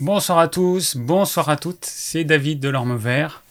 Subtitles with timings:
[0.00, 3.42] Bonsoir à tous, bonsoir à toutes, c'est David de l'Orme Vert.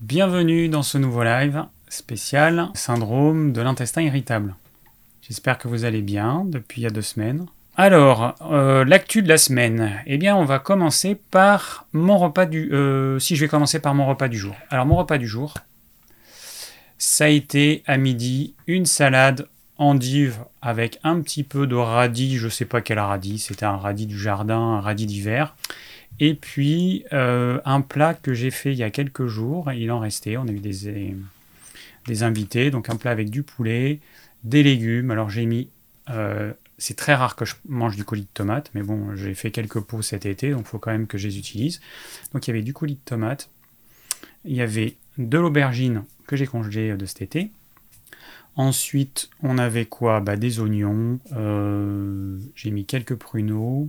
[0.00, 4.56] Bienvenue dans ce nouveau live spécial syndrome de l'intestin irritable.
[5.22, 7.46] J'espère que vous allez bien depuis il y a deux semaines.
[7.76, 9.92] Alors, euh, l'actu de la semaine.
[10.06, 12.72] Eh bien, on va commencer par mon repas du...
[12.72, 14.56] Euh, si je vais commencer par mon repas du jour.
[14.70, 15.54] Alors, mon repas du jour,
[16.98, 19.46] ça a été à midi une salade
[19.80, 24.06] endive avec un petit peu de radis, je sais pas quel radis, c'était un radis
[24.06, 25.56] du jardin, un radis d'hiver.
[26.20, 29.98] Et puis euh, un plat que j'ai fait il y a quelques jours, il en
[29.98, 34.00] restait, on a eu des, invités, donc un plat avec du poulet,
[34.44, 35.10] des légumes.
[35.10, 35.70] Alors j'ai mis,
[36.10, 39.50] euh, c'est très rare que je mange du colis de tomate, mais bon, j'ai fait
[39.50, 41.80] quelques pots cet été, donc il faut quand même que je les utilise.
[42.34, 43.48] Donc il y avait du colis de tomate,
[44.44, 47.50] il y avait de l'aubergine que j'ai congelé de cet été,
[48.60, 50.20] Ensuite, on avait quoi?
[50.20, 51.18] Bah, Des oignons.
[51.32, 53.88] Euh, j'ai mis quelques pruneaux.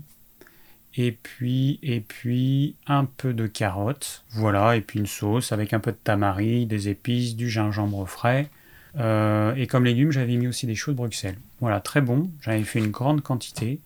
[0.95, 4.23] Et puis, et puis un peu de carottes.
[4.29, 8.49] Voilà, et puis une sauce avec un peu de tamari, des épices, du gingembre frais.
[8.95, 11.37] Euh, et comme légumes, j'avais mis aussi des choux de Bruxelles.
[11.59, 12.31] Voilà, très bon.
[12.39, 13.81] J'avais fait une grande quantité.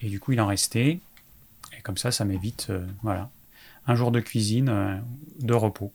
[0.00, 1.00] Et du coup, il en restait.
[1.76, 3.28] Et comme ça, ça m'évite euh, voilà,
[3.86, 5.02] un jour de cuisine,
[5.40, 5.92] de repos.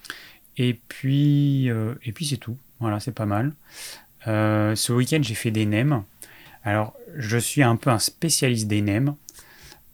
[0.55, 2.57] Et puis, et puis c'est tout.
[2.79, 3.53] Voilà, c'est pas mal.
[4.27, 6.03] Euh, ce week-end, j'ai fait des nems.
[6.63, 9.15] Alors, je suis un peu un spécialiste des nems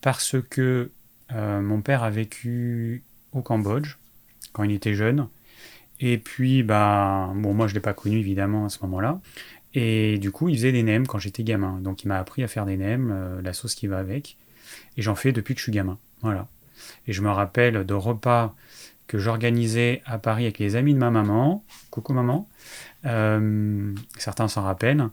[0.01, 0.91] parce que
[1.31, 3.95] euh, mon père a vécu au Cambodge
[4.53, 5.27] quand il était jeune.
[5.99, 9.19] Et puis, bah, bon, moi, je ne l'ai pas connu évidemment à ce moment-là.
[9.73, 11.79] Et du coup, il faisait des nems quand j'étais gamin.
[11.81, 14.37] Donc, il m'a appris à faire des nems, euh, la sauce qui va avec.
[14.97, 15.97] Et j'en fais depuis que je suis gamin.
[16.21, 16.47] Voilà.
[17.07, 18.55] Et je me rappelle de repas
[19.07, 21.63] que j'organisais à Paris avec les amis de ma maman.
[21.91, 22.49] Coucou maman.
[23.05, 25.09] Euh, certains s'en rappellent,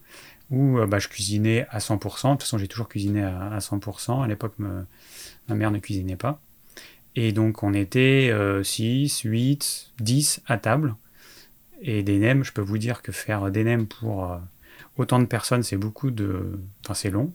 [0.50, 1.98] où euh, bah, je cuisinais à 100%.
[1.98, 4.22] De toute façon, j'ai toujours cuisiné à, 100%.
[4.22, 6.40] À l'époque, ma mère ne cuisinait pas.
[7.14, 10.94] Et donc, on était 6, 8, 10 à table.
[11.82, 14.38] Et des nems, je peux vous dire que faire des nems pour euh,
[14.96, 16.60] autant de personnes, c'est beaucoup de.
[16.84, 17.32] Enfin, c'est long.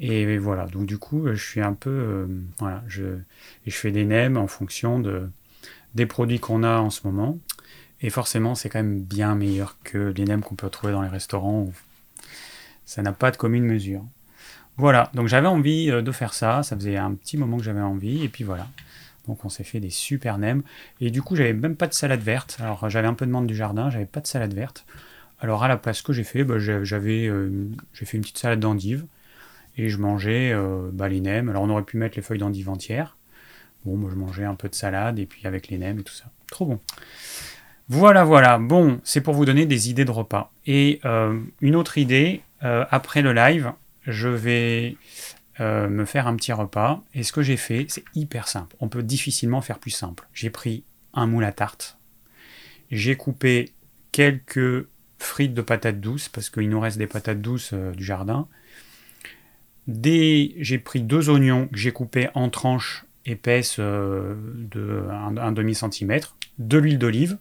[0.00, 2.26] Et voilà, donc du coup, je suis un peu.
[2.58, 3.18] voilà, je,
[3.68, 5.28] fais des nems en fonction de,
[5.94, 7.38] des produits qu'on a en ce moment.
[8.04, 11.08] Et forcément, c'est quand même bien meilleur que les nems qu'on peut trouver dans les
[11.08, 11.72] restaurants.
[12.84, 14.04] ça n'a pas de commune mesure.
[14.76, 16.62] Voilà, donc j'avais envie euh, de faire ça.
[16.62, 18.22] Ça faisait un petit moment que j'avais envie.
[18.22, 18.68] Et puis voilà.
[19.26, 20.62] Donc on s'est fait des super nems.
[21.00, 22.58] Et du coup, j'avais même pas de salade verte.
[22.60, 24.84] Alors j'avais un peu de menthe du jardin, j'avais pas de salade verte.
[25.40, 28.60] Alors à la place, que j'ai fait, bah, j'avais, euh, j'ai fait une petite salade
[28.60, 29.06] d'endive.
[29.78, 31.48] Et je mangeais euh, bah, les nems.
[31.48, 33.16] Alors on aurait pu mettre les feuilles d'endive entières.
[33.86, 36.12] Bon, moi je mangeais un peu de salade et puis avec les nems et tout
[36.12, 36.26] ça.
[36.50, 36.80] Trop bon.
[37.88, 38.58] Voilà, voilà.
[38.58, 40.52] Bon, c'est pour vous donner des idées de repas.
[40.66, 43.72] Et euh, une autre idée, euh, après le live,
[44.06, 44.96] je vais
[45.60, 47.02] euh, me faire un petit repas.
[47.12, 48.74] Et ce que j'ai fait, c'est hyper simple.
[48.80, 50.26] On peut difficilement faire plus simple.
[50.32, 51.98] J'ai pris un moule à tarte.
[52.90, 53.72] J'ai coupé
[54.12, 54.86] quelques
[55.18, 58.46] frites de patates douces, parce qu'il nous reste des patates douces du jardin.
[59.88, 66.78] J'ai pris deux oignons que j'ai coupés en tranches épaisses de un demi centimètre, de
[66.78, 67.38] l'huile d'olive,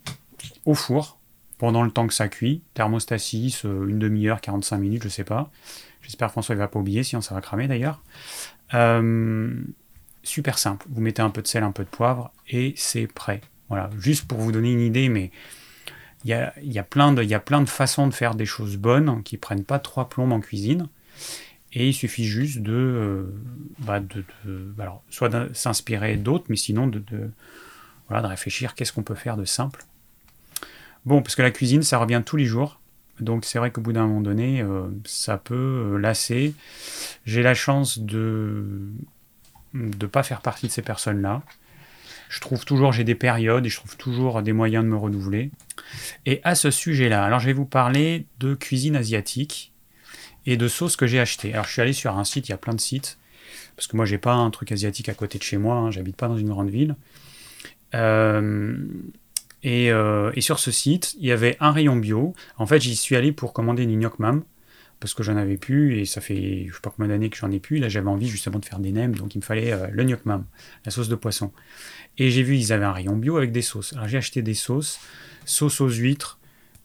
[0.66, 1.20] au four
[1.58, 2.62] pendant le temps que ça cuit.
[2.74, 5.50] Thermostat 6, euh, une demi-heure, 45 minutes, je sais pas.
[6.02, 8.04] J'espère François ne va pas oublier, sinon ça va cramer d'ailleurs.
[8.74, 9.54] Euh,
[10.24, 10.86] super simple.
[10.90, 13.42] Vous mettez un peu de sel, un peu de poivre et c'est prêt.
[13.70, 15.31] Voilà, juste pour vous donner une idée, mais
[16.26, 18.46] il y a, y, a plein de, y a plein de façons de faire des
[18.46, 20.88] choses bonnes qui prennent pas trois plombes en cuisine.
[21.74, 23.24] Et il suffit juste de, euh,
[23.80, 24.24] bah de,
[24.80, 27.31] alors, soit de s'inspirer d'autres, mais sinon de, de,
[28.08, 29.84] voilà, de réfléchir qu'est-ce qu'on peut faire de simple
[31.06, 32.80] Bon, parce que la cuisine, ça revient tous les jours.
[33.19, 36.56] Donc c'est vrai qu'au bout d'un moment donné, euh, ça peut euh, lasser.
[37.25, 38.91] J'ai la chance de
[39.74, 41.42] ne pas faire partie de ces personnes-là.
[42.30, 45.52] Je trouve toujours, j'ai des périodes et je trouve toujours des moyens de me renouveler.
[46.25, 49.72] Et à ce sujet-là, alors je vais vous parler de cuisine asiatique
[50.47, 51.53] et de sauces que j'ai achetées.
[51.53, 53.19] Alors je suis allé sur un site, il y a plein de sites,
[53.75, 56.16] parce que moi j'ai pas un truc asiatique à côté de chez moi, hein, j'habite
[56.16, 56.95] pas dans une grande ville.
[57.94, 58.75] Euh,
[59.65, 62.33] euh, et, sur ce site, il y avait un rayon bio.
[62.57, 64.44] En fait, j'y suis allé pour commander une gnocchi mam
[65.00, 67.51] parce que j'en avais plus et ça fait je sais pas combien d'années que j'en
[67.51, 67.77] ai plus.
[67.77, 70.21] Là, j'avais envie justement de faire des nems, donc il me fallait euh, le gnocchi
[70.25, 70.45] mam,
[70.86, 71.51] la sauce de poisson.
[72.18, 73.94] Et j'ai vu ils avaient un rayon bio avec des sauces.
[73.94, 75.00] Alors j'ai acheté des sauces,
[75.45, 76.39] sauce aux huîtres,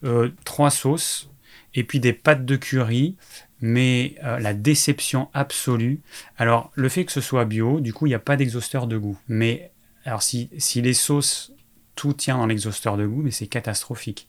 [0.05, 1.31] euh, trois sauces
[1.75, 3.17] et puis des pâtes de curry.
[3.61, 6.01] Mais la déception absolue.
[6.37, 8.97] Alors le fait que ce soit bio, du coup il n'y a pas d'exhausteur de
[8.97, 9.19] goût.
[9.27, 9.73] Mais
[10.05, 11.53] alors si les sauces
[11.99, 14.29] tout tient dans l'exhausteur de goût, mais c'est catastrophique.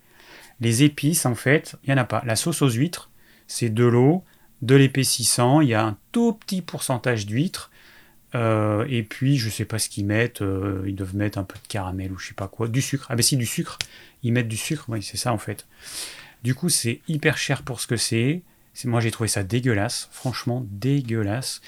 [0.60, 2.24] Les épices, en fait, il n'y en a pas.
[2.26, 3.10] La sauce aux huîtres,
[3.48, 4.24] c'est de l'eau,
[4.62, 7.70] de l'épaississant, il y a un tout petit pourcentage d'huîtres,
[8.36, 10.44] Euh, et puis, je sais pas ce qu'ils mettent.
[10.44, 12.68] euh, ils doivent mettre un peu de caramel ou je sais pas quoi.
[12.68, 13.08] Du sucre.
[13.10, 13.80] Ah, ben si, du sucre.
[14.22, 14.86] Ils mettent du sucre.
[14.88, 15.66] Oui, c'est ça en fait.
[16.44, 18.44] Du coup, c'est hyper cher pour ce que c'est.
[18.86, 20.10] Moi, j'ai trouvé ça dégueulasse.
[20.12, 21.62] Franchement, dégueulasse.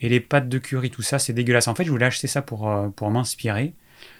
[0.00, 1.68] Et les pâtes de curry, tout ça, c'est dégueulasse.
[1.68, 3.74] En fait, je voulais acheter ça pour, euh, pour m'inspirer.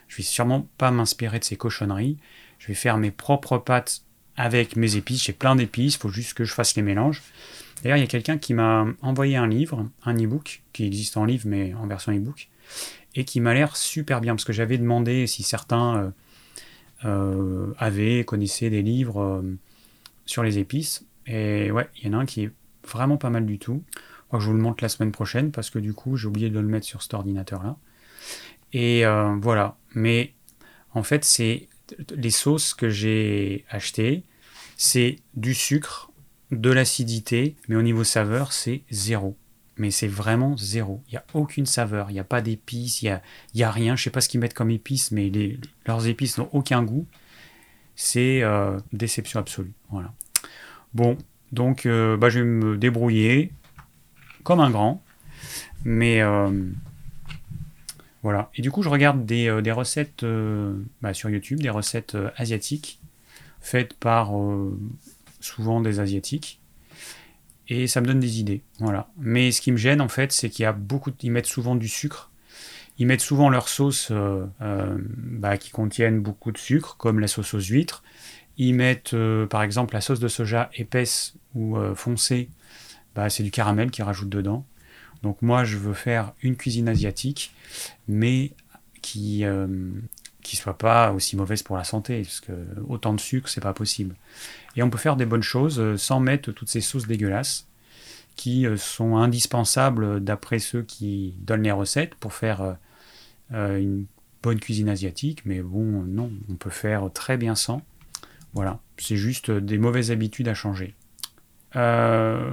[0.08, 2.16] Je vais sûrement pas m'inspirer de ces cochonneries.
[2.58, 4.02] Je vais faire mes propres pâtes
[4.36, 5.24] avec mes épices.
[5.24, 5.94] J'ai plein d'épices.
[5.94, 7.22] Il faut juste que je fasse les mélanges.
[7.82, 11.24] D'ailleurs, il y a quelqu'un qui m'a envoyé un livre, un e-book, qui existe en
[11.24, 12.48] livre, mais en version e-book,
[13.14, 16.10] et qui m'a l'air super bien, parce que j'avais demandé si certains euh,
[17.04, 19.56] euh, avaient, connaissaient des livres euh,
[20.26, 21.04] sur les épices.
[21.26, 22.50] Et ouais, il y en a un qui est
[22.86, 23.82] vraiment pas mal du tout.
[23.94, 26.26] Je crois que je vous le montre la semaine prochaine, parce que du coup, j'ai
[26.26, 27.76] oublié de le mettre sur cet ordinateur-là.
[28.72, 29.76] Et euh, voilà.
[29.94, 30.34] Mais
[30.92, 31.68] en fait, c'est
[32.14, 34.24] les sauces que j'ai achetées,
[34.76, 36.10] c'est du sucre,
[36.50, 39.36] de l'acidité, mais au niveau saveur, c'est zéro.
[39.76, 41.02] Mais c'est vraiment zéro.
[41.08, 43.22] Il n'y a aucune saveur, il n'y a pas d'épices, il n'y a,
[43.54, 43.96] y a rien.
[43.96, 45.30] Je sais pas ce qu'ils mettent comme épices, mais
[45.86, 47.06] leurs épices n'ont aucun goût.
[47.94, 49.72] C'est euh, déception absolue.
[49.90, 50.12] Voilà.
[50.94, 51.16] Bon,
[51.52, 53.52] donc euh, bah, je vais me débrouiller
[54.42, 55.02] comme un grand.
[55.84, 56.22] Mais
[58.22, 58.50] voilà.
[58.56, 62.30] Et du coup, je regarde des, euh, recettes euh, bah, sur YouTube, des recettes euh,
[62.36, 63.00] asiatiques,
[63.60, 64.32] faites par
[65.40, 66.60] souvent des asiatiques.
[67.68, 68.62] Et ça me donne des idées.
[68.78, 69.08] Voilà.
[69.18, 71.12] Mais ce qui me gêne, en fait, c'est qu'il y a beaucoup.
[71.22, 72.30] Ils mettent souvent du sucre.
[72.98, 74.10] Ils mettent souvent leurs sauces
[74.60, 78.02] bah, qui contiennent beaucoup de sucre, comme la sauce aux huîtres.
[78.56, 79.14] Ils mettent,
[79.50, 82.48] par exemple, la sauce de soja épaisse ou foncée.
[83.14, 84.64] Bah, c'est du caramel qu'ils rajoutent dedans.
[85.22, 87.52] Donc moi, je veux faire une cuisine asiatique,
[88.06, 88.52] mais
[89.02, 89.66] qui euh,
[90.42, 92.52] qui soit pas aussi mauvaise pour la santé, parce que
[92.86, 94.14] autant de sucre, c'est pas possible.
[94.76, 97.66] Et on peut faire des bonnes choses euh, sans mettre toutes ces sauces dégueulasses
[98.36, 102.72] qui euh, sont indispensables euh, d'après ceux qui donnent les recettes pour faire euh,
[103.52, 104.06] euh, une
[104.42, 105.44] bonne cuisine asiatique.
[105.44, 107.82] Mais bon, euh, non, on peut faire très bien sans.
[108.54, 110.94] Voilà, c'est juste euh, des mauvaises habitudes à changer.
[111.76, 112.48] Euh,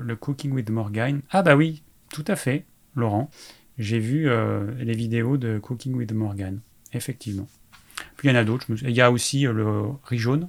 [0.00, 1.22] le Cooking with Morgane.
[1.30, 1.82] Ah bah oui,
[2.14, 2.64] tout à fait,
[2.94, 3.28] Laurent.
[3.76, 6.60] J'ai vu euh, les vidéos de Cooking with Morgane,
[6.92, 7.48] effectivement.
[8.16, 8.66] Puis il y en a d'autres.
[8.82, 10.48] Il y a aussi euh, le riz jaune.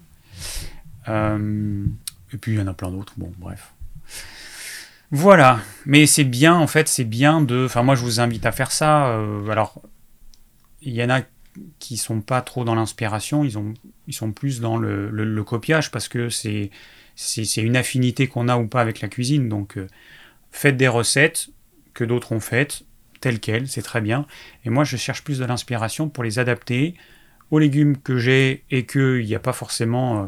[1.08, 1.84] Euh,
[2.32, 3.14] et puis il y en a plein d'autres.
[3.18, 3.74] Bon, bref.
[5.10, 5.60] Voilà.
[5.88, 7.66] Mais c'est bien, en fait, c'est bien de.
[7.66, 9.16] Enfin, moi, je vous invite à faire ça.
[9.50, 9.82] Alors,
[10.84, 11.22] il y en a
[11.80, 13.44] qui sont pas trop dans l'inspiration.
[13.44, 13.74] Ils, ont,
[14.06, 16.70] ils sont plus dans le, le- copiage parce que c'est
[17.16, 19.50] c'est une affinité qu'on a ou pas avec la cuisine.
[19.50, 19.80] Donc,
[20.52, 21.50] faites des recettes
[21.96, 22.84] que d'autres ont faites,
[23.22, 24.28] telles quelles, c'est très bien.
[24.66, 26.94] Et moi, je cherche plus de l'inspiration pour les adapter
[27.50, 30.24] aux légumes que j'ai et qu'il n'y a pas forcément.
[30.24, 30.28] euh,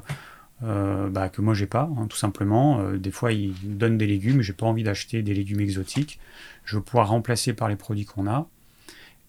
[0.64, 2.80] euh, bah, que moi j'ai pas, hein, tout simplement.
[2.80, 6.20] Euh, des fois, ils donnent des légumes, j'ai pas envie d'acheter des légumes exotiques.
[6.66, 8.48] Je veux pouvoir remplacer par les produits qu'on a.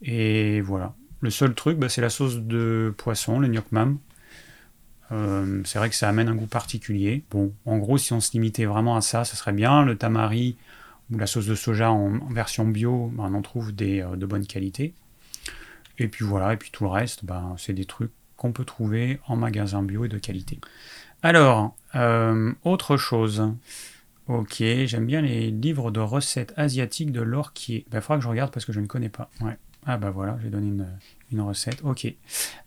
[0.02, 0.94] Et voilà.
[1.20, 3.67] Le seul truc, bah, c'est la sauce de poisson, le gnoc
[5.64, 7.25] c'est vrai que ça amène un goût particulier.
[7.31, 9.82] Bon, en gros, si on se limitait vraiment à ça, ce serait bien.
[9.82, 10.56] Le tamari
[11.10, 14.46] la sauce de soja en, version bio, bah, on en trouve des, euh, de bonne
[14.46, 14.94] qualité.
[15.99, 19.19] Et puis voilà, et puis tout le reste, bah, c'est des trucs qu'on peut trouver
[19.26, 20.60] en magasin bio et de qualité.
[21.22, 23.52] Alors, euh, autre chose.
[24.28, 28.52] Ok, j'aime bien les livres de recettes asiatiques de qui Il faudra que je regarde
[28.52, 29.31] parce que je ne connais pas.
[29.40, 29.56] Ouais.
[29.87, 30.87] Ah bah voilà, j'ai donné une,
[31.32, 31.80] une recette.
[31.82, 32.12] Ok.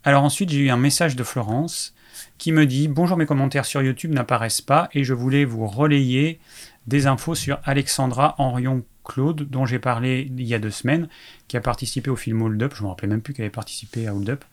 [0.04, 1.94] Alors ensuite, j'ai eu un message de Florence
[2.40, 6.40] qui me dit Bonjour, mes commentaires sur YouTube n'apparaissent pas et je voulais vous relayer
[6.88, 11.08] des infos sur Alexandra Henrion Claude, dont j'ai parlé il y a deux semaines,
[11.48, 12.74] qui a participé au film Hold Up.
[12.76, 14.46] Je ne me rappelais même plus qu'elle avait participé à Hold Up.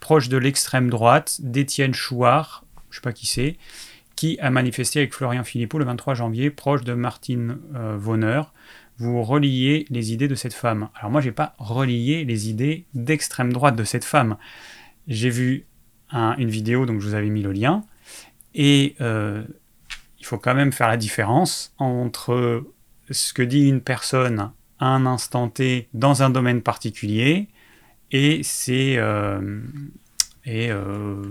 [0.00, 3.56] Proche de l'extrême droite, d'Étienne Chouard, je sais pas qui c'est,
[4.16, 7.98] qui a manifesté avec Florian Philippot le 23 janvier, proche de Martine euh.
[8.98, 10.90] Vous reliez les idées de cette femme.
[10.94, 14.36] Alors moi, j'ai pas relié les idées d'extrême droite de cette femme.
[15.08, 15.64] J'ai vu
[16.10, 17.82] un- une vidéo, donc je vous avais mis le lien,
[18.54, 19.42] et euh,
[20.30, 22.64] faut quand même faire la différence entre
[23.10, 27.48] ce que dit une personne à un instant T dans un domaine particulier
[28.12, 29.60] et c'est euh,
[30.44, 31.24] et euh,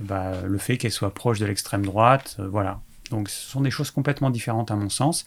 [0.00, 2.80] bah, le fait qu'elle soit proche de l'extrême droite, euh, voilà.
[3.10, 5.26] Donc ce sont des choses complètement différentes à mon sens.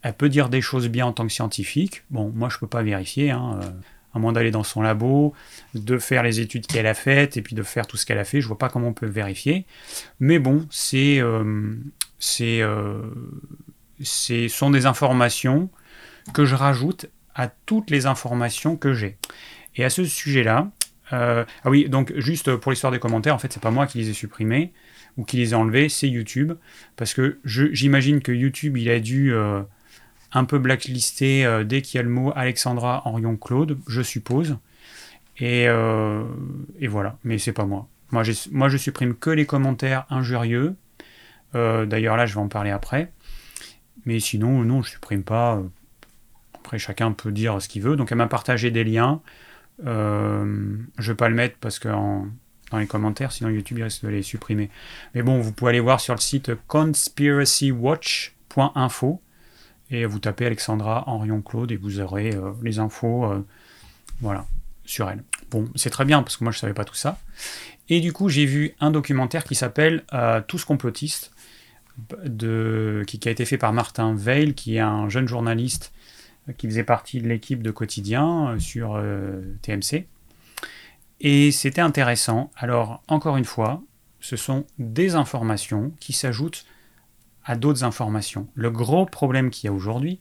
[0.00, 2.04] Elle peut dire des choses bien en tant que scientifique.
[2.10, 3.60] Bon, moi je peux pas vérifier, hein,
[4.14, 5.34] à moins d'aller dans son labo,
[5.74, 8.24] de faire les études qu'elle a faites et puis de faire tout ce qu'elle a
[8.24, 8.40] fait.
[8.40, 9.66] Je vois pas comment on peut vérifier.
[10.18, 11.74] Mais bon, c'est euh,
[12.40, 13.02] euh,
[14.02, 15.70] ce sont des informations
[16.34, 19.16] que je rajoute à toutes les informations que j'ai.
[19.76, 20.70] Et à ce sujet-là,
[21.12, 23.98] euh, ah oui, donc juste pour l'histoire des commentaires, en fait, c'est pas moi qui
[23.98, 24.72] les ai supprimés
[25.16, 26.52] ou qui les ai enlevés, c'est YouTube,
[26.96, 29.34] parce que j'imagine que YouTube, il a dû
[30.32, 34.56] un peu blacklisté euh, dès qu'il y a le mot Alexandra Henrion Claude, je suppose.
[35.38, 36.22] Et, euh,
[36.78, 37.88] et voilà, mais c'est pas moi.
[38.10, 38.22] Moi,
[38.52, 40.74] moi, je supprime que les commentaires injurieux.
[41.54, 43.10] Euh, d'ailleurs, là, je vais en parler après.
[44.04, 45.62] Mais sinon, non, je supprime pas.
[46.54, 47.96] Après, chacun peut dire ce qu'il veut.
[47.96, 49.22] Donc, elle m'a partagé des liens.
[49.86, 54.08] Euh, je vais pas le mettre parce que dans les commentaires, sinon YouTube risque de
[54.08, 54.70] les supprimer.
[55.14, 59.20] Mais bon, vous pouvez aller voir sur le site conspiracywatch.info
[59.90, 63.44] et vous tapez Alexandra Henrion Claude et vous aurez euh, les infos euh,
[64.20, 64.46] voilà,
[64.84, 65.24] sur elle.
[65.50, 67.18] Bon, c'est très bien parce que moi je savais pas tout ça.
[67.88, 71.32] Et du coup, j'ai vu un documentaire qui s'appelle euh, Tous complotistes,
[72.24, 75.92] de, qui, a été fait par Martin Veil, qui est un jeune journaliste
[76.56, 79.00] qui faisait partie de l'équipe de quotidien sur
[79.60, 80.06] TMC.
[81.20, 82.50] Et c'était intéressant.
[82.56, 83.82] Alors, encore une fois,
[84.20, 86.64] ce sont des informations qui s'ajoutent
[87.44, 88.48] à d'autres informations.
[88.54, 90.20] Le gros problème qu'il y a aujourd'hui,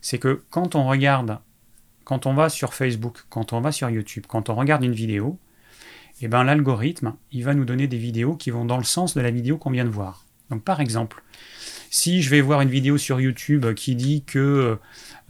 [0.00, 1.38] c'est que quand on regarde,
[2.04, 5.38] quand on va sur Facebook, quand on va sur YouTube, quand on regarde une vidéo,
[6.20, 9.20] eh ben, l'algorithme, il va nous donner des vidéos qui vont dans le sens de
[9.20, 10.24] la vidéo qu'on vient de voir.
[10.50, 11.22] Donc par exemple,
[11.90, 14.78] si je vais voir une vidéo sur YouTube qui dit que,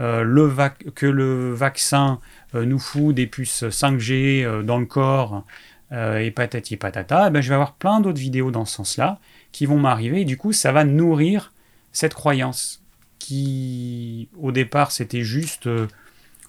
[0.00, 2.21] euh, le, vaccin
[2.54, 5.45] euh, nous fout des puces 5G euh, dans le corps
[5.90, 9.18] et patati patata, eh ben, je vais avoir plein d'autres vidéos dans ce sens-là
[9.52, 11.52] qui vont m'arriver, et du coup, ça va nourrir
[11.93, 12.83] cette croyance
[13.19, 15.87] qui, au départ, c'était juste euh,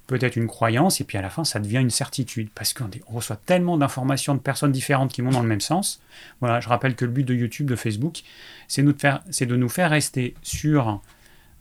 [0.07, 3.35] peut-être une croyance, et puis à la fin, ça devient une certitude, parce qu'on reçoit
[3.37, 6.01] tellement d'informations de personnes différentes qui vont dans le même sens.
[6.41, 8.21] Voilà, je rappelle que le but de YouTube, de Facebook,
[8.67, 11.01] c'est de nous faire rester sur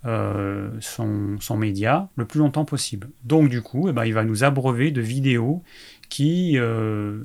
[0.04, 3.10] euh, son, son, média le plus longtemps possible.
[3.24, 5.64] Donc du coup, eh ben, il va nous abreuver de vidéos
[6.08, 7.24] qui, euh,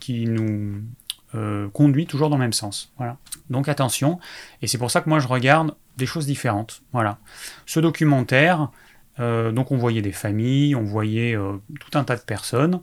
[0.00, 0.82] qui nous
[1.36, 2.92] euh, conduit toujours dans le même sens.
[2.96, 3.16] Voilà.
[3.50, 4.18] Donc attention,
[4.62, 6.82] et c'est pour ça que moi je regarde des choses différentes.
[6.92, 7.18] Voilà.
[7.66, 8.70] Ce documentaire,
[9.20, 12.80] euh, donc on voyait des familles, on voyait euh, tout un tas de personnes,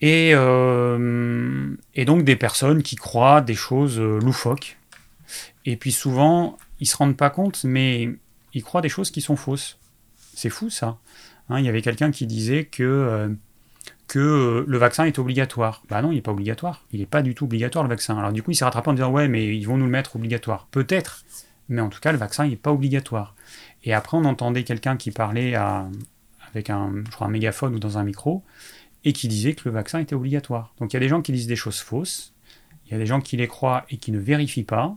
[0.00, 4.76] et, et, donc des personnes qui croient des choses loufoques.
[5.64, 8.10] Et puis souvent, ils se rendent pas compte, mais
[8.52, 9.78] ils croient des choses qui sont fausses.
[10.34, 10.98] C'est fou ça.
[11.48, 13.34] Hein, il y avait quelqu'un qui disait que
[14.06, 15.82] que euh, le vaccin est obligatoire.
[15.88, 16.84] Bah non, il n'est pas obligatoire.
[16.92, 18.18] Il n'est pas du tout obligatoire le vaccin.
[18.18, 20.16] Alors du coup, il s'est rattrapé en disant ouais, mais ils vont nous le mettre
[20.16, 20.66] obligatoire.
[20.70, 21.24] Peut-être,
[21.68, 23.34] mais en tout cas, le vaccin n'est pas obligatoire.
[23.84, 27.98] Et après, on entendait quelqu'un qui parlait avec un, je crois, un mégaphone ou dans
[27.98, 28.42] un micro
[29.04, 30.74] et qui disait que le vaccin était obligatoire.
[30.78, 32.32] Donc il y a des gens qui disent des choses fausses,
[32.86, 34.96] il y a des gens qui les croient et qui ne vérifient pas.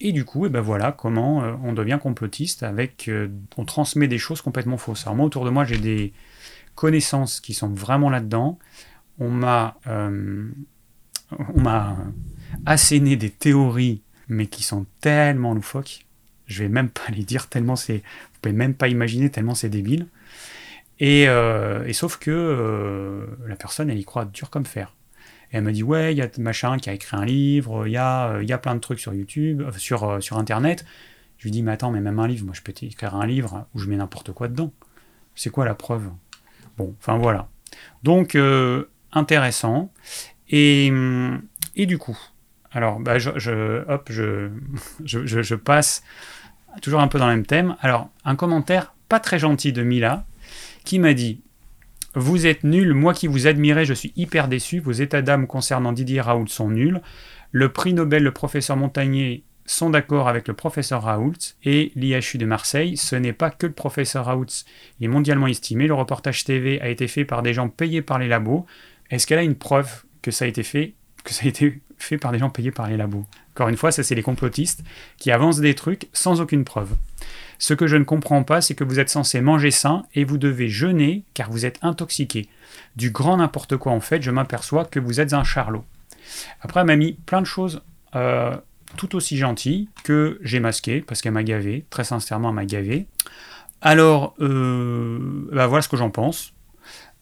[0.00, 3.64] Et du coup, et eh ben voilà comment euh, on devient complotiste avec, euh, on
[3.64, 5.06] transmet des choses complètement fausses.
[5.06, 6.12] Alors moi, autour de moi, j'ai des,
[6.74, 8.58] connaissances qui sont vraiment là-dedans.
[9.18, 10.48] On m'a euh,
[11.54, 11.96] m'a
[12.66, 16.06] asséné des théories, mais qui sont tellement loufoques.
[16.46, 19.68] Je vais même pas les dire tellement c'est, vous pouvez même pas imaginer tellement c'est
[19.68, 20.06] débile.
[21.00, 24.94] Et, euh, et, sauf que euh, la personne, elle y croit dur comme fer.
[25.50, 27.92] Et elle me dit ouais, il y a machin qui a écrit un livre, il
[27.92, 30.84] y a, y a plein de trucs sur YouTube, sur, sur Internet.
[31.38, 33.66] Je lui dis mais attends, mais même un livre, moi je peux écrire un livre
[33.74, 34.72] où je mets n'importe quoi dedans.
[35.34, 36.10] C'est quoi la preuve?
[36.76, 37.48] Bon, enfin voilà.
[38.02, 39.92] Donc, euh, intéressant.
[40.48, 41.42] Et, hum,
[41.76, 42.18] et, du coup,
[42.72, 43.32] alors, bah, je,
[45.04, 46.02] je, passe
[46.82, 47.76] toujours un peu dans le même thème.
[47.80, 50.24] Alors, un commentaire pas très gentil de Mila
[50.84, 51.40] qui m'a dit
[52.14, 54.80] Vous êtes nul, moi qui vous admirais, je suis hyper déçu.
[54.80, 57.00] Vos états d'âme concernant Didier Raoult sont nuls.
[57.52, 61.32] Le prix Nobel, le professeur Montagnier sont d'accord avec le professeur Raoult
[61.64, 62.96] et l'IHU de Marseille.
[62.96, 64.46] Ce n'est pas que le professeur Raoult,
[65.00, 65.86] est mondialement estimé.
[65.86, 68.66] Le reportage TV a été fait par des gens payés par les labos.
[69.10, 70.94] Est-ce qu'elle a une preuve que ça a été fait,
[71.24, 73.24] que ça a été fait par des gens payés par les labos?
[73.54, 74.82] Encore une fois, ça c'est les complotistes
[75.16, 76.94] qui avancent des trucs sans aucune preuve.
[77.58, 80.38] Ce que je ne comprends pas, c'est que vous êtes censé manger sain et vous
[80.38, 82.48] devez jeûner car vous êtes intoxiqué.
[82.96, 85.84] Du grand n'importe quoi en fait, je m'aperçois que vous êtes un charlot.
[86.60, 87.82] Après, elle m'a mis plein de choses.
[88.16, 88.56] Euh,
[88.96, 93.06] tout aussi gentil que j'ai masqué, parce qu'elle m'a gavé, très sincèrement, elle m'a gavé.
[93.80, 95.18] Alors, euh,
[95.52, 96.54] bah, voilà ce que j'en pense.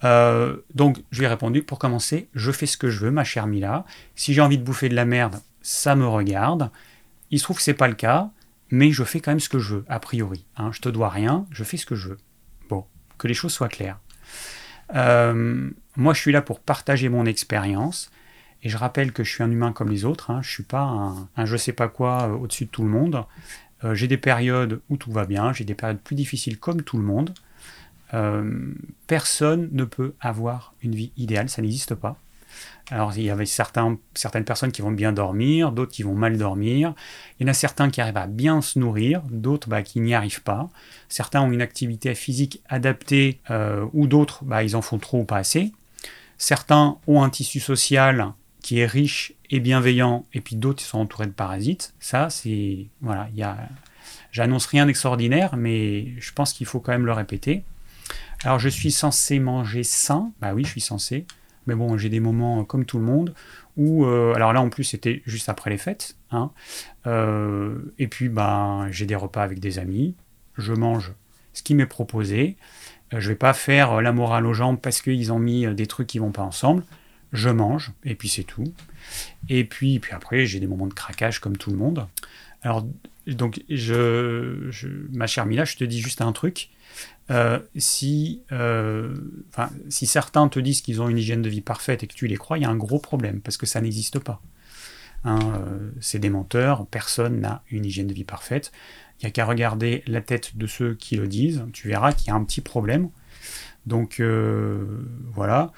[0.04, 3.24] Euh, donc, je lui ai répondu, pour commencer, je fais ce que je veux, ma
[3.24, 3.84] chère Mila.
[4.14, 6.70] Si j'ai envie de bouffer de la merde, ça me regarde.
[7.30, 8.30] Il se trouve que c'est pas le cas,
[8.70, 10.46] mais je fais quand même ce que je veux, a priori.
[10.56, 10.70] Hein.
[10.72, 12.18] Je te dois rien, je fais ce que je veux.
[12.68, 12.84] Bon,
[13.18, 13.98] que les choses soient claires.
[14.94, 18.11] Euh, moi, je suis là pour partager mon expérience.
[18.62, 20.40] Et je rappelle que je suis un humain comme les autres, hein.
[20.42, 20.82] je ne suis pas
[21.36, 23.24] un, je sais pas quoi euh, au-dessus de tout le monde.
[23.84, 26.96] Euh, j'ai des périodes où tout va bien, j'ai des périodes plus difficiles comme tout
[26.96, 27.34] le monde.
[28.14, 28.72] Euh,
[29.06, 32.16] personne ne peut avoir une vie idéale, ça n'existe pas.
[32.90, 36.36] Alors, il y avait certains, certaines personnes qui vont bien dormir, d'autres qui vont mal
[36.36, 36.94] dormir.
[37.40, 40.14] Il y en a certains qui arrivent à bien se nourrir, d'autres bah, qui n'y
[40.14, 40.68] arrivent pas.
[41.08, 43.40] Certains ont une activité physique adaptée,
[43.94, 45.72] ou d'autres, bah, ils en font trop ou pas assez.
[46.36, 51.26] Certains ont un tissu social qui est riche et bienveillant, et puis d'autres sont entourés
[51.26, 51.94] de parasites.
[52.00, 52.86] Ça, c'est.
[53.00, 53.56] Voilà, il y a.
[54.30, 57.64] J'annonce rien d'extraordinaire, mais je pense qu'il faut quand même le répéter.
[58.44, 60.32] Alors, je suis censé manger sain.
[60.40, 61.26] Bah oui, je suis censé.
[61.66, 63.34] Mais bon, j'ai des moments comme tout le monde
[63.76, 66.50] où, euh, alors là en plus c'était juste après les fêtes, hein,
[67.06, 70.14] euh, et puis ben j'ai des repas avec des amis,
[70.58, 71.12] je mange
[71.52, 72.56] ce qui m'est proposé,
[73.14, 76.06] euh, je vais pas faire la morale aux gens parce qu'ils ont mis des trucs
[76.06, 76.84] qui vont pas ensemble,
[77.32, 78.72] je mange et puis c'est tout.
[79.48, 82.06] Et puis, puis après j'ai des moments de craquage comme tout le monde.
[82.62, 82.86] Alors
[83.26, 84.70] donc je,
[85.12, 86.70] ma chère Mila, je te dis juste un truc,
[87.30, 89.14] euh, si, euh,
[89.88, 92.36] si certains te disent qu'ils ont une hygiène de vie parfaite et que tu les
[92.36, 94.42] crois, il y a un gros problème parce que ça n'existe pas.
[95.24, 98.72] Hein, euh, c'est des menteurs, personne n'a une hygiène de vie parfaite.
[99.20, 102.28] Il n'y a qu'à regarder la tête de ceux qui le disent, tu verras qu'il
[102.28, 103.08] y a un petit problème.
[103.86, 104.20] Donc
[105.32, 105.72] voilà,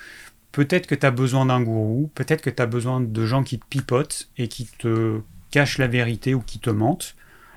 [0.54, 3.58] peut-être que tu as besoin d'un gourou, peut-être que tu as besoin de gens qui
[3.58, 5.20] te pipotent et qui te
[5.50, 7.16] cachent la vérité ou qui te mentent.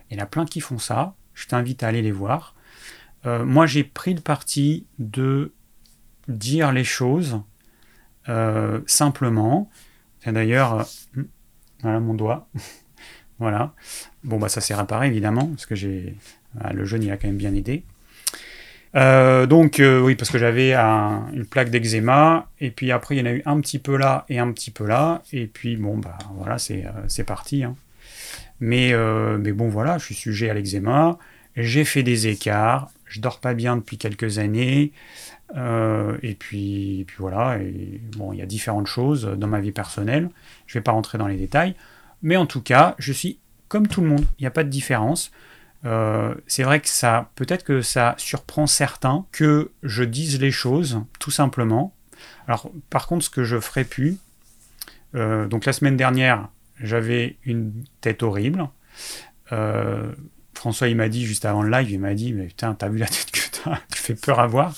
[0.09, 2.55] Il y en a plein qui font ça, je t'invite à aller les voir.
[3.27, 5.53] Euh, moi, j'ai pris le parti de
[6.27, 7.39] dire les choses
[8.29, 9.69] euh, simplement.
[10.25, 10.87] D'ailleurs,
[11.17, 11.23] euh,
[11.83, 12.49] voilà mon doigt.
[13.39, 13.75] voilà.
[14.23, 16.17] Bon, bah ça s'est réparé évidemment, parce que j'ai
[16.73, 17.85] le jeune, il a quand même bien aidé.
[19.47, 23.33] Donc oui, parce que j'avais une plaque d'eczéma, et puis après il y en a
[23.33, 26.57] eu un petit peu là et un petit peu là, et puis bon bah voilà,
[26.57, 27.63] c'est parti.
[27.63, 27.75] Hein.
[28.59, 28.93] Mais,
[29.37, 31.17] mais bon voilà, je suis sujet à l'eczéma,
[31.55, 34.91] j'ai fait des écarts, je dors pas bien depuis quelques années.
[35.55, 37.57] Euh, et, puis, puis voilà,
[38.17, 40.29] bon, il y a différentes choses dans ma vie personnelle.
[40.65, 41.75] Je ne vais pas rentrer dans les détails.
[42.21, 44.25] Mais en tout cas, je suis comme tout le monde.
[44.39, 45.31] Il n'y a pas de différence.
[45.85, 51.01] Euh, c'est vrai que ça, peut-être que ça surprend certains que je dise les choses,
[51.19, 51.93] tout simplement.
[52.47, 54.17] Alors, par contre, ce que je ferai plus,
[55.15, 56.49] euh, donc la semaine dernière,
[56.81, 58.69] j'avais une tête horrible.
[60.57, 62.97] François, il m'a dit juste avant le live, il m'a dit, mais putain, t'as vu
[62.97, 64.73] la tête que t'as, tu fais peur à voir.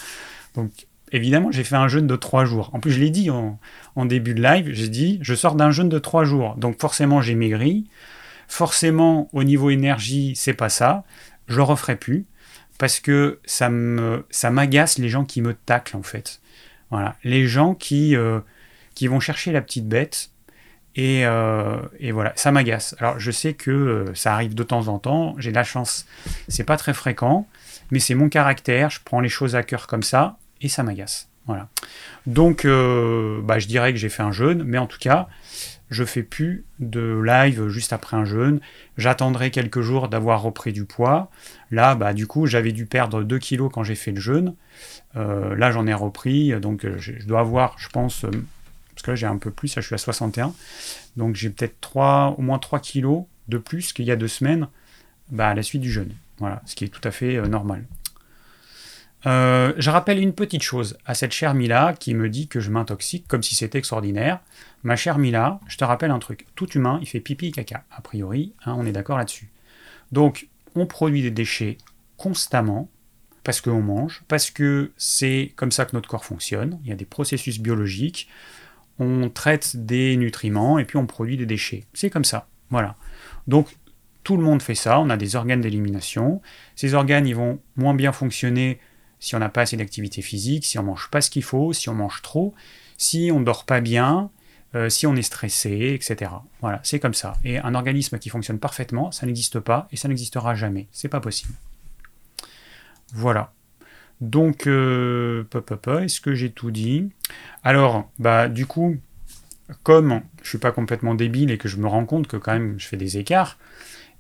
[0.54, 0.72] Donc,
[1.12, 2.70] évidemment, j'ai fait un jeûne de trois jours.
[2.74, 3.60] En plus, je l'ai dit en,
[4.06, 6.56] début de live, j'ai dit, je sors d'un jeûne de trois jours.
[6.56, 7.90] Donc, forcément, j'ai maigri.
[8.50, 11.06] Forcément, au niveau énergie, c'est pas ça.
[11.48, 12.26] Je le referai plus.
[12.78, 16.42] Parce que ça me, ça m'agace les gens qui me taclent, en fait.
[16.90, 17.16] Voilà.
[17.24, 18.40] Les gens qui, euh,
[18.96, 20.32] qui vont chercher la petite bête
[20.98, 22.96] euh, et, voilà, ça m'agace.
[23.00, 26.06] Alors je sais que euh, ça arrive de temps en temps, j'ai la chance,
[26.50, 27.48] c'est pas très fréquent,
[27.90, 31.30] mais c'est mon caractère, je prends les choses à cœur comme ça, et ça m'agace.
[31.46, 31.70] Voilà.
[32.26, 35.30] Donc bah, je dirais que j'ai fait un jeûne, mais en tout cas,
[35.90, 38.60] je fais plus de live juste après un jeûne.
[38.98, 41.32] J'attendrai quelques jours d'avoir repris du poids.
[41.72, 44.54] Là, bah, du coup, j'avais dû perdre 2 kilos quand j'ai fait le jeûne.
[45.16, 48.26] là, j'en ai repris, donc je dois avoir, je pense,
[49.00, 50.54] parce que là j'ai un peu plus, là je suis à 61,
[51.16, 54.68] donc j'ai peut-être 3, au moins 3 kilos de plus qu'il y a deux semaines
[55.32, 56.12] bah, à la suite du jeûne.
[56.40, 57.86] Voilà, ce qui est tout à fait euh, normal.
[59.26, 62.70] Euh, je rappelle une petite chose à cette chère Mila qui me dit que je
[62.70, 64.40] m'intoxique comme si c'était extraordinaire.
[64.84, 66.46] Ma chère Mila, je te rappelle un truc.
[66.56, 67.84] Tout humain, il fait pipi et caca.
[67.92, 69.50] A priori, hein, on est d'accord là-dessus.
[70.12, 71.78] Donc, on produit des déchets
[72.18, 72.90] constamment
[73.44, 76.80] parce qu'on mange, parce que c'est comme ça que notre corps fonctionne.
[76.84, 78.30] Il y a des processus biologiques
[79.00, 81.86] on traite des nutriments et puis on produit des déchets.
[81.94, 82.48] C'est comme ça.
[82.70, 82.96] Voilà.
[83.48, 83.78] Donc
[84.24, 86.42] tout le monde fait ça, on a des organes d'élimination.
[86.76, 88.80] Ces organes, ils vont moins bien fonctionner
[89.20, 91.90] si on n'a pas assez d'activité physique, si on mange pas ce qu'il faut, si
[91.90, 92.54] on mange trop,
[92.98, 94.30] si on dort pas bien,
[94.76, 96.32] euh, si on est stressé, etc.
[96.62, 97.34] Voilà, c'est comme ça.
[97.44, 100.88] Et un organisme qui fonctionne parfaitement, ça n'existe pas et ça n'existera jamais.
[100.92, 101.54] C'est pas possible.
[103.14, 103.52] Voilà.
[104.22, 105.46] Donc, euh,
[106.02, 107.10] est-ce que j'ai tout dit?
[107.64, 108.98] Alors, bah, du coup,
[109.84, 112.80] comme je suis pas complètement débile et que je me rends compte que quand même
[112.80, 113.58] je fais des écarts,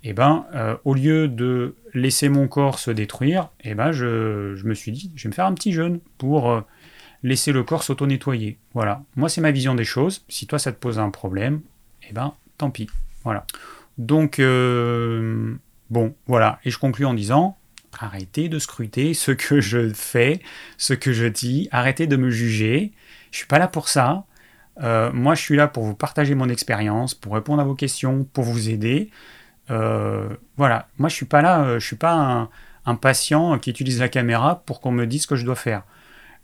[0.04, 4.74] eh ben, euh, au lieu de laisser mon corps se détruire, eh ben, je, me
[4.74, 6.62] suis dit, je vais me faire un petit jeûne pour euh,
[7.24, 8.58] laisser le corps s'auto-nettoyer.
[8.74, 9.04] Voilà.
[9.16, 10.24] Moi, c'est ma vision des choses.
[10.30, 11.62] Si toi, ça te pose un problème,
[12.10, 12.88] eh ben, tant pis.
[13.26, 13.46] Voilà.
[13.98, 15.56] Donc, euh,
[15.90, 16.60] bon, voilà.
[16.64, 17.58] Et je conclue en disant,
[18.00, 20.40] arrêtez de scruter ce que je fais,
[20.78, 22.94] ce que je dis, arrêtez de me juger.
[23.32, 24.26] Je suis pas là pour ça.
[24.82, 28.46] Moi, je suis là pour vous partager mon expérience, pour répondre à vos questions, pour
[28.46, 29.10] vous aider.
[29.70, 30.88] Euh, voilà.
[30.98, 31.62] Moi, je suis pas là.
[31.62, 32.50] Euh, je suis pas
[32.86, 35.84] un, patient qui utilise la caméra pour qu'on me dise ce que je dois faire.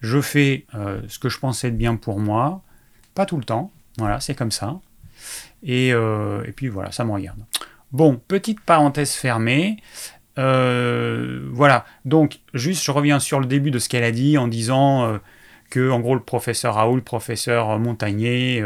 [0.01, 0.67] Je fais
[1.07, 2.61] ce que je pense être bien pour moi,
[3.15, 3.71] pas tout le temps.
[3.97, 4.79] Voilà, c'est comme ça.
[5.63, 7.39] Et, euh, puis voilà, ça me regarde.
[7.91, 9.77] Bon, petite parenthèse fermée.
[10.37, 14.49] Euh, voilà, donc juste je reviens sur le début de ce qu'elle a dit en
[14.49, 15.17] disant euh,
[15.69, 18.63] que en gros le professeur Raoul, le professeur Montagnier,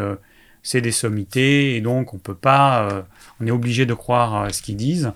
[0.64, 3.06] c'est des sommités et donc on peut pas,
[3.40, 5.12] on est obligé de croire ce qu'ils disent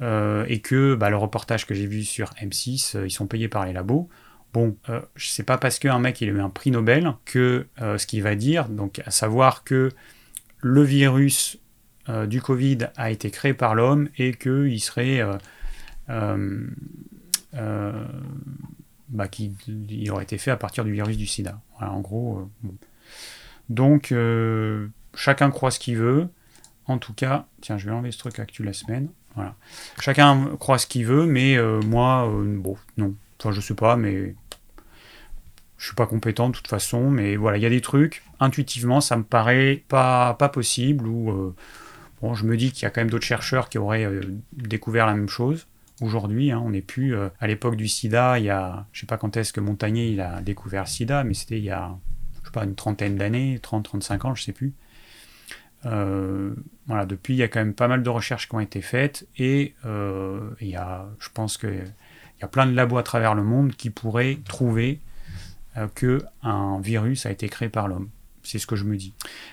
[0.00, 3.72] et que bah, le reportage que j'ai vu sur M6, ils sont payés par les
[3.72, 4.08] labos.
[4.52, 7.98] Bon, euh, sais pas parce qu'un mec il a eu un prix Nobel que euh,
[7.98, 9.90] ce qu'il va dire, donc à savoir que
[10.58, 11.58] le virus
[12.08, 15.24] euh, du Covid a été créé par l'homme et qu'il serait.
[16.08, 17.92] Euh,
[19.08, 19.54] bah, qu'il
[20.10, 21.60] aurait été fait à partir du virus du sida.
[21.78, 22.48] Voilà, en gros.
[23.68, 24.14] Donc,
[25.14, 26.28] chacun croit ce qu'il veut.
[26.90, 29.08] En tout cas, tiens, je vais enlever ce truc actuel la semaine.
[29.34, 29.54] Voilà.
[30.00, 33.14] Chacun croit ce qu'il veut, mais moi, bon, non.
[33.38, 34.34] Enfin, je sais pas, mais
[35.80, 39.00] je suis pas compétent de toute façon, mais voilà, il y a des trucs, intuitivement,
[39.00, 43.00] ça me paraît pas, pas possible, ou euh, je me dis qu'il y a quand
[43.00, 44.20] même d'autres chercheurs qui auraient euh,
[44.52, 45.68] découvert la même chose.
[46.02, 49.06] Aujourd'hui, hein, on n'est plus euh, à l'époque du sida, il y a, je sais
[49.06, 51.96] pas quand est-ce que Montagnier il a découvert le sida, mais c'était il y a,
[52.42, 54.74] je sais pas, une trentaine d'années, 30-35 ans, je sais plus.
[55.82, 59.26] Voilà, depuis, il y a quand même pas mal de recherches qui ont été faites,
[59.38, 61.84] et il y a, je pense qu'il
[62.40, 65.00] y a plein de labos à travers le monde qui pourraient trouver
[65.76, 68.08] euh, que un virus a été créé par l'homme.
[68.42, 69.12] C'est ce que je me dis.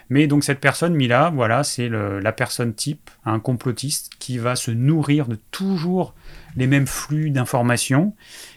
[0.09, 4.71] Mais donc cette personne, Mila, voilà, c'est la personne type, un complotiste qui va se
[4.71, 6.15] nourrir de toujours
[6.55, 8.15] les mêmes flux d'informations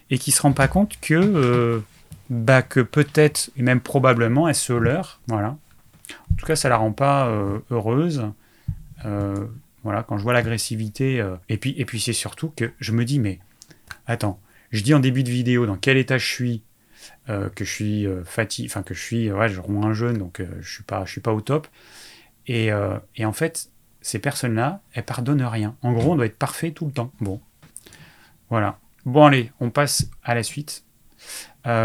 [0.08, 1.80] et qui se rend pas compte que, euh,
[2.30, 5.20] bah, que peut-être et même probablement elle se leurre.
[5.26, 5.56] Voilà.
[6.32, 8.24] En tout cas, ça la rend pas euh, heureuse.
[9.82, 11.24] voilà, quand je vois l'agressivité.
[11.48, 13.38] et puis, et puis c'est surtout que je me dis, mais
[14.06, 16.62] attends, je dis en début de vidéo dans quel état je suis
[17.28, 20.40] euh, que je suis euh, fatigué, enfin que je suis, ouais, je moins jeune, donc
[20.40, 21.68] euh, je suis pas, je suis pas au top.
[22.46, 22.70] Et,
[23.14, 23.70] et en fait,
[24.00, 25.76] ces personnes-là, elles pardonnent rien.
[25.82, 27.12] En gros, on doit être parfait tout le temps.
[27.20, 27.40] Bon,
[28.48, 28.80] voilà.
[29.04, 30.82] Bon allez, on passe à la suite.
[31.64, 31.84] ah,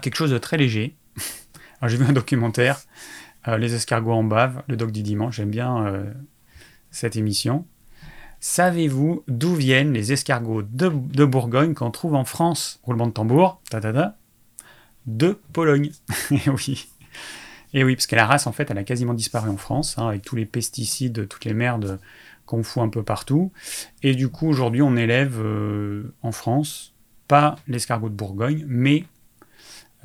[0.00, 0.94] quelque chose de très léger.
[1.86, 2.80] j'ai vu un documentaire,
[3.58, 5.36] Les escargots en bave, le doc du dimanche.
[5.36, 6.04] J'aime bien
[6.90, 7.66] cette émission.
[8.40, 12.78] Savez-vous d'où viennent les escargots de, Bourgogne qu'on trouve en France?
[12.82, 13.80] Roulement de tambour, ta,
[15.06, 15.92] de Pologne.
[16.30, 16.88] Et oui.
[17.72, 20.08] Et oui, parce que la race, en fait, elle a quasiment disparu en France, hein,
[20.08, 21.98] avec tous les pesticides, toutes les merdes
[22.46, 23.50] qu'on fout un peu partout.
[24.02, 26.94] Et du coup, aujourd'hui, on élève euh, en France,
[27.26, 29.04] pas l'escargot de Bourgogne, mais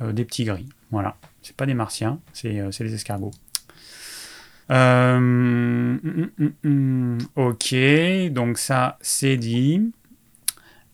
[0.00, 0.68] euh, des petits gris.
[0.90, 1.16] Voilà.
[1.42, 3.32] C'est pas des martiens, c'est euh, des escargots.
[4.70, 5.96] Euh,
[7.34, 7.74] ok,
[8.30, 9.92] donc ça c'est dit.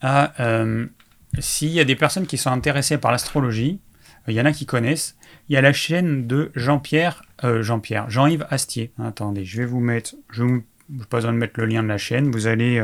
[0.00, 0.86] Ah, euh,
[1.38, 3.80] S'il y a des personnes qui sont intéressées par l'astrologie,
[4.28, 5.16] il y en a qui connaissent.
[5.48, 8.92] Il y a la chaîne de Jean-Pierre, Jean-Pierre, Jean-Yves Astier.
[8.98, 10.64] Attendez, je vais vous mettre, je n'ai
[11.08, 12.32] pas besoin de mettre le lien de la chaîne.
[12.32, 12.82] Vous allez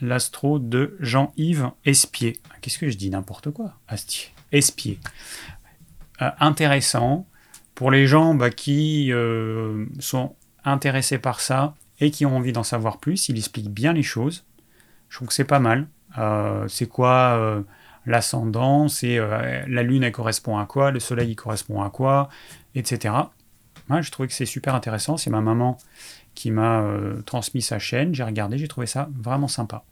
[0.00, 2.38] l'astro de Jean-Yves Espier.
[2.60, 3.10] Qu'est-ce que je dis?
[3.10, 3.74] N'importe quoi.
[3.88, 4.28] Astier.
[4.52, 4.98] Espier.
[6.20, 7.26] Intéressant
[7.78, 12.64] pour les gens bah, qui euh, sont intéressés par ça et qui ont envie d'en
[12.64, 14.44] savoir plus, il explique bien les choses.
[15.08, 15.86] Je trouve que c'est pas mal.
[16.18, 17.62] Euh, c'est quoi euh,
[18.04, 18.88] l'ascendant?
[18.88, 20.90] C'est la lune, elle correspond à quoi?
[20.90, 22.28] Le soleil, il correspond à quoi?
[22.74, 23.14] Etc.
[23.88, 25.16] Moi, je trouvais que c'est super intéressant.
[25.16, 25.78] C'est ma maman
[26.34, 26.84] qui m'a
[27.26, 28.12] transmis sa chaîne.
[28.12, 29.84] J'ai regardé, j'ai trouvé ça vraiment sympa.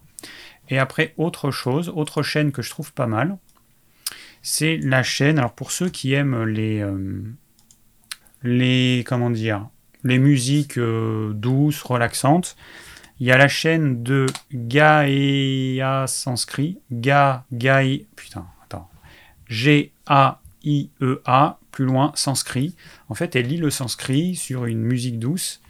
[0.68, 3.38] Et après, autre chose, autre chaîne que je trouve pas mal,
[4.46, 5.38] c'est la chaîne.
[5.38, 6.84] Alors, pour ceux qui aiment les
[8.42, 9.68] les comment dire
[10.06, 12.56] les musiques euh, douces, relaxantes.
[13.18, 17.44] Il y a la chaîne de Gaia Sanskrit, Ga
[18.14, 18.88] putain, attends.
[19.48, 22.76] G A I E A plus loin sanskrit.
[23.08, 25.60] En fait, elle lit le sanskrit sur une musique douce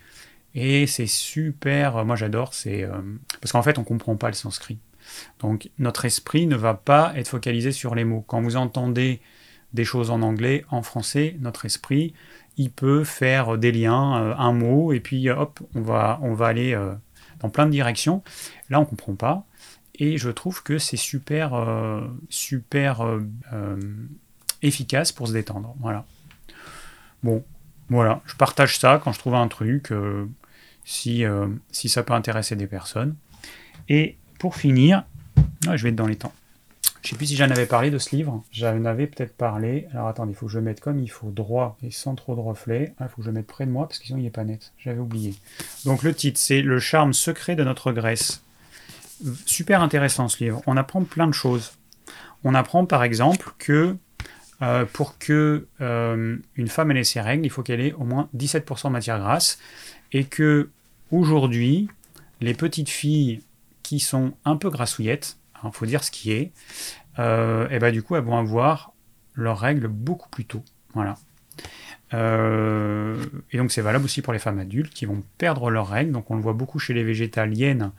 [0.55, 2.05] et c'est super.
[2.05, 2.53] Moi, j'adore.
[2.53, 3.01] C'est euh,
[3.41, 4.79] parce qu'en fait, on comprend pas le sanskrit.
[5.41, 8.25] Donc, notre esprit ne va pas être focalisé sur les mots.
[8.27, 9.21] Quand vous entendez
[9.73, 12.15] des choses en anglais, en français, notre esprit,
[12.57, 16.95] il peut faire des liens, euh, un mot, et puis hop, on va, aller euh,
[17.41, 18.23] dans plein de directions.
[18.71, 19.45] Là, on ne comprend pas.
[19.95, 23.07] Et je trouve que c'est super, euh, super
[24.61, 25.75] efficace pour se détendre.
[25.81, 26.05] Voilà.
[27.23, 27.43] Bon,
[27.89, 28.21] voilà.
[28.27, 29.93] Je partage ça quand je trouve un truc,
[30.85, 31.25] si,
[31.71, 33.17] si ça peut intéresser des personnes.
[33.89, 35.05] Et pour finir,
[35.63, 36.33] je vais être dans les temps.
[37.07, 38.43] Je sais plus si j'en avais parlé de ce livre.
[38.51, 39.87] J'en avais peut-être parlé.
[39.93, 42.41] Alors attendez, il faut que je mette comme il faut droit et sans trop de
[42.41, 42.95] reflets.
[43.01, 44.73] Il faut que je mette près de moi parce que sinon il n'est pas net.
[44.79, 45.37] J'avais oublié.
[45.85, 48.43] Donc le titre, c'est Le charme secret de notre Grèce.
[49.47, 50.63] Super intéressant ce livre.
[50.67, 51.75] On apprend plein de choses.
[52.43, 53.97] On apprend par exemple que
[54.63, 58.29] euh, pour que euh, une femme ait ses règles, il faut qu'elle ait au moins
[58.37, 59.61] 17% de matière grasse.
[60.11, 60.71] Et que
[61.13, 61.89] aujourd'hui,
[62.41, 63.43] les petites filles
[63.87, 66.53] qui sont un peu grassouillettes, il hein, faut dire ce qui est,
[67.19, 68.93] euh, et bah, du coup, elles vont avoir
[69.35, 70.63] leurs règles beaucoup plus tôt.
[70.95, 71.17] Voilà.
[72.13, 76.13] et donc c'est valable aussi pour les femmes adultes qui vont perdre leurs règles.
[76.13, 77.93] Donc on le voit beaucoup chez les végétaliennes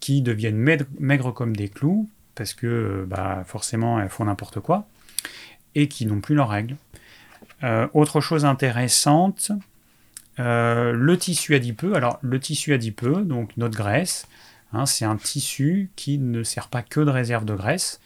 [0.00, 0.58] qui deviennent
[0.98, 4.86] maigres, comme des clous parce que bah, forcément elles font n'importe quoi
[5.74, 6.76] et qui n'ont plus leurs règles.
[7.62, 9.52] Euh, autre chose intéressante,
[10.38, 11.94] euh, le tissu adipeux.
[11.94, 14.26] Alors le tissu adipeux, donc notre graisse,
[14.74, 18.00] hein, c'est un tissu qui ne sert pas que de réserve de graisse.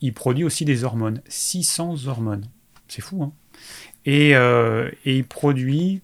[0.00, 2.46] Il produit aussi des hormones, 600 hormones.
[2.88, 3.32] C'est fou, hein
[4.04, 6.02] et, euh, il produit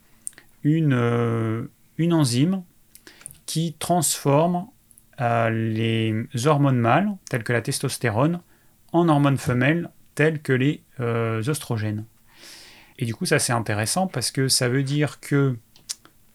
[0.62, 2.62] une, une enzyme
[3.46, 4.66] qui transforme
[5.18, 8.40] les hormones mâles, telles que la testostérone,
[8.92, 12.04] en hormones femelles tels que les euh, oestrogènes.
[12.98, 15.56] Et du coup, ça c'est intéressant parce que ça veut dire que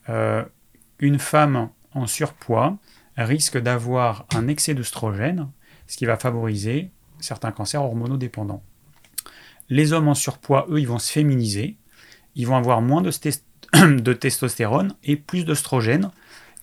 [0.09, 0.43] euh,
[0.99, 2.77] une femme en surpoids
[3.17, 5.49] risque d'avoir un excès d'œstrogène,
[5.87, 8.63] ce qui va favoriser certains cancers hormonodépendants.
[9.69, 11.77] Les hommes en surpoids, eux, ils vont se féminiser,
[12.35, 13.11] ils vont avoir moins de,
[14.13, 16.11] testostérone et plus d'œstrogène,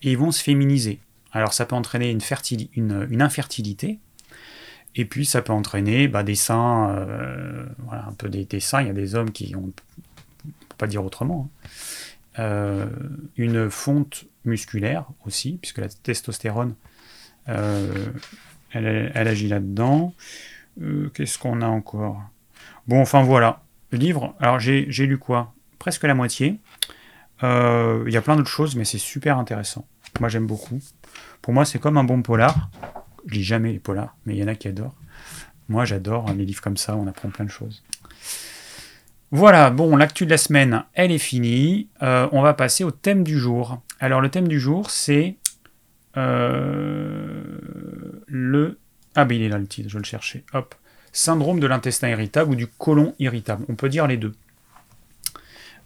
[0.03, 1.01] et ils vont se féminiser.
[1.33, 3.99] Alors ça peut entraîner une, une infertilité,
[4.95, 8.83] et puis ça peut entraîner bah, des seins, euh, voilà, un peu des, seins.
[8.83, 12.41] Il y a des hommes qui ont, peut pas dire autrement, hein.
[12.41, 12.87] euh,
[13.37, 16.75] une fonte musculaire aussi, puisque la testostérone,
[17.49, 18.13] euh,
[18.73, 20.15] elle, agit là-dedans.
[21.15, 22.23] Qu'est-ce qu'on a encore?
[22.89, 24.35] Bon, enfin voilà, livre.
[24.41, 25.53] Alors j'ai lu quoi?
[25.79, 26.61] Presque la moitié.
[27.43, 29.87] Il y a plein d'autres choses, mais c'est super intéressant.
[30.21, 30.81] Moi j'aime beaucoup.
[31.43, 32.71] Pour moi, c'est comme un bon polar.
[33.27, 34.95] Je lis jamais les polars, mais il y en a qui adorent.
[35.69, 37.83] Moi, j'adore les livres comme ça, on apprend plein de choses.
[39.35, 41.89] Voilà, bon, l'actu de la semaine, elle est finie.
[42.03, 43.81] Euh, on va passer au thème du jour.
[43.99, 45.37] Alors, le thème du jour, c'est
[46.19, 47.43] euh,
[48.27, 48.79] le.
[49.15, 50.45] Ah, ben il est là le titre, je le cherchais.
[50.53, 50.75] Hop.
[51.13, 53.65] Syndrome de l'intestin irritable ou du côlon irritable.
[53.71, 54.35] On peut dire les deux.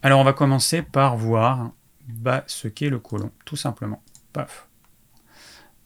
[0.02, 1.70] Alors, on va commencer par voir
[2.09, 4.02] bah, ce qu'est le côlon, tout simplement.
[4.32, 4.66] Paf.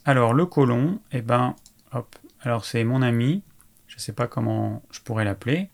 [0.07, 1.55] Alors, le côlon, eh ben,
[1.93, 2.17] hop.
[2.41, 3.43] Alors, c'est mon ami.
[3.87, 5.69] Je ne sais pas comment je pourrais l'appeler.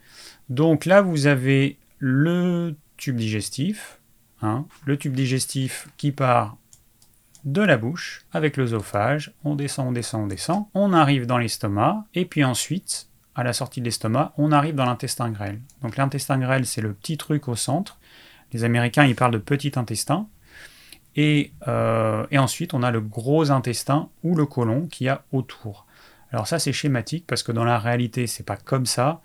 [0.49, 3.99] Donc là, vous avez le tube digestif.
[4.43, 6.57] Hein, le tube digestif qui part
[7.45, 9.33] de la bouche avec l'œsophage.
[9.45, 10.67] On descend, on descend, on descend.
[10.75, 12.05] On arrive dans l'estomac.
[12.15, 15.61] Et puis ensuite, à la sortie de l'estomac, on arrive dans l'intestin grêle.
[15.83, 17.99] Donc l'intestin grêle, c'est le petit truc au centre.
[18.53, 20.29] Les Américains, ils parlent de petit intestin.
[21.19, 25.87] Euh, et, ensuite, on a le gros intestin ou le côlon qui a autour.
[26.31, 29.21] Alors ça, c'est schématique parce que dans la réalité, c'est pas comme ça.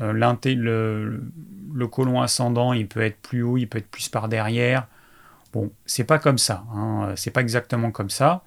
[0.00, 4.86] Euh, le, côlon ascendant, il peut être plus haut, il peut être plus par derrière.
[5.52, 6.64] Bon, c'est pas comme ça.
[6.74, 8.42] Hein, c'est pas exactement comme ça.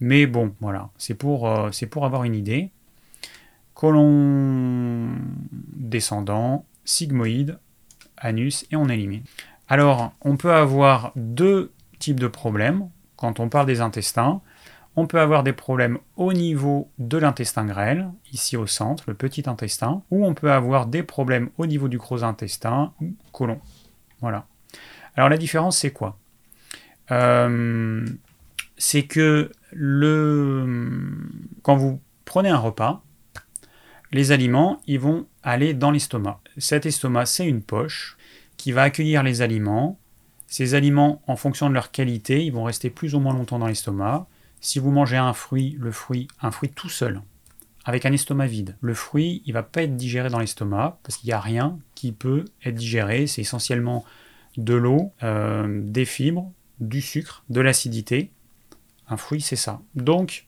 [0.00, 2.70] Mais bon, voilà, c'est pour, euh, pour avoir une idée.
[3.74, 5.10] Côlon
[5.52, 7.58] descendant, sigmoïde,
[8.16, 9.22] anus, et on élimine.
[9.68, 12.88] Alors, on peut avoir deux type de problème.
[13.16, 14.40] Quand on parle des intestins,
[14.96, 19.48] on peut avoir des problèmes au niveau de l'intestin grêle, ici au centre, le petit
[19.48, 23.60] intestin, ou on peut avoir des problèmes au niveau du gros intestin ou côlon.
[24.20, 24.46] Voilà.
[25.14, 26.18] Alors la différence, c'est quoi?
[27.10, 28.06] Euh,
[28.78, 29.52] C'est que
[31.62, 33.02] quand vous prenez un repas,
[34.12, 36.40] les aliments, ils vont aller dans l'estomac.
[36.56, 38.16] Cet estomac, c'est une poche
[38.56, 39.98] qui va accueillir les aliments
[40.48, 43.66] ces aliments, en fonction de leur qualité, ils vont rester plus ou moins longtemps dans
[43.66, 44.26] l'estomac.
[44.60, 47.22] Si vous mangez un fruit, le fruit, un fruit tout seul,
[47.84, 51.28] avec un estomac vide, le fruit, il va pas être digéré dans l'estomac parce qu'il
[51.28, 53.26] n'y a rien qui peut être digéré.
[53.26, 54.04] C'est essentiellement
[54.56, 58.32] de l'eau, euh, des fibres, du sucre, de l'acidité.
[59.08, 59.80] Un fruit, c'est ça.
[59.94, 60.46] Donc,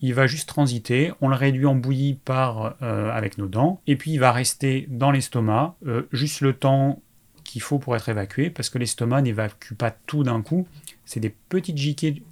[0.00, 3.96] il va juste transiter, on le réduit en bouillie par, euh, avec nos dents, et
[3.96, 7.02] puis il va rester dans l'estomac euh, juste le temps
[7.44, 10.68] qu'il faut pour être évacué, parce que l'estomac n'évacue pas tout d'un coup.
[11.08, 12.22] C'est des petites giclées,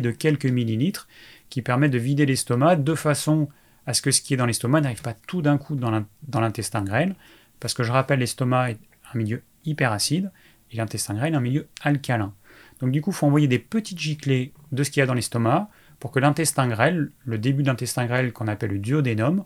[0.00, 1.06] de quelques millilitres
[1.48, 3.48] qui permettent de vider l'estomac de façon
[3.86, 6.82] à ce que ce qui est dans l'estomac n'arrive pas tout d'un coup dans l'intestin
[6.82, 7.14] grêle,
[7.60, 8.78] parce que je rappelle, l'estomac est
[9.12, 10.32] un milieu hyper acide
[10.72, 12.34] et l'intestin grêle un milieu alcalin.
[12.80, 15.14] Donc du coup, il faut envoyer des petites giclées de ce qu'il y a dans
[15.14, 19.44] l'estomac pour que l'intestin grêle, le début d'intestin grêle qu'on appelle le duodénum,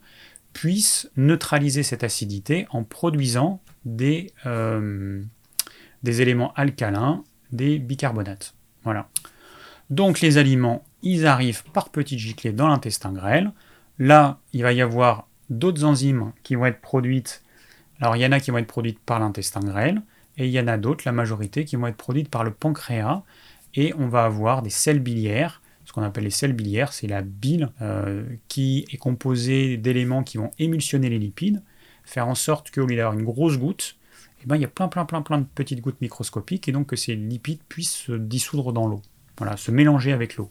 [0.54, 5.22] puisse neutraliser cette acidité en produisant des, euh,
[6.02, 8.54] des éléments alcalins, des bicarbonates.
[8.84, 9.08] Voilà.
[9.90, 13.52] Donc les aliments, ils arrivent par petites giclées dans l'intestin grêle.
[13.98, 17.42] Là, il va y avoir d'autres enzymes qui vont être produites
[18.00, 20.02] Alors il y en a qui vont être produites par l'intestin grêle,
[20.36, 23.22] et il y en a d'autres, la majorité, qui vont être produites par le pancréas,
[23.74, 25.62] et on va avoir des selles biliaires.
[25.84, 30.36] Ce qu'on appelle les selles biliaires, c'est la bile euh, qui est composée d'éléments qui
[30.36, 31.62] vont émulsionner les lipides,
[32.04, 33.97] faire en sorte qu'au lieu d'avoir une grosse goutte,
[34.48, 36.96] ben, il y a plein, plein, plein, plein de petites gouttes microscopiques, et donc que
[36.96, 39.02] ces lipides puissent se dissoudre dans l'eau,
[39.36, 40.48] voilà, se mélanger avec l'eau.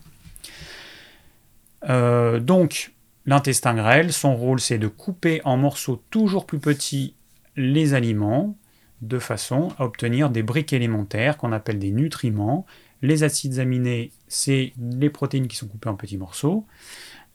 [1.89, 2.93] Euh, donc,
[3.25, 7.15] l'intestin grêle, son rôle, c'est de couper en morceaux toujours plus petits
[7.55, 8.55] les aliments,
[9.01, 12.67] de façon à obtenir des briques élémentaires qu'on appelle des nutriments.
[13.01, 16.67] Les acides aminés, c'est les protéines qui sont coupées en petits morceaux.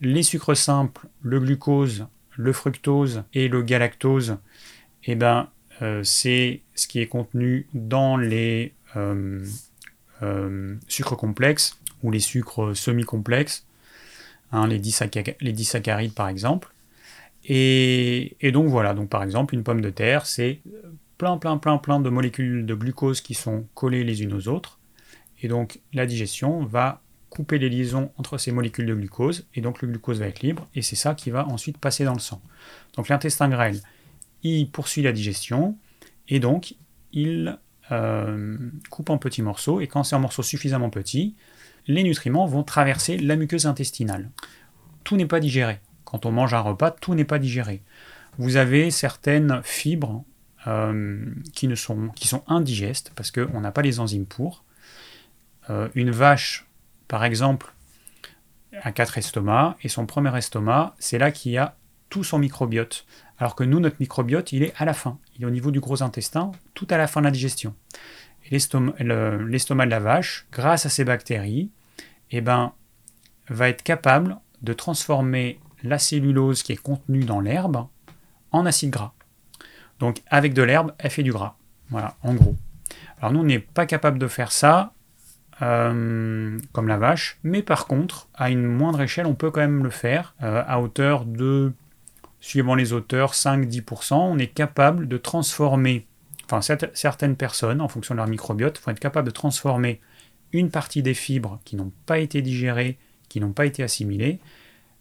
[0.00, 4.36] Les sucres simples, le glucose, le fructose et le galactose,
[5.04, 5.48] eh ben,
[6.04, 9.44] c'est ce qui est contenu dans les euh,
[10.22, 13.66] euh, sucres complexes ou les sucres semi-complexes,
[14.52, 14.80] hein, les,
[15.40, 16.72] les disaccharides par exemple.
[17.44, 20.60] Et, et, donc voilà, donc par exemple une pomme de terre, c'est
[21.18, 24.78] plein, plein, plein, plein de molécules de glucose qui sont collées les unes aux autres.
[25.42, 29.80] Et donc la digestion va couper les liaisons entre ces molécules de glucose, et donc
[29.80, 32.42] le glucose va être libre, et c'est ça qui va ensuite passer dans le sang.
[32.94, 33.80] Donc l'intestin grêle,
[34.42, 35.76] il poursuit la digestion,
[36.28, 36.74] et donc
[37.12, 37.58] il
[37.90, 38.56] euh,
[38.90, 41.34] coupe en petits morceaux, et quand c'est en morceaux suffisamment petits,
[41.86, 44.30] les nutriments vont traverser la muqueuse intestinale.
[45.04, 45.80] Tout n'est pas digéré.
[46.04, 47.82] Quand on mange un repas, tout n'est pas digéré.
[48.38, 50.24] Vous avez certaines fibres
[50.66, 51.24] euh,
[51.54, 54.64] qui, ne sont, qui indigestes parce qu'on n'a pas les enzymes pour.
[55.70, 56.66] Euh, une vache,
[57.08, 57.72] par exemple,
[58.80, 61.76] a quatre estomacs et son premier estomac, c'est là qu'il y a
[62.12, 63.06] tout son microbiote.
[63.38, 65.18] Alors que nous, notre microbiote, il est à la fin.
[65.34, 67.74] Il est au niveau du gros intestin, tout à la fin de la digestion.
[68.50, 71.70] l'estomac de la vache, grâce à ces bactéries,
[72.30, 72.74] eh ben,
[73.48, 77.86] va être capable de transformer la cellulose qui est contenue dans l'herbe
[78.50, 79.14] en acide gras.
[79.98, 81.56] Donc avec de l'herbe, elle fait du gras.
[81.88, 82.56] Voilà, en gros.
[83.20, 84.92] Alors nous, on n'est pas capable de faire ça
[85.62, 89.82] euh, comme la vache, mais par contre, à une moindre échelle, on peut quand même
[89.82, 91.72] le faire euh, à hauteur de,
[92.42, 94.14] suivant les auteurs, 5-10%.
[94.14, 96.06] On est capable de transformer,
[96.44, 96.60] enfin
[96.92, 100.00] certaines personnes, en fonction de leur microbiote, vont être capables de transformer
[100.52, 102.98] une partie des fibres qui n'ont pas été digérées,
[103.30, 104.40] qui n'ont pas été assimilées,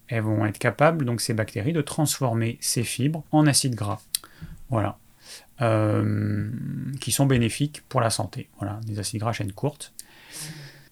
[0.08, 4.00] elles vont être capables, donc ces bactéries, de transformer ces fibres en acide gras.
[4.70, 4.98] Voilà.
[5.60, 6.48] Euh,
[7.00, 8.48] qui sont bénéfiques pour la santé.
[8.58, 9.92] Voilà, des acides gras à chaîne courte.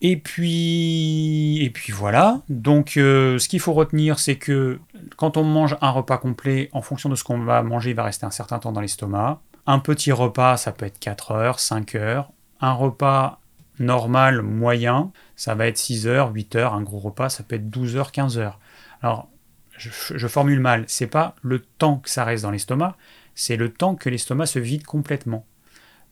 [0.02, 2.40] Et puis, voilà.
[2.48, 4.78] Donc, euh, ce qu'il faut retenir, c'est que
[5.16, 8.04] quand on mange un repas complet, en fonction de ce qu'on va manger, il va
[8.04, 9.40] rester un certain temps dans l'estomac.
[9.66, 12.32] Un petit repas, ça peut être 4 heures, 5 heures.
[12.60, 13.40] Un repas
[13.78, 16.74] normal, moyen, ça va être 6 heures, 8 heures.
[16.74, 18.58] Un gros repas, ça peut être 12 heures, 15 heures.
[19.02, 19.28] Alors,
[19.76, 20.84] je, je formule mal.
[20.86, 22.96] C'est pas le temps que ça reste dans l'estomac,
[23.34, 25.46] c'est le temps que l'estomac se vide complètement.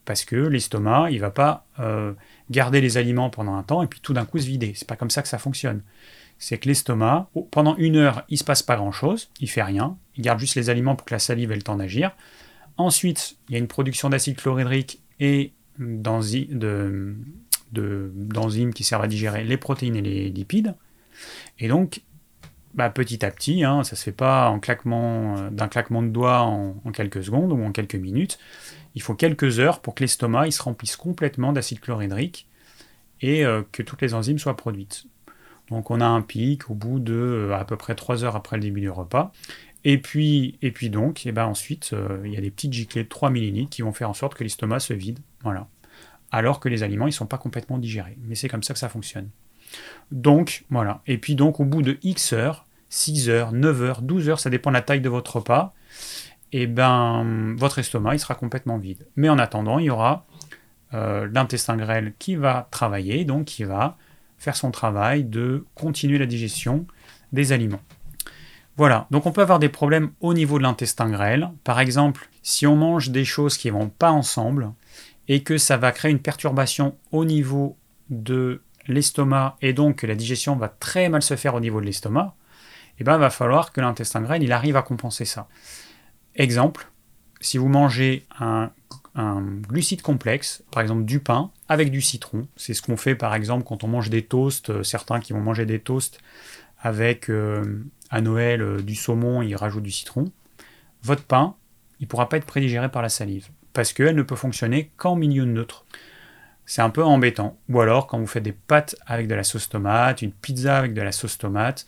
[0.05, 2.13] Parce que l'estomac, il va pas euh,
[2.49, 4.73] garder les aliments pendant un temps et puis tout d'un coup se vider.
[4.75, 5.81] C'est pas comme ça que ça fonctionne.
[6.37, 9.97] C'est que l'estomac, pendant une heure, il se passe pas grand chose, il fait rien,
[10.15, 12.15] il garde juste les aliments pour que la salive ait le temps d'agir.
[12.77, 17.27] Ensuite, il y a une production d'acide chlorhydrique et d'enzymes
[18.73, 20.75] qui servent à digérer les protéines et les lipides.
[21.59, 22.01] Et donc,
[22.73, 26.09] bah, petit à petit, hein, ça se fait pas en claquement, euh, d'un claquement de
[26.09, 28.39] doigts en, quelques secondes ou en quelques minutes.
[28.99, 32.49] Il faut quelques heures pour que l'estomac se remplisse complètement d'acide chlorhydrique
[33.21, 35.05] et euh, que toutes les enzymes soient produites.
[35.69, 38.57] Donc on a un pic au bout de euh, à peu près 3 heures après
[38.57, 39.31] le début du repas.
[39.85, 43.07] Et puis, et puis donc, et ben ensuite, il y a des petites giclées de
[43.07, 45.19] 3 ml qui vont faire en sorte que l'estomac se vide.
[46.29, 48.17] Alors que les aliments, ils sont pas complètement digérés.
[48.25, 49.29] Mais c'est comme ça que ça fonctionne.
[50.11, 51.01] Donc, voilà.
[51.07, 54.49] Et puis donc, au bout de X heures, 6 heures, 9 heures, 12 heures, ça
[54.49, 55.73] dépend de la taille de votre repas,
[56.51, 59.05] et eh ben, votre estomac, il sera complètement vide.
[59.15, 60.25] Mais en attendant, il y aura
[60.95, 63.97] euh, l'intestin grêle qui va travailler, donc qui va
[64.39, 66.87] faire son travail de continuer la digestion
[67.31, 67.81] des aliments.
[68.77, 71.51] Voilà, donc on peut avoir des problèmes au niveau de l'intestin grêle.
[71.63, 74.71] Par exemple, si on mange des choses qui ne vont pas ensemble
[75.27, 77.77] et que ça va créer une perturbation au niveau
[78.09, 81.85] de l'estomac et donc que la digestion va très mal se faire au niveau de
[81.85, 82.35] l'estomac,
[82.99, 85.47] eh ben, il va falloir que l'intestin grêle il arrive à compenser ça.
[86.39, 86.87] Exemple,
[87.41, 88.71] si vous mangez un,
[89.67, 93.65] glucide complexe, par exemple du pain avec du citron, c'est ce qu'on fait par exemple
[93.65, 96.21] quand on mange des toasts, euh, certains qui vont manger des toasts
[96.81, 100.31] avec euh, à Noël euh, du saumon, ils rajoutent du citron,
[101.03, 101.55] votre pain,
[101.99, 105.17] il ne pourra pas être prédigéré par la salive, parce qu'elle ne peut fonctionner qu'en
[105.17, 105.83] milieu neutre
[106.65, 107.57] c'est un peu embêtant.
[107.67, 110.93] Ou alors quand vous faites des pâtes avec de la sauce tomate, une pizza avec
[110.93, 111.85] de la sauce tomate,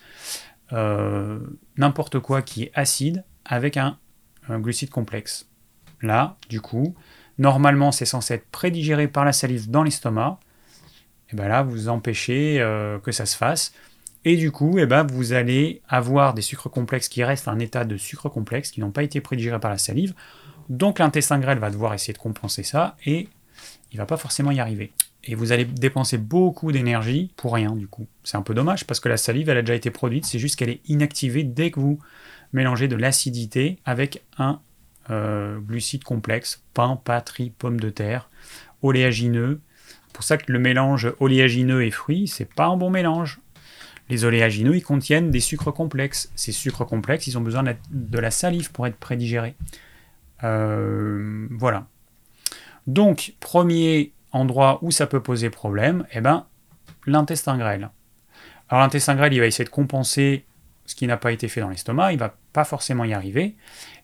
[1.78, 3.98] n'importe quoi qui est acide avec un,
[4.50, 5.48] glucide complexe.
[6.02, 6.96] là, du coup,
[7.38, 10.40] normalement c'est censé être prédigéré par la salive dans l'estomac,
[11.32, 13.74] et bien là, vous empêchez euh, que ça se fasse.
[14.24, 17.86] Et du coup, eh ben, vous allez avoir des sucres complexes qui restent un état
[17.86, 20.14] de sucre complexe, qui n'ont pas été prédigérés par la salive.
[20.70, 23.28] Donc l'intestin grêle va devoir essayer de compenser ça, et
[23.92, 24.92] il va pas forcément y arriver.
[25.24, 28.08] Et vous allez dépenser beaucoup d'énergie pour rien, du coup.
[28.24, 30.56] C'est un peu dommage, parce que la salive, elle a déjà été produite, c'est juste
[30.58, 32.00] qu'elle est inactivée dès que vous
[32.54, 34.62] mélangez de l'acidité avec un
[35.10, 38.30] euh, glucide complexe, pain, pâte, riz, pommes de terre,
[38.82, 39.60] oléagineux.
[40.14, 43.40] Pour ça que le mélange oléagineux et fruits, c'est pas un bon mélange.
[44.10, 46.32] Les oléagineux, ils contiennent des sucres complexes.
[46.36, 49.56] Ces sucres complexes, ils ont besoin de la salive pour être prédigérés.
[50.44, 51.88] Euh, voilà.
[52.88, 56.46] Donc, premier endroit où ça peut poser problème, eh ben,
[57.06, 57.90] l'intestin grêle.
[58.70, 60.46] Alors l'intestin grêle, il va essayer de compenser
[60.86, 63.56] ce qui n'a pas été fait dans l'estomac, il va pas forcément y arriver,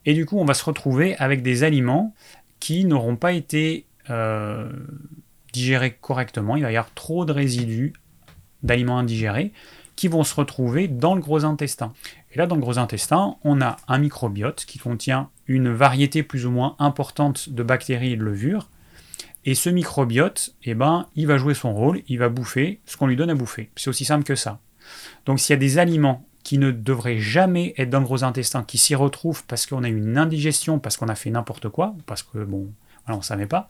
[0.05, 2.13] et du coup on va se retrouver avec des aliments
[2.59, 4.71] qui n'auront pas été euh,
[5.53, 7.93] digérés correctement, il va y avoir trop de résidus
[8.63, 9.51] d'aliments indigérés
[9.97, 11.91] qui vont se retrouver dans le gros intestin.
[12.31, 16.45] Et là, dans le gros intestin, on a un microbiote qui contient une variété plus
[16.45, 18.69] ou moins importante de bactéries et de levures.
[19.43, 23.07] Et ce microbiote, eh ben, il va jouer son rôle, il va bouffer ce qu'on
[23.07, 23.71] lui donne à bouffer.
[23.75, 24.59] C'est aussi simple que ça.
[25.25, 28.63] Donc s'il y a des aliments qui ne devraient jamais être dans le gros intestin,
[28.63, 32.23] qui s'y retrouvent parce qu'on a une indigestion, parce qu'on a fait n'importe quoi, parce
[32.23, 32.71] que bon,
[33.03, 33.69] voilà, on ne savait pas,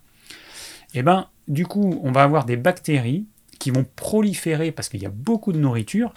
[0.94, 3.26] eh ben, du coup, on va avoir des bactéries
[3.58, 6.14] qui vont proliférer parce qu'il y a beaucoup de nourriture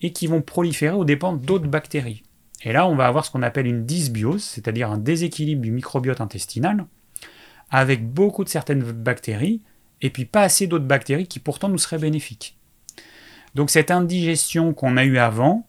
[0.00, 2.22] et qui vont proliférer aux dépens d'autres bactéries.
[2.62, 6.22] Et là, on va avoir ce qu'on appelle une dysbiose, c'est-à-dire un déséquilibre du microbiote
[6.22, 6.86] intestinal,
[7.68, 9.60] avec beaucoup de certaines bactéries,
[10.00, 12.56] et puis pas assez d'autres bactéries qui pourtant nous seraient bénéfiques.
[13.54, 15.66] Donc cette indigestion qu'on a eue avant,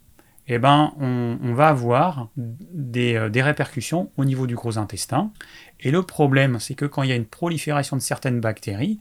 [0.56, 5.32] eh ben, on, va avoir des, euh, des, répercussions au niveau du gros intestin.
[5.80, 9.00] Et le problème, c'est que quand il y a une prolifération de certaines bactéries,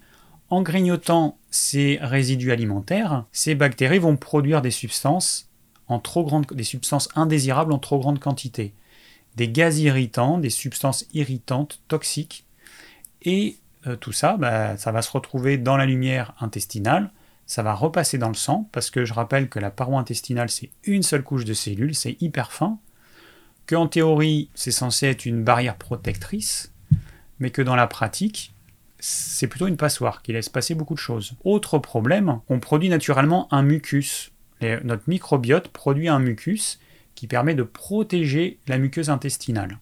[0.50, 5.48] en grignotant ces résidus alimentaires, ces bactéries vont produire des substances
[5.88, 6.46] en trop grande,
[7.16, 8.74] indésirables en trop grande quantité,
[9.36, 12.46] des gaz irritants, des substances irritantes, toxiques,
[13.22, 17.10] et euh, tout ça, bah, ça va se retrouver dans la lumière intestinale,
[17.50, 20.70] ça va repasser dans le sang, parce que je rappelle que la paroi intestinale, c'est
[20.84, 22.78] une seule couche de cellules, c'est hyper fin,
[23.66, 26.72] qu'en théorie, c'est censé être une barrière protectrice,
[27.40, 28.54] mais que dans la pratique,
[29.00, 31.32] c'est plutôt une passoire qui laisse passer beaucoup de choses.
[31.42, 34.30] Autre problème, on produit naturellement un mucus.
[34.84, 36.78] notre microbiote produit un mucus
[37.16, 39.80] qui permet de protéger la muqueuse intestinale.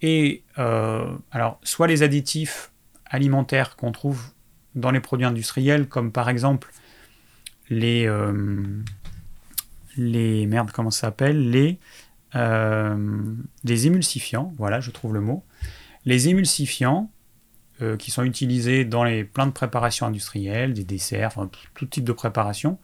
[0.00, 2.70] Et euh, alors, soit les additifs
[3.04, 4.30] alimentaires qu'on trouve
[4.78, 6.70] dans les produits industriels, comme par exemple
[7.68, 8.82] les, euh,
[9.96, 11.50] les merde, comment ça s'appelle?
[11.50, 11.78] Les,
[12.34, 13.34] euh,
[13.66, 15.44] émulsifiants, voilà, je trouve le mot.
[16.04, 17.10] Les émulsifiants,
[17.82, 21.36] euh, qui sont utilisés dans les plein de préparations industrielles, des desserts,
[21.74, 22.78] tout type de préparation,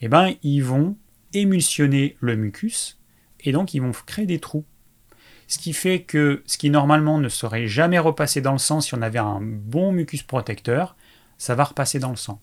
[0.00, 0.96] eh ben, ils vont
[1.32, 2.98] émulsionner le mucus
[3.40, 4.64] et donc ils vont créer des trous.
[5.48, 8.94] Ce qui fait que ce qui normalement ne serait jamais repassé dans le sang si
[8.94, 10.96] on avait un bon mucus protecteur,
[11.38, 12.40] ça va repasser dans le sang.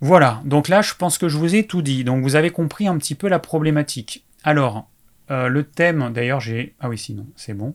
[0.00, 2.88] Voilà, donc là je pense que je vous ai tout dit, donc vous avez compris
[2.88, 4.24] un petit peu la problématique.
[4.42, 4.88] Alors,
[5.30, 6.74] euh, le thème, d'ailleurs j'ai...
[6.80, 7.74] Ah oui, sinon, c'est bon.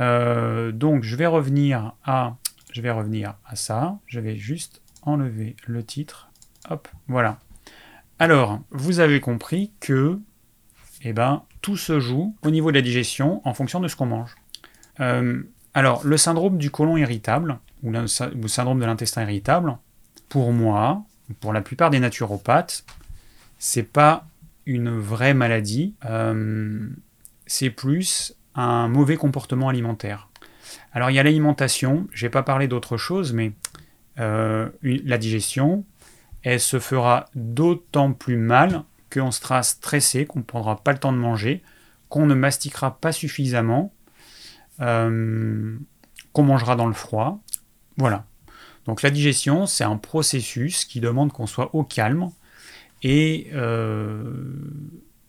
[0.00, 2.36] Euh, donc je vais revenir à,
[2.70, 3.98] je vais revenir à ça.
[4.06, 6.30] Je vais juste enlever le titre.
[6.70, 7.38] Hop, voilà.
[8.18, 10.18] Alors, vous avez compris que,
[11.02, 14.06] eh ben, tout se joue au niveau de la digestion en fonction de ce qu'on
[14.06, 14.34] mange.
[15.00, 15.42] Euh,
[15.78, 18.08] alors, le syndrome du côlon irritable, ou le
[18.48, 19.76] syndrome de l'intestin irritable,
[20.28, 21.04] pour moi,
[21.38, 22.84] pour la plupart des naturopathes,
[23.60, 24.26] c'est pas
[24.66, 25.94] une vraie maladie.
[26.04, 26.80] Euh,
[27.46, 30.28] c'est plus un mauvais comportement alimentaire.
[30.92, 33.52] Alors il y a l'alimentation, je n'ai pas parlé d'autre chose, mais
[34.18, 35.84] euh, la digestion,
[36.42, 41.12] elle se fera d'autant plus mal qu'on sera stressé, qu'on ne prendra pas le temps
[41.12, 41.62] de manger,
[42.08, 43.92] qu'on ne mastiquera pas suffisamment,
[44.78, 47.40] qu'on mangera dans le froid.
[47.96, 48.26] Voilà.
[48.86, 52.30] Donc la digestion, c'est un processus qui demande qu'on soit au calme
[53.02, 54.32] et euh,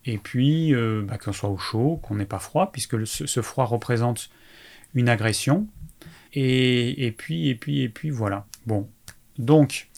[0.05, 3.65] et puis euh, bah, qu'on soit au chaud, qu'on n'ait pas froid, puisque ce, froid
[3.65, 4.29] représente
[4.93, 5.67] une agression.
[6.33, 8.45] Et, puis, et puis, et puis, voilà.
[8.65, 8.87] Bon.
[9.37, 9.89] Donc,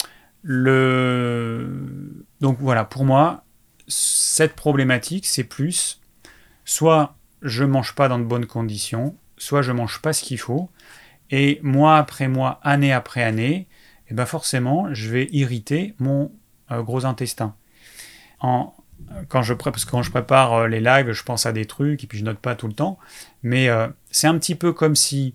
[0.41, 2.25] le...
[2.39, 3.43] Donc voilà, pour moi,
[3.87, 6.01] cette problématique, c'est plus
[6.65, 10.69] soit je mange pas dans de bonnes conditions, soit je mange pas ce qu'il faut,
[11.31, 13.67] et mois après mois, année après année, et
[14.11, 16.31] eh ben forcément, je vais irriter mon
[16.69, 17.55] euh, gros intestin.
[18.41, 18.73] En,
[19.29, 22.03] quand je, parce que quand je prépare euh, les lives, je pense à des trucs
[22.03, 22.99] et puis je note pas tout le temps.
[23.41, 25.33] Mais euh, c'est un petit peu comme si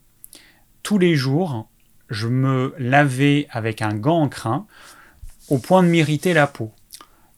[0.82, 1.68] tous les jours,
[2.11, 4.66] je me lavais avec un gant en crin
[5.48, 6.72] au point de m'irriter la peau.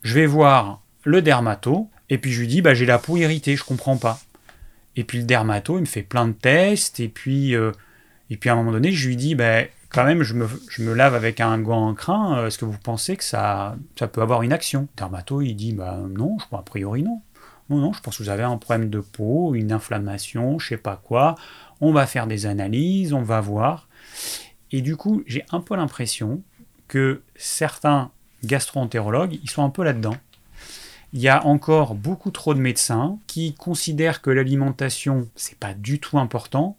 [0.03, 3.55] Je vais voir le dermato et puis je lui dis bah, j'ai la peau irritée,
[3.55, 4.19] je comprends pas.
[4.99, 7.71] Et puis le dermato, il me fait plein de tests et puis, euh,
[8.29, 11.15] et puis à un moment donné, je lui dis bah, quand même, je me, lave
[11.15, 14.41] avec un gant en crin, euh, est-ce que vous pensez que ça, ça peut avoir
[14.41, 14.89] une action?
[14.97, 17.21] Dermato, il dit, bah non, je crois a priori non.
[17.69, 20.77] Non, non, je pense que vous avez un problème de peau, une inflammation, je sais
[20.77, 21.35] pas quoi.
[21.79, 23.87] On va faire des analyses, on va voir.
[24.73, 26.41] Et du coup, j'ai un peu l'impression
[26.89, 28.11] que certains
[28.43, 30.17] gastro-entérologues, ils sont un peu là-dedans.
[31.13, 35.99] Il y a encore beaucoup trop de médecins qui considèrent que l'alimentation, c'est pas du
[35.99, 36.77] tout important,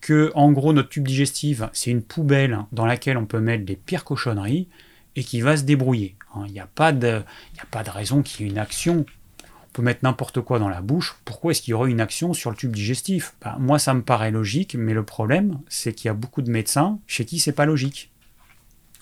[0.00, 3.76] que en gros notre tube digestif c'est une poubelle dans laquelle on peut mettre les
[3.76, 4.66] pires cochonneries
[5.14, 6.16] et qui va se débrouiller.
[6.34, 6.44] Hein.
[6.46, 7.22] Il n'y a, pas de,
[7.58, 9.04] a pas de raison qu'il y ait une action.
[9.42, 11.16] On peut mettre n'importe quoi dans la bouche.
[11.24, 13.34] Pourquoi est-ce qu'il y aurait une action sur le tube digestif?
[13.42, 16.50] Ben, Moi ça me paraît logique, mais le problème c'est qu'il y a beaucoup de
[16.50, 18.10] médecins chez qui c'est pas logique.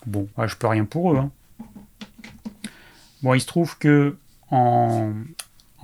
[0.05, 1.17] Bon, je peux rien pour eux.
[1.17, 1.31] Hein.
[3.21, 4.15] Bon, il se trouve que
[4.51, 5.13] en,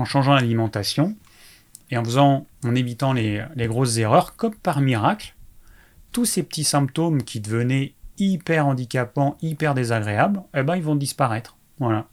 [0.05, 1.16] changeant l'alimentation,
[1.91, 5.36] et en faisant, en évitant les, grosses erreurs, comme par miracle,
[6.11, 11.57] tous ces petits symptômes qui devenaient hyper handicapants, hyper désagréables, eh ben, ils vont disparaître.
[11.80, 12.07] Voilà.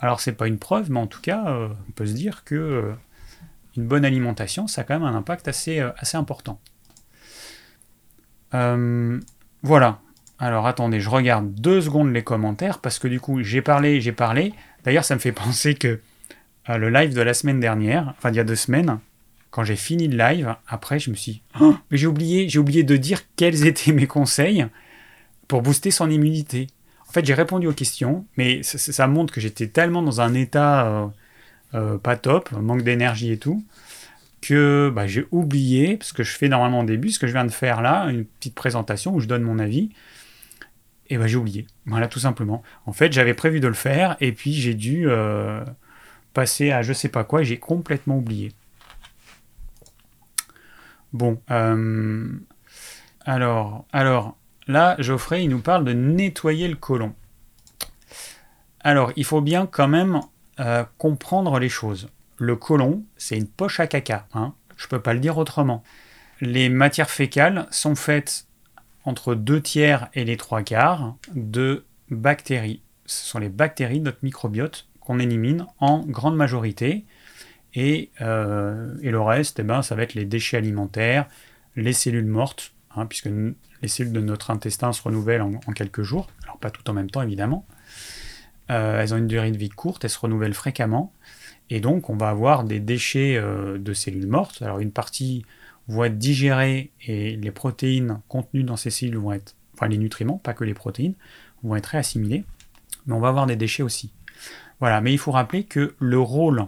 [0.00, 2.54] Alors c'est pas une preuve, mais en tout cas, euh, on peut se dire que
[2.54, 2.92] euh,
[3.76, 6.58] une bonne alimentation, ça a quand même un impact assez, euh, assez important.
[9.62, 10.00] voilà.
[10.40, 14.12] Alors attendez, je regarde deux secondes les commentaires parce que du coup j'ai parlé, j'ai
[14.12, 14.54] parlé.
[14.84, 16.00] D'ailleurs, ça me fait penser que
[16.68, 18.98] euh, le live de la semaine dernière, enfin il y a deux semaines,
[19.50, 22.82] quand j'ai fini le live, après je me suis oh, mais j'ai oublié, j'ai oublié
[22.84, 24.66] de dire quels étaient mes conseils
[25.46, 26.68] pour booster son immunité.
[27.08, 30.86] En fait, j'ai répondu aux questions, mais ça, montre que j'étais tellement dans un état
[30.86, 31.06] euh,
[31.74, 33.64] euh, pas top, manque d'énergie et tout,
[34.40, 37.44] que bah, j'ai oublié, ce que je fais normalement au début, ce que je viens
[37.44, 39.90] de faire là, une petite présentation où je donne mon avis,
[41.10, 41.66] et bah, j'ai oublié.
[41.84, 42.62] Voilà, tout simplement.
[42.86, 45.08] En fait, j'avais prévu de le faire, et puis j'ai dû
[46.32, 48.52] passer à je sais pas quoi, j'ai complètement oublié.
[51.12, 52.28] Bon, euh,
[53.24, 54.36] alors, alors,
[54.66, 57.14] là, Geoffrey, il nous parle de nettoyer le côlon.
[58.80, 60.20] Alors, il faut bien quand même
[60.60, 62.08] euh, comprendre les choses.
[62.38, 65.82] Le côlon, c'est une poche à caca, hein, je peux pas le dire autrement.
[66.40, 68.46] Les matières fécales sont faites
[69.04, 72.82] entre deux tiers et les trois quarts de bactéries.
[73.06, 77.04] Ce sont les bactéries de notre microbiote qu'on élimine en grande majorité.
[77.74, 81.26] Et, euh, et, le reste, eh ben, ça va être les déchets alimentaires,
[81.76, 83.28] les cellules mortes, hein, puisque
[83.82, 86.28] les cellules de notre intestin se renouvellent en, quelques jours.
[86.44, 87.66] Alors pas tout en même temps, évidemment.
[88.70, 91.12] Euh, elles ont une durée de vie courte, elles se renouvellent fréquemment.
[91.70, 94.62] Et donc, on va avoir des déchets euh, de cellules mortes.
[94.62, 95.44] Alors, une partie
[95.90, 100.38] vont être digérées et les protéines contenues dans ces cellules vont être, enfin les nutriments,
[100.38, 101.14] pas que les protéines,
[101.62, 102.44] vont être réassimilés.
[103.06, 104.12] Mais on va avoir des déchets aussi.
[104.78, 106.66] Voilà, mais il faut rappeler que le rôle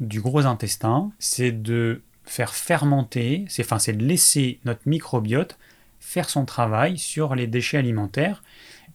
[0.00, 5.58] du gros intestin, c'est de faire fermenter, c'est enfin, de laisser notre microbiote
[5.98, 8.42] faire son travail sur les déchets alimentaires.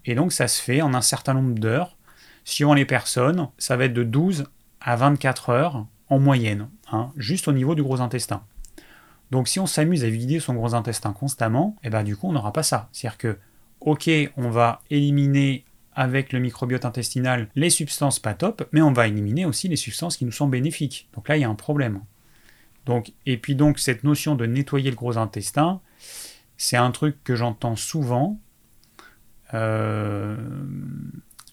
[0.05, 1.97] Et donc ça se fait en un certain nombre d'heures.
[2.45, 4.45] Suivant les personnes, ça va être de 12
[4.79, 8.43] à 24 heures en moyenne, hein, juste au niveau du gros intestin.
[9.31, 12.33] Donc si on s'amuse à vider son gros intestin constamment, eh ben du coup on
[12.33, 12.89] n'aura pas ça.
[12.91, 13.37] C'est-à-dire que,
[13.81, 19.07] ok, on va éliminer avec le microbiote intestinal les substances pas top, mais on va
[19.07, 21.09] éliminer aussi les substances qui nous sont bénéfiques.
[21.13, 22.01] Donc là, il y a un problème.
[22.85, 25.81] Donc, et puis donc, cette notion de nettoyer le gros intestin,
[26.55, 28.39] c'est un truc que j'entends souvent,
[29.53, 30.37] euh,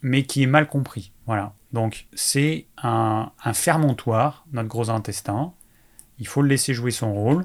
[0.01, 1.11] mais qui est mal compris.
[1.27, 1.55] Voilà.
[1.73, 3.53] Donc, c'est un, un
[4.53, 5.53] notre gros intestin.
[6.19, 7.45] Il faut le laisser jouer son rôle.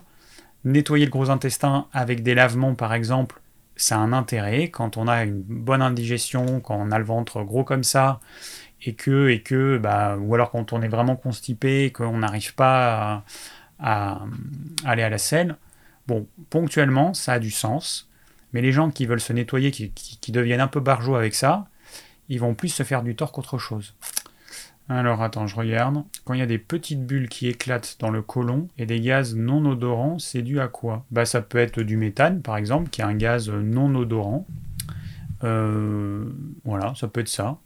[0.66, 3.42] Nettoyer le gros intestin avec des lavements, par exemple,
[3.76, 7.44] ça a un intérêt quand on a une bonne indigestion, quand on a le ventre
[7.44, 8.20] gros comme ça,
[8.82, 13.24] et que, et que bah, ou alors quand on est vraiment constipé, qu'on n'arrive pas
[13.80, 14.26] à,
[14.86, 15.56] aller à la selle.
[16.08, 18.10] Bon, ponctuellement, ça a du sens,
[18.52, 21.68] mais les gens qui veulent se nettoyer, qui, qui deviennent un peu barjots avec ça,
[22.30, 23.96] ils vont plus se faire du tort qu'autre chose.
[24.92, 26.04] Alors attends, je regarde.
[26.26, 29.36] Quand il y a des petites bulles qui éclatent dans le côlon et des gaz
[29.36, 31.06] non odorants, c'est dû à quoi?
[31.12, 34.48] Bah ça peut être du méthane par exemple, qui est un gaz non odorant.
[35.44, 36.26] Euh,
[36.66, 37.60] voilà, ça peut être ça.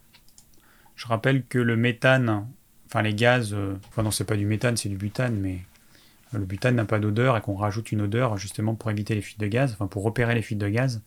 [0.96, 2.46] Je rappelle que le méthane,
[2.88, 5.60] enfin les gaz, euh, enfin non c'est pas du méthane, c'est du butane, mais
[6.34, 9.40] le butane n'a pas d'odeur et qu'on rajoute une odeur justement pour éviter les fuites
[9.40, 11.02] de gaz, enfin pour repérer les fuites de gaz.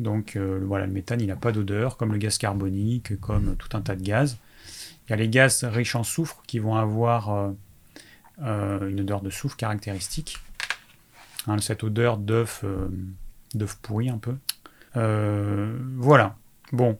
[0.00, 3.76] Donc euh, voilà, le méthane il n'a pas d'odeur, comme le gaz carbonique, comme tout
[3.76, 4.38] un tas de gaz.
[5.06, 7.50] Il y a les gaz riches en soufre qui vont avoir euh,
[8.42, 10.38] euh, une odeur de soufre caractéristique.
[11.46, 12.64] Hein, cette odeur d'œuf,
[13.54, 14.34] d'œuf pourri un peu.
[15.96, 16.36] voilà.
[16.72, 16.98] Bon.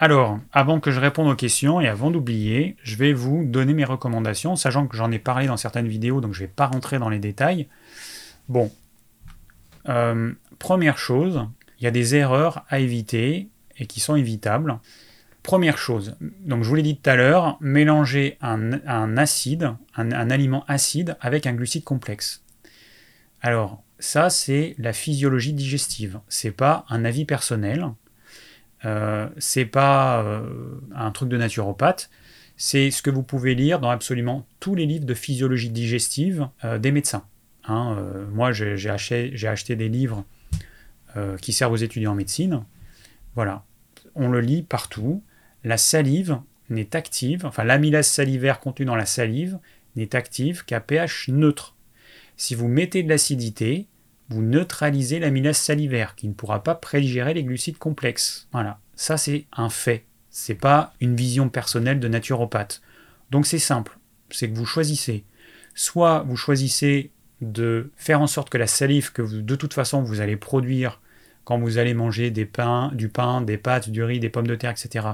[0.00, 3.84] Alors, avant que je réponde aux questions et avant d'oublier, je vais vous donner mes
[3.84, 6.98] recommandations, sachant que j'en ai parlé dans certaines vidéos, donc je ne vais pas rentrer
[6.98, 7.68] dans les détails.
[8.48, 8.72] Bon.
[10.58, 11.46] première chose,
[11.78, 14.78] il y a des erreurs à éviter et qui sont évitables.
[15.42, 20.64] Première chose, donc je vous l'ai dit tout à l'heure, mélanger un, acide, un, aliment
[20.68, 22.42] acide avec un glucide complexe.
[23.40, 26.20] Alors, ça, c'est la physiologie digestive.
[26.28, 27.88] C'est pas un avis personnel.
[28.84, 32.10] Euh, c'est pas euh, un truc de naturopathe.
[32.56, 36.78] C'est ce que vous pouvez lire dans absolument tous les livres de physiologie digestive euh,
[36.78, 37.24] des médecins.
[37.64, 37.96] Hein,
[38.32, 40.24] moi, j'ai acheté, acheté, des livres
[41.42, 42.64] qui servent aux étudiants en médecine.
[43.34, 43.62] Voilà,
[44.14, 45.22] on le lit partout
[45.64, 46.40] la salive
[46.70, 49.58] n'est active, enfin l'amylase salivaire contenue dans la salive
[49.96, 51.74] n'est active qu'à pH neutre.
[52.36, 53.86] Si vous mettez de l'acidité,
[54.28, 58.48] vous neutralisez l'amylase salivaire qui ne pourra pas prédigérer les glucides complexes.
[58.52, 60.04] Voilà, ça c'est un fait.
[60.30, 62.82] C'est pas une vision personnelle de naturopathe.
[63.30, 63.98] Donc c'est simple,
[64.30, 65.24] c'est que vous choisissez.
[65.74, 70.20] Soit vous choisissez de faire en sorte que la salive que de toute façon vous
[70.20, 71.00] allez produire
[71.44, 74.54] quand vous allez manger des pains, du pain, des pâtes, du riz, des pommes de
[74.54, 75.06] terre, etc.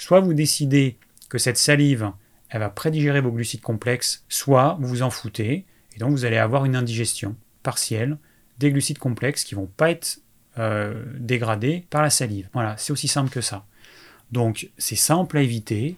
[0.00, 0.96] Soit vous décidez
[1.28, 2.10] que cette salive,
[2.48, 6.38] elle va prédigérer vos glucides complexes, soit vous vous en foutez, et donc vous allez
[6.38, 8.16] avoir une indigestion partielle
[8.56, 10.22] des glucides complexes qui vont pas être
[10.58, 12.48] euh, dégradés par la salive.
[12.54, 13.66] Voilà, c'est aussi simple que ça.
[14.32, 15.96] Donc c'est simple à éviter.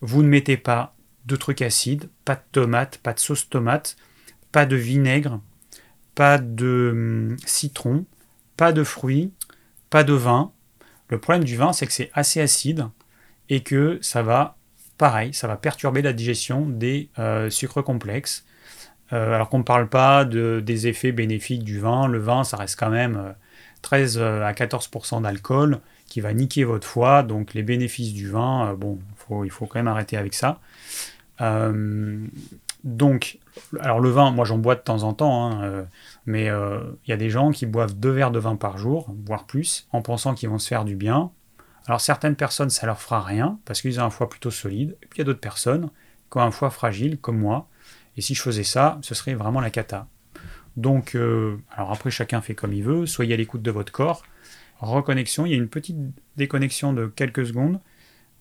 [0.00, 3.96] Vous ne mettez pas de trucs acides, pas de tomates, pas de sauce tomate,
[4.52, 5.38] pas de vinaigre,
[6.14, 8.06] pas de hum, citron,
[8.56, 9.34] pas de fruits,
[9.90, 10.50] pas de vin.
[11.10, 12.88] Le problème du vin, c'est que c'est assez acide
[13.48, 14.56] et que ça va,
[14.98, 18.44] pareil, ça va perturber la digestion des euh, sucres complexes.
[19.12, 22.56] Euh, alors qu'on ne parle pas de, des effets bénéfiques du vin, le vin, ça
[22.56, 23.34] reste quand même
[23.82, 28.74] 13 euh, à 14% d'alcool qui va niquer votre foie, donc les bénéfices du vin,
[28.74, 28.98] bon,
[29.44, 30.60] il faut quand même arrêter avec ça.
[32.84, 33.38] donc,
[33.80, 35.86] alors le vin, moi j'en bois de temps en temps, hein,
[36.26, 39.44] mais il y a des gens qui boivent deux verres de vin par jour, voire
[39.44, 41.32] plus, en pensant qu'ils vont se faire du bien.
[41.86, 45.06] Alors certaines personnes, ça leur fera rien, parce qu'ils ont un foie plutôt solide, et
[45.06, 45.90] puis il y a d'autres personnes
[46.30, 47.68] qui ont un foie fragile, comme moi,
[48.16, 50.06] et si je faisais ça, ce serait vraiment la cata.
[50.76, 54.24] Donc, euh, alors après, chacun fait comme il veut, soyez à l'écoute de votre corps.
[54.80, 55.96] Reconnexion, il y a une petite
[56.36, 57.80] déconnexion de quelques secondes.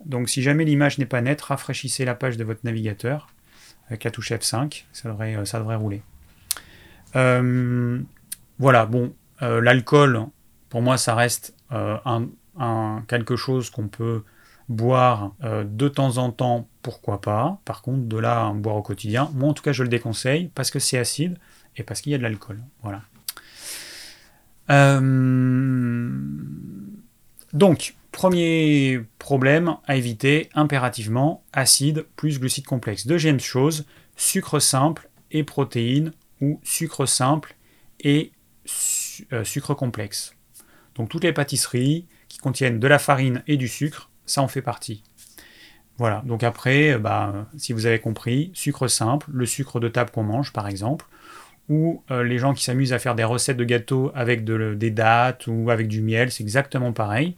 [0.05, 3.29] Donc si jamais l'image n'est pas nette, rafraîchissez la page de votre navigateur
[3.87, 6.01] avec la touche F5, ça devrait, euh, ça rouler.
[7.15, 8.01] Euh,
[8.57, 10.27] voilà, bon, l'alcool,
[10.69, 12.29] pour moi, ça reste un,
[13.07, 14.23] quelque chose qu'on peut
[14.69, 17.59] boire euh, de temps en temps, pourquoi pas.
[17.65, 20.49] Par contre, de là à boire au quotidien, moi en tout cas je le déconseille
[20.55, 21.37] parce que c'est acide
[21.75, 22.61] et parce qu'il y a de l'alcool.
[22.81, 23.01] Voilà.
[24.69, 26.09] Euh,
[27.51, 33.05] donc, premier problème à éviter impérativement, acide plus glucides complexes.
[33.05, 33.85] Deuxième chose,
[34.15, 37.55] sucre simple et protéines ou sucre simple
[37.99, 38.31] et
[39.33, 40.35] euh, sucre complexe.
[40.95, 42.05] Donc toutes les pâtisseries,
[42.43, 45.01] contiennent de la farine et du sucre, ça en fait partie.
[45.97, 50.23] Voilà, donc après, bah, si vous avez compris, sucre simple, le sucre de table qu'on
[50.23, 51.05] mange par exemple,
[51.69, 55.47] ou euh, les gens qui s'amusent à faire des recettes de gâteaux avec des dattes
[55.47, 57.35] ou avec du miel, c'est exactement pareil.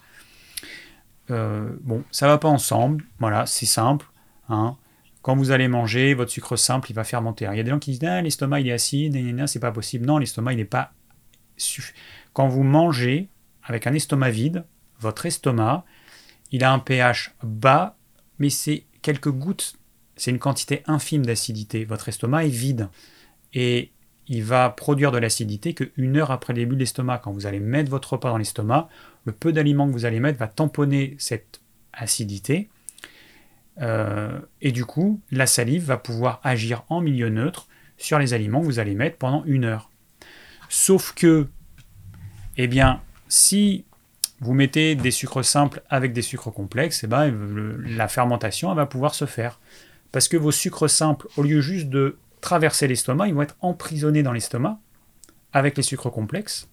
[1.32, 4.06] Euh, bon, ça va pas ensemble, voilà, c'est simple.
[4.50, 4.78] Hein.
[5.22, 7.48] Quand vous allez manger, votre sucre simple, il va fermenter.
[7.52, 10.06] il y a des gens qui disent ah, l'estomac il est acide, c'est pas possible.
[10.06, 10.92] Non, l'estomac il n'est pas.
[12.34, 13.30] Quand vous mangez
[13.64, 14.66] avec un estomac vide,
[15.00, 15.86] votre estomac,
[16.52, 17.98] il a un pH bas,
[18.40, 19.76] mais c'est quelques gouttes,
[20.16, 21.86] c'est une quantité infime d'acidité.
[21.86, 22.90] Votre estomac est vide
[23.54, 23.92] et
[24.28, 27.20] il va produire de l'acidité qu'une heure après le début de l'estomac.
[27.20, 28.90] Quand vous allez mettre votre repas dans l'estomac,
[29.26, 31.62] le peu d'aliments que vous allez mettre va tamponner cette
[31.94, 32.70] acidité.
[33.82, 37.68] Euh, et du coup, la salive va pouvoir agir en milieu neutre
[37.98, 39.90] sur les aliments que vous allez mettre pendant une heure.
[40.70, 41.48] Sauf que,
[42.58, 43.86] eh bien, si
[44.42, 47.34] vous mettez des sucres simples avec des sucres complexes, et eh ben,
[47.86, 49.60] la fermentation va pouvoir se faire.
[50.12, 54.24] Parce que vos sucres simples, au lieu juste de traverser l'estomac, ils vont être emprisonnés
[54.24, 54.80] dans l'estomac
[55.54, 56.70] avec les sucres complexes.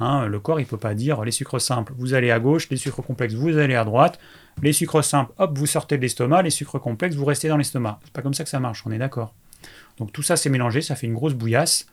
[0.00, 2.68] Hein, le corps, il ne peut pas dire les sucres simples, vous allez à gauche,
[2.70, 4.18] les sucres complexes, vous allez à droite.
[4.62, 7.98] Les sucres simples, hop, vous sortez de l'estomac, les sucres complexes, vous restez dans l'estomac.
[8.04, 9.34] C'est pas comme ça que ça marche, on est d'accord.
[9.96, 11.86] Donc tout ça, c'est mélangé, ça fait une grosse bouillasse.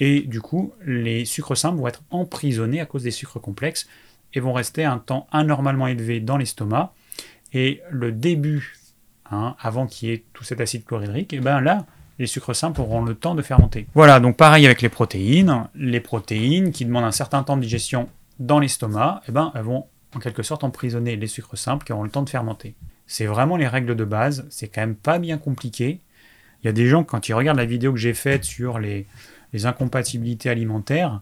[0.00, 3.86] Et du coup, les sucres simples vont être emprisonnés à cause des sucres complexes
[4.32, 6.94] et vont rester un temps anormalement élevé dans l'estomac.
[7.52, 8.76] Et le début
[9.30, 11.84] hein, avant qu'il y ait tout cet acide chlorhydrique, et ben là,
[12.18, 13.86] les sucres simples auront le temps de fermenter.
[13.94, 15.68] Voilà, donc pareil avec les protéines.
[15.74, 19.86] Les protéines qui demandent un certain temps de digestion dans l'estomac, eh ben, elles vont
[20.14, 22.74] en quelque sorte emprisonner les sucres simples qui auront le temps de fermenter.
[23.06, 26.00] C'est vraiment les règles de base, c'est quand même pas bien compliqué.
[26.62, 29.06] Il y a des gens, quand ils regardent la vidéo que j'ai faite sur les,
[29.66, 31.20] incompatibilités alimentaires,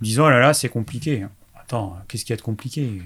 [0.00, 1.26] ils disent Oh là là, c'est compliqué.
[1.58, 3.02] Attends, qu'est-ce qu'il y a de compliqué?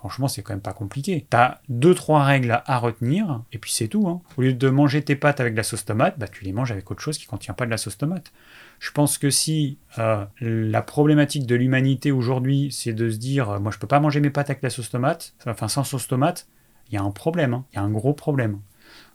[0.00, 1.26] Franchement, c'est quand même pas compliqué.
[1.28, 4.08] T'as deux, trois règles à retenir, et puis c'est tout.
[4.08, 4.22] Hein.
[4.38, 6.72] Au lieu de manger tes pâtes avec de la sauce tomate, bah, tu les manges
[6.72, 8.32] avec autre chose qui contient pas de la sauce tomate.
[8.78, 13.58] Je pense que si euh, la problématique de l'humanité aujourd'hui, c'est de se dire, euh,
[13.58, 16.48] moi je peux pas manger mes pâtes avec la sauce tomate, enfin sans sauce tomate,
[16.88, 17.66] il y a un problème, hein.
[17.72, 18.58] il y a un gros problème.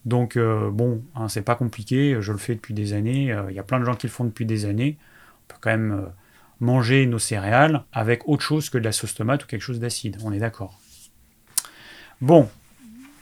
[0.06, 3.60] Donc euh, bon, hein, c'est pas compliqué, je le fais depuis des années, il y
[3.60, 4.98] a plein de gens qui le font depuis des années.
[5.44, 6.10] On peut quand même
[6.60, 10.18] manger nos céréales avec autre chose que de la sauce tomate ou quelque chose d'acide,
[10.24, 10.80] on est d'accord.
[12.22, 12.50] Bon,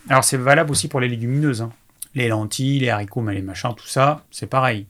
[0.09, 1.61] alors c'est valable aussi pour les légumineuses.
[1.61, 1.71] Hein.
[2.15, 4.86] Les lentilles, les haricots, les machins, tout ça, c'est pareil.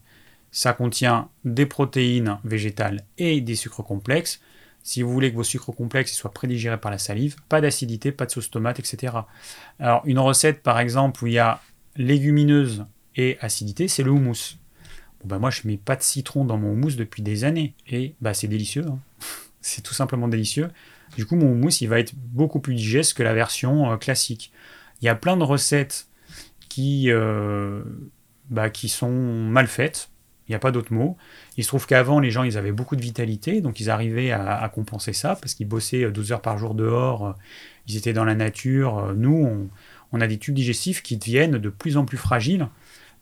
[0.51, 4.41] Ça contient des protéines végétales et des sucres complexes.
[4.83, 8.25] Si vous voulez que vos sucres complexes soient prédigérés par la salive, pas d'acidité, pas
[8.25, 9.13] de sauce tomate, etc.
[9.79, 11.61] Alors, une recette, par exemple, où il y a
[11.95, 12.85] légumineuses
[13.15, 14.57] et acidité, c'est le houmous.
[15.21, 17.73] Bon, bah, moi, je mets pas de citron dans mon houmous depuis des années.
[17.87, 18.85] Et bah, c'est délicieux.
[18.87, 18.99] Hein.
[19.61, 20.69] c'est tout simplement délicieux.
[21.17, 24.51] Du coup, mon houmous, il va être beaucoup plus digeste que la version euh, classique.
[25.01, 26.07] Il y a plein de recettes
[26.69, 27.83] qui, euh,
[28.49, 30.09] bah, qui sont mal faites
[30.47, 31.17] il n'y a pas d'autre mot.
[31.57, 34.69] Il se trouve qu'avant, les gens, ils avaient beaucoup de vitalité, donc ils arrivaient à,
[34.73, 37.35] compenser ça, parce qu'ils bossaient 12 euh, heures par jour dehors,
[37.87, 39.13] ils étaient dans la nature.
[39.15, 39.69] Nous, on,
[40.21, 42.67] a des tubes digestifs qui deviennent de plus en plus fragiles,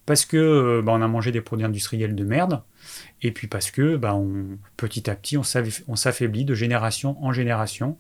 [0.06, 2.64] parce que bah, on a mangé des produits industriels de merde,
[3.22, 4.18] et puis parce que bah,
[4.78, 7.98] petit à petit, on s'affaiblit de génération en génération,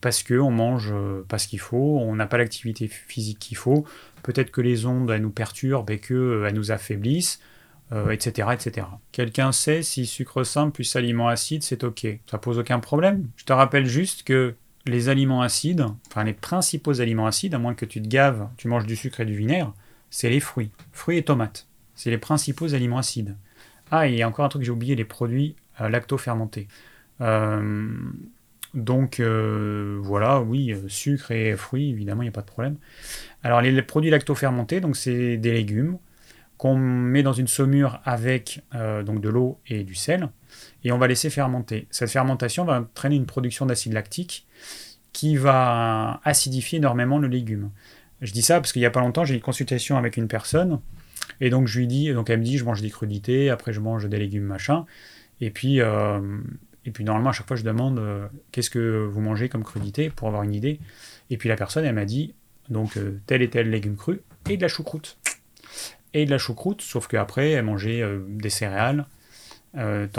[0.00, 0.92] parce qu'on mange
[1.28, 3.84] pas ce qu'il faut, on n'a pas l'activité physique qu'il faut,
[4.22, 7.40] peut-être que les ondes, nous perturbent et qu'elles nous affaiblissent,
[8.10, 8.86] etc., euh, etc.
[9.12, 12.06] Quelqu'un sait si sucre simple plus aliments acides, c'est OK.
[12.30, 13.28] Ça pose aucun problème.
[13.36, 14.54] Je te rappelle juste que
[14.90, 18.68] les aliments acides, enfin les principaux aliments acides, à moins que tu te gaves, tu
[18.68, 19.74] manges du sucre et du vinaigre,
[20.10, 20.70] c'est les fruits.
[20.92, 21.66] Fruits et tomates.
[21.94, 23.36] C'est les principaux aliments acides.
[23.90, 26.68] Ah, il y a encore un truc que j'ai oublié, les produits euh, lacto-fermentés.
[27.20, 27.88] Euh,
[28.74, 32.76] donc voilà, oui, sucre et fruits, évidemment, il n'y a pas de problème.
[33.42, 35.98] Alors les, les produits lacto-fermentés, donc c'est des légumes,
[36.58, 40.28] qu'on met dans une saumure avec euh, donc de l'eau et du sel,
[40.84, 41.86] et on va laisser fermenter.
[41.90, 44.46] Cette fermentation va entraîner une production d'acide lactique
[45.12, 47.70] qui va acidifier énormément le légume.
[48.20, 50.28] Je dis ça parce qu'il n'y a pas longtemps, j'ai eu une consultation avec une
[50.28, 50.80] personne,
[51.40, 53.80] et donc je lui dis, donc elle me dit, je mange des crudités, après je
[53.80, 54.86] mange des légumes machin,
[55.40, 56.20] et puis, euh,
[56.84, 60.10] et puis normalement à chaque fois je demande euh, qu'est-ce que vous mangez comme crudité
[60.10, 60.80] pour avoir une idée,
[61.30, 62.34] et puis la personne elle m'a dit
[62.68, 65.16] donc tel et tel légume cru et de la choucroute
[66.14, 69.04] et de la choucroute, sauf qu'après, elle mangeait euh, des céréales, euh,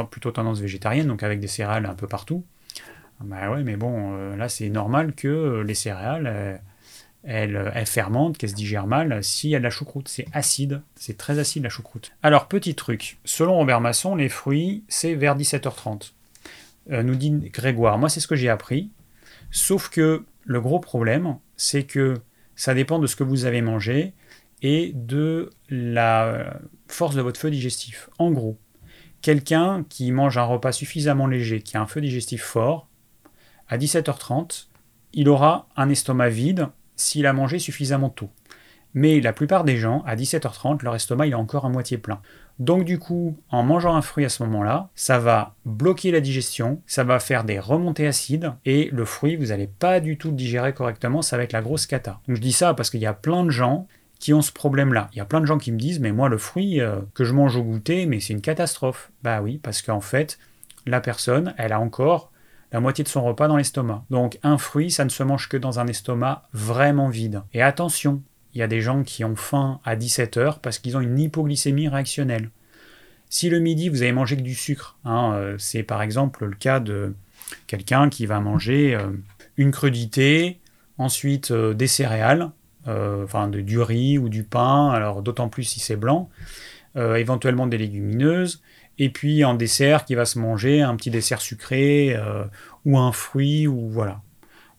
[0.09, 2.43] plutôt tendance végétarienne, donc avec des céréales un peu partout.
[3.21, 6.61] Bah ouais, mais bon, euh, là c'est normal que les céréales,
[7.23, 10.07] elles, fermentent, qu'elles se digèrent mal s'il y a de la choucroute.
[10.07, 12.11] C'est acide, c'est très acide la choucroute.
[12.23, 16.13] Alors, petit truc, selon Robert Masson, les fruits, c'est vers 17h30.
[16.89, 18.89] nous dit Grégoire, moi c'est ce que j'ai appris,
[19.51, 22.15] sauf que le gros problème, c'est que
[22.55, 24.13] ça dépend de ce que vous avez mangé,
[24.61, 28.09] et de la force de votre feu digestif.
[28.17, 28.57] En gros,
[29.22, 32.88] quelqu'un qui mange un repas suffisamment léger, qui a un feu digestif fort,
[33.67, 34.67] à 17h30,
[35.13, 38.30] il aura un estomac vide s'il a mangé suffisamment tôt.
[38.95, 42.22] Mais la plupart des gens, à 17h30, leur estomac il est encore à moitié plein.
[42.57, 46.82] Donc du coup, en mangeant un fruit à ce moment-là, ça va bloquer la digestion,
[46.88, 50.36] ça va faire des remontées acides, et le fruit, vous n'allez pas du tout le
[50.36, 52.20] digérer correctement, ça va être la grosse cata.
[52.28, 53.88] Donc je dis ça parce qu'il y a plein de gens
[54.20, 55.09] qui ont ce problème-là.
[55.13, 57.24] Il y a plein de gens qui me disent, mais moi, le fruit euh, que
[57.24, 59.11] je mange au goûter, mais c'est une catastrophe.
[59.24, 60.38] Bah oui, parce qu'en fait,
[60.86, 62.32] la personne, elle a encore
[62.72, 64.03] la moitié de son repas dans l'estomac.
[64.09, 67.41] Donc un fruit, ça ne se mange que dans un estomac vraiment vide.
[67.53, 68.22] Et attention,
[68.53, 71.88] il y a des gens qui ont faim à 17h parce qu'ils ont une hypoglycémie
[71.88, 72.49] réactionnelle.
[73.30, 76.55] Si le midi, vous avez mangé que du sucre, hein, euh, c'est par exemple le
[76.55, 77.15] cas de
[77.67, 79.09] quelqu'un qui va manger euh,
[79.57, 80.59] une crudité,
[80.97, 82.51] ensuite des céréales,
[82.88, 86.30] enfin de, du riz ou du pain, alors d'autant plus si c'est blanc,
[86.95, 88.61] euh, éventuellement des légumineuses,
[88.97, 92.45] et puis en dessert qui va se manger un petit dessert sucré euh,
[92.86, 94.21] ou un fruit ou voilà.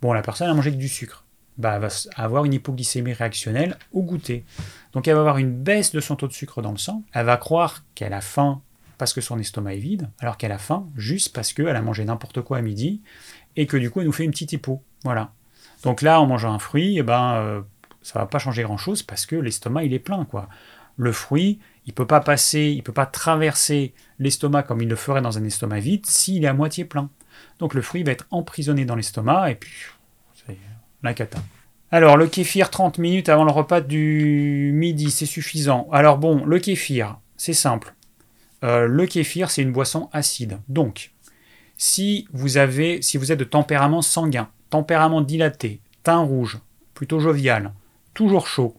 [0.02, 1.24] Bon, la personne a mangé que du sucre.
[1.56, 4.44] Bah, elle va avoir une hypoglycémie réactionnelle au goûter.
[4.92, 7.02] Donc elle va avoir une baisse de son taux de sucre dans le sang.
[7.12, 8.62] Elle va croire qu'elle a faim
[8.98, 12.04] parce que son estomac est vide, alors qu'elle a faim juste parce qu'elle a mangé
[12.04, 13.02] n'importe quoi à midi
[13.56, 14.82] et que du coup elle nous fait une petite hypo.
[15.04, 15.32] Voilà.
[15.84, 17.64] Donc là, en mangeant un fruit, eh ben,
[18.02, 20.48] ça va pas changer grand-chose parce que l'estomac, il est plein, quoi.
[20.96, 25.22] Le fruit, il peut pas passer, il peut pas traverser l'estomac comme il le ferait
[25.22, 27.10] dans un estomac vide s'il est à moitié plein.
[27.58, 29.72] Donc le fruit va être emprisonné dans l'estomac et puis
[31.02, 31.38] la cata.
[31.90, 35.88] Alors le kéfir 30 minutes avant le repas du midi, c'est suffisant.
[35.90, 37.94] Alors bon, le kéfir, c'est simple.
[38.62, 40.60] Euh, le kéfir, c'est une boisson acide.
[40.68, 41.12] Donc,
[41.76, 46.58] si vous avez, si vous êtes de tempérament sanguin, tempérament dilaté, teint rouge,
[46.94, 47.72] plutôt jovial,
[48.14, 48.76] toujours chaud,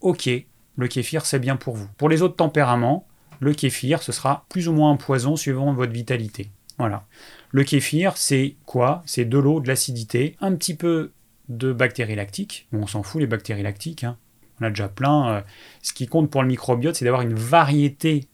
[0.00, 0.28] ok,
[0.76, 1.88] le kéfir c'est bien pour vous.
[1.96, 3.06] Pour les autres tempéraments,
[3.40, 6.50] le kéfir ce sera plus ou moins un poison suivant votre vitalité.
[6.78, 7.04] Voilà.
[7.50, 9.02] Le kéfir c'est quoi?
[9.06, 11.12] C'est de l'eau, de l'acidité, un petit peu
[11.48, 12.68] de bactéries lactiques.
[12.72, 14.04] on s'en fout les bactéries lactiques.
[14.04, 14.16] Hein.
[14.60, 15.28] On a déjà plein.
[15.28, 15.40] Euh,
[15.82, 18.26] ce qui compte pour le microbiote, c'est d'avoir une variété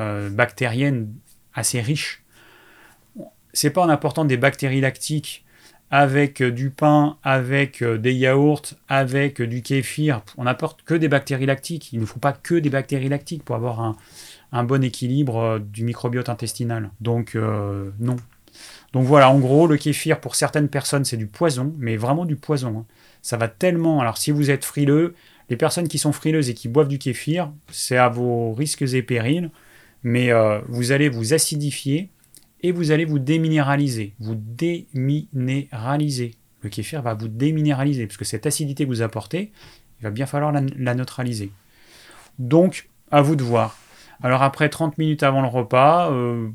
[0.00, 1.12] euh, bactérienne
[1.54, 2.22] assez riche.
[3.52, 5.45] C'est pas en apportant des bactéries lactiques
[5.90, 10.22] avec euh, du pain, avec des yaourts, avec du kéfir.
[10.36, 11.92] On n'apporte que des bactéries lactiques.
[11.92, 13.80] Il ne faut pas que des bactéries lactiques pour avoir
[14.52, 16.90] un, bon équilibre du microbiote intestinal.
[17.00, 17.36] Donc
[18.00, 18.16] non,
[18.92, 22.36] donc voilà, en gros, le kéfir, pour certaines personnes, c'est du poison, mais vraiment du
[22.36, 22.78] poison.
[22.78, 22.86] Hein.
[23.22, 24.00] Ça va tellement.
[24.00, 25.14] Alors si vous êtes frileux,
[25.50, 29.02] les personnes qui sont frileuses et qui boivent du kéfir, c'est à vos risques et
[29.02, 29.50] périls,
[30.02, 32.08] mais euh, vous allez vous acidifier
[32.62, 34.14] et vous allez vous déminéraliser.
[34.18, 36.32] Vous déminéraliser.
[36.62, 39.52] Le kéfir va vous déminéraliser, parce que cette acidité que vous apportez,
[40.00, 41.50] il va bien falloir la, neutraliser.
[42.38, 43.78] Donc, à vous de voir.
[44.22, 46.48] Alors après 30 minutes avant le repas, euh,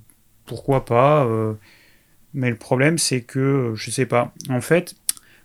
[0.45, 1.53] pourquoi pas euh,
[2.33, 4.95] mais le problème, c'est que, je sais pas, en fait,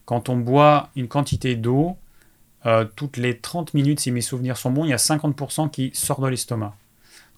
[0.05, 1.97] quand on boit une quantité d'eau,
[2.65, 5.91] euh, toutes les 30 minutes, si mes souvenirs sont bons, il y a 50% qui
[5.95, 6.77] sort de l'estomac.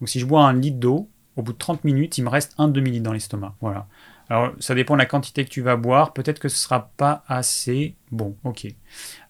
[0.00, 1.08] Donc si je bois un litre d'eau,
[1.38, 3.54] au bout de 30 minutes, il me reste un demi-litre dans l'estomac.
[3.60, 3.86] Voilà.
[4.28, 6.12] Alors ça dépend de la quantité que tu vas boire.
[6.12, 8.36] Peut-être que ce ne sera pas assez bon.
[8.42, 8.66] Ok.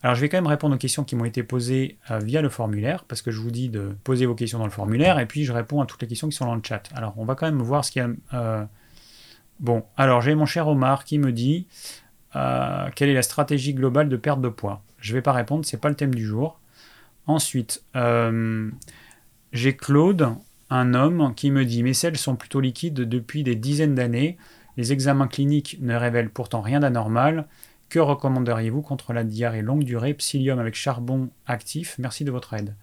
[0.02, 2.48] Alors je vais quand même répondre aux questions qui m'ont été posées euh, via le
[2.48, 5.44] formulaire, parce que je vous dis de poser vos questions dans le formulaire, et puis
[5.44, 6.82] je réponds à toutes les questions qui sont dans le chat.
[6.94, 8.64] Alors on va quand même voir ce qu'il y a euh,
[9.60, 11.66] Bon, alors j'ai mon cher Omar qui me dit
[12.36, 14.82] euh, quelle est la stratégie globale de perte de poids?
[14.98, 16.58] Je ne vais pas répondre, c'est pas le thème du jour.
[17.26, 17.84] Ensuite,
[19.52, 20.28] j'ai Claude,
[20.70, 24.36] un homme, qui me dit mes selles sont plutôt liquides depuis des dizaines d'années.
[24.76, 27.46] Les examens cliniques ne révèlent pourtant rien d'anormal.
[27.88, 31.96] Que recommanderiez-vous contre la diarrhée longue durée, psyllium avec charbon actif?
[31.98, 32.74] Merci de votre aide.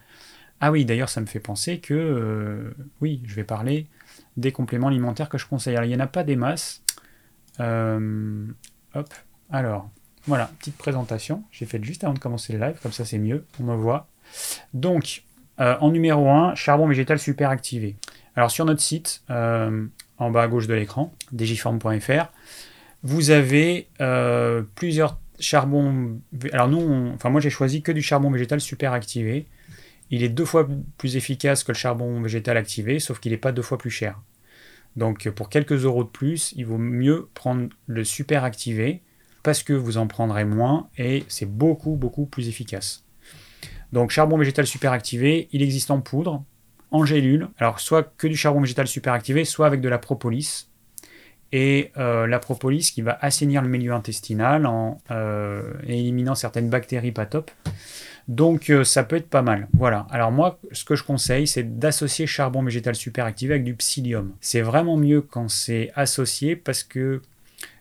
[0.62, 3.88] Ah oui, d'ailleurs, ça me fait penser que, euh, oui, je vais parler
[4.38, 5.76] des compléments alimentaires que je conseille.
[5.76, 6.82] Alors, il n'y en a pas des masses.
[7.60, 8.48] Euh,
[8.94, 9.14] hop,
[9.52, 9.90] alors,
[10.26, 11.44] voilà, petite présentation.
[11.52, 14.08] J'ai fait juste avant de commencer le live, comme ça c'est mieux, on me voit.
[14.74, 15.24] Donc,
[15.60, 17.96] euh, en numéro 1, charbon végétal super activé.
[18.36, 19.86] Alors, sur notre site, euh,
[20.18, 22.32] en bas à gauche de l'écran, digiform.fr,
[23.04, 23.88] vous avez
[24.74, 26.20] plusieurs charbons.
[26.54, 29.46] Alors, nous, enfin, moi j'ai choisi que du charbon végétal super activé.
[30.10, 33.52] Il est deux fois plus efficace que le charbon végétal activé, sauf qu'il n'est pas
[33.52, 34.20] deux fois plus cher.
[34.96, 39.02] Donc pour quelques euros de plus, il vaut mieux prendre le super activé
[39.44, 43.05] parce que vous en prendrez moins et c'est beaucoup beaucoup plus efficace.
[43.96, 46.44] Donc charbon végétal super activé, il existe en poudre,
[46.92, 50.68] en gélule, alors soit que du charbon végétal super activé, soit avec de la propolis.
[51.54, 57.14] Et euh, la propolis qui va assainir le milieu intestinal en euh, éliminant certaines bactéries
[57.14, 57.52] pas top.
[58.28, 59.70] Donc euh, ça peut être pas mal.
[59.72, 60.08] Voilà.
[60.12, 64.34] Alors moi, ce que je conseille, c'est d'associer charbon végétal super activé avec du psyllium.
[64.42, 67.22] C'est vraiment mieux quand c'est associé parce que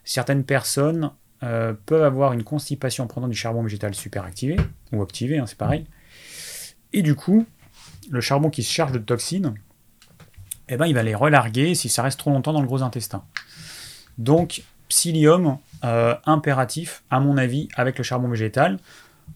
[0.04, 1.10] certaines personnes
[1.40, 4.56] peuvent avoir une constipation en prenant du charbon végétal super activé,
[4.92, 5.84] ou activé, hein, c'est pareil.
[6.94, 7.44] Et du coup,
[8.08, 9.54] le charbon qui se charge de toxines,
[10.68, 13.24] eh ben, il va les relarguer si ça reste trop longtemps dans le gros intestin.
[14.16, 18.78] Donc, psyllium, euh, impératif, à mon avis, avec le charbon végétal.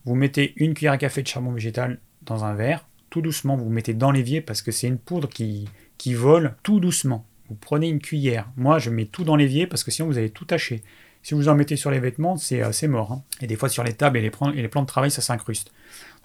[0.05, 3.71] Vous mettez une cuillère à café de charbon végétal dans un verre, tout doucement, vous
[3.71, 5.67] mettez dans l'évier parce que c'est une poudre qui,
[6.15, 7.27] vole tout doucement.
[7.49, 8.49] Vous prenez une cuillère.
[8.57, 10.83] Moi, je mets tout dans l'évier parce que sinon vous allez tout tâcher.
[11.23, 13.13] Si vous en mettez sur les vêtements, c'est euh, mort.
[13.13, 13.23] Hein.
[13.41, 15.73] Et des fois sur les tables et les plans de travail, ça s'incruste.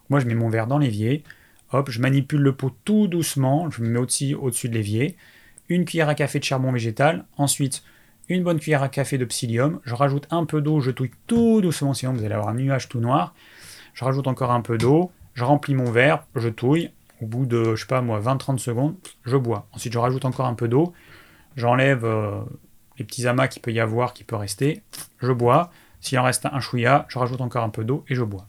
[0.09, 1.23] Moi, je mets mon verre dans l'évier.
[1.71, 3.69] Hop, je manipule le pot tout doucement.
[3.69, 5.15] Je me mets au-dessus au de l'évier.
[5.69, 7.25] Une cuillère à café de charbon végétal.
[7.37, 7.83] Ensuite,
[8.29, 9.79] une bonne cuillère à café de psyllium.
[9.83, 10.79] Je rajoute un peu d'eau.
[10.81, 13.33] Je touille tout doucement, sinon vous allez avoir un nuage tout noir
[13.93, 16.91] je rajoute encore un peu d'eau, je remplis mon verre, je touille,
[17.21, 19.67] au bout de, je sais pas moi, 20-30 secondes, je bois.
[19.71, 20.93] Ensuite, je rajoute encore un peu d'eau,
[21.55, 22.41] j'enlève euh,
[22.97, 24.81] les petits amas qu'il peut y avoir, qui peut rester,
[25.19, 25.71] je bois.
[26.01, 28.45] S'il en reste un chouïa, je rajoute encore un peu d'eau et je bois.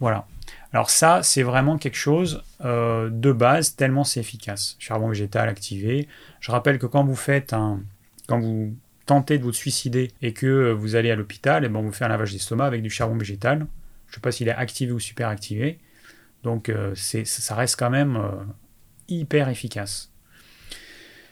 [0.00, 0.26] Voilà.
[0.72, 4.76] Alors ça, c'est vraiment quelque chose euh, de base, tellement c'est efficace.
[4.78, 6.08] Charbon végétal activé.
[6.40, 7.80] Je rappelle que quand vous faites un...
[8.28, 11.80] Quand vous tentez de vous suicider et que vous allez à l'hôpital, et eh ben
[11.80, 13.66] vous fait un lavage d'estomac avec du charbon végétal
[14.06, 15.80] Je ne sais pas s'il est activé ou super activé.
[16.44, 18.20] Donc ça reste quand même
[19.08, 20.12] hyper efficace.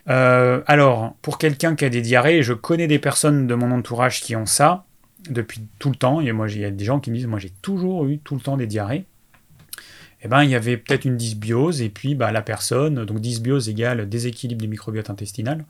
[0.07, 4.35] alors, pour quelqu'un qui a des diarrhées, je connais des personnes de mon entourage qui
[4.35, 4.85] ont ça
[5.31, 6.21] depuis tout le temps.
[6.21, 8.35] Et moi, il y a des gens qui me disent, moi j'ai toujours eu tout
[8.35, 9.07] le temps des diarrhées.
[10.23, 13.69] Eh ben, il y avait peut-être une dysbiose, et puis bah, la personne, donc dysbiose
[13.69, 15.65] égale déséquilibre des microbiotes intestinales,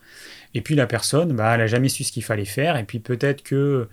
[0.55, 2.99] et puis la personne, bah, elle n'a jamais su ce qu'il fallait faire, et puis
[2.99, 3.89] peut-être que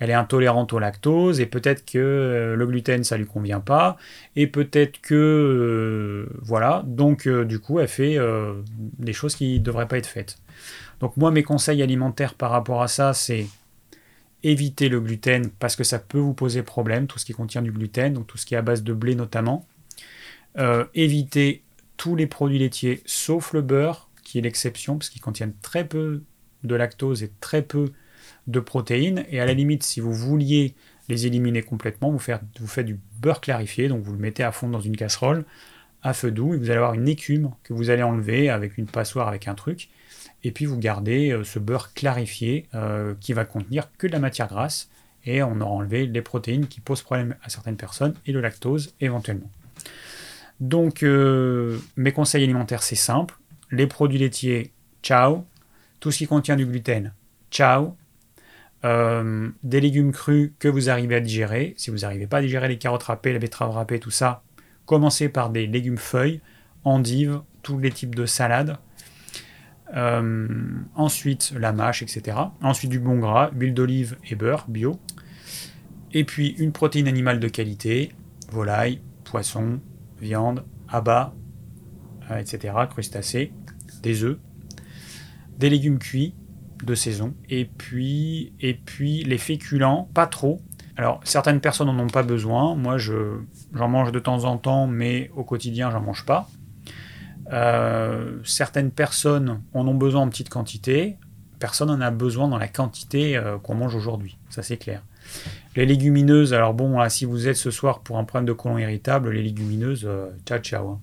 [0.00, 3.98] elle est intolérante au lactose, et peut-être que euh, le gluten, ça lui convient pas,
[4.34, 5.14] et peut-être que...
[5.14, 8.18] Euh, voilà, donc euh, du coup, elle fait
[8.98, 10.38] des choses qui ne devraient pas être faites.
[11.00, 13.46] Donc moi, mes conseils alimentaires par rapport à ça, c'est
[14.42, 17.72] éviter le gluten parce que ça peut vous poser problème, tout ce qui contient du
[17.72, 19.66] gluten, donc tout ce qui est à base de blé notamment.
[20.58, 21.62] Euh, éviter
[21.96, 26.22] tous les produits laitiers sauf le beurre, qui est l'exception, parce qu'ils contiennent très peu
[26.64, 27.92] de lactose et très peu
[28.46, 29.24] de protéines.
[29.30, 30.74] Et à la limite, si vous vouliez
[31.08, 34.80] les éliminer complètement, vous faites, du beurre clarifié, donc vous le mettez à fond dans
[34.80, 35.44] une casserole
[36.02, 38.86] à feu doux, et vous allez avoir une écume que vous allez enlever avec une
[38.86, 39.90] passoire, avec un truc,
[40.44, 44.18] et puis vous gardez euh, ce beurre clarifié euh, qui va contenir que de la
[44.18, 44.88] matière grasse,
[45.26, 48.94] et on aura enlevé les protéines qui posent problème à certaines personnes, et le lactose
[49.02, 49.50] éventuellement.
[50.60, 53.34] Donc, euh, mes conseils alimentaires, c'est simple.
[53.70, 55.46] Les produits laitiers, ciao.
[56.00, 57.12] Tout ce qui contient du gluten,
[57.50, 57.96] ciao.
[58.84, 61.74] Euh, des légumes crus que vous arrivez à digérer.
[61.76, 64.42] Si vous n'arrivez pas à digérer les carottes râpées, la betterave râpée, tout ça,
[64.86, 66.40] commencez par des légumes feuilles,
[66.84, 68.78] endives, tous les types de salades.
[69.94, 70.48] Euh,
[70.94, 72.36] ensuite, la mâche, etc.
[72.62, 74.98] Ensuite, du bon gras, huile d'olive et beurre bio.
[76.12, 78.12] Et puis, une protéine animale de qualité,
[78.50, 79.80] volaille, poisson,
[80.20, 81.34] viande, abats,
[82.30, 83.52] euh, etc., crustacés,
[84.02, 84.38] des œufs,
[85.58, 86.34] des légumes cuits
[86.84, 90.60] de saison, et puis, et puis les féculents, pas trop.
[90.96, 92.74] Alors, certaines personnes n'en ont pas besoin.
[92.74, 96.48] Moi, j'en mange de temps en temps, mais au quotidien, j'en mange pas.
[97.52, 101.16] Euh, certaines personnes en ont besoin en petite quantité.
[101.58, 104.38] Personne n'en a besoin dans la quantité euh, qu'on mange aujourd'hui.
[104.50, 105.02] Ça, c'est clair.
[105.76, 109.30] Les légumineuses, alors bon, si vous êtes ce soir pour un problème de côlon irritable,
[109.30, 110.88] les légumineuses, euh, ciao ciao.
[110.88, 111.00] Hein.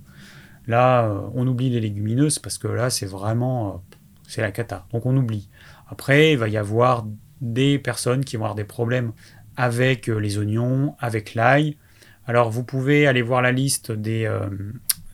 [0.67, 3.95] Là, euh, on oublie les légumineuses parce que là, c'est vraiment, euh,
[4.27, 4.85] c'est la cata.
[4.91, 5.47] Donc on oublie.
[5.87, 7.05] Après, il va y avoir
[7.39, 9.13] des personnes qui vont avoir des problèmes
[9.55, 11.77] avec les oignons, avec l'ail.
[12.25, 14.29] Alors vous pouvez aller voir la liste des,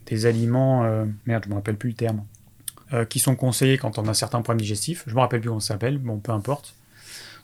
[0.08, 0.84] des aliments,
[1.26, 2.24] merde, je me rappelle plus le terme,
[3.08, 5.04] qui sont conseillés quand on a certains problèmes digestifs.
[5.06, 6.74] Je me rappelle plus comment ça s'appelle, bon, peu importe.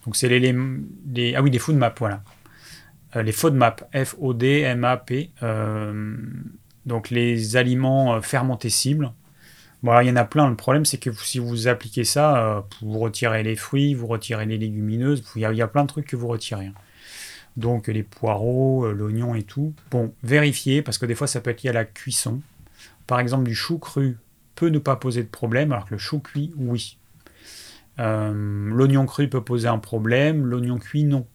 [0.06, 0.40] Donc c'est les,
[1.14, 2.24] les, ah oui, des food voilà.
[3.16, 5.32] Euh, les FODMAP, F-O-D-M-A-P.
[5.44, 6.18] Euh,
[6.86, 9.12] donc les aliments euh, fermentés cibles.
[9.82, 10.50] Bon, il y en a plein.
[10.50, 14.58] Le problème, c'est que si vous appliquez ça, vous retirez les fruits, vous retirez les
[14.58, 16.66] légumineuses, il y, a, y a plein de trucs que vous retirez.
[16.66, 16.74] Hein.
[17.56, 19.74] Donc les poireaux, l'oignon et tout.
[19.90, 22.42] Bon, vérifiez, parce que des fois, ça peut être lié à la cuisson.
[23.08, 24.18] Par exemple, du chou cru
[24.56, 26.99] peut ne pas poser de problème, alors que le chou cuit, oui.
[28.00, 31.28] Euh, l'oignon cru peut poser un problème, l'oignon cuit non.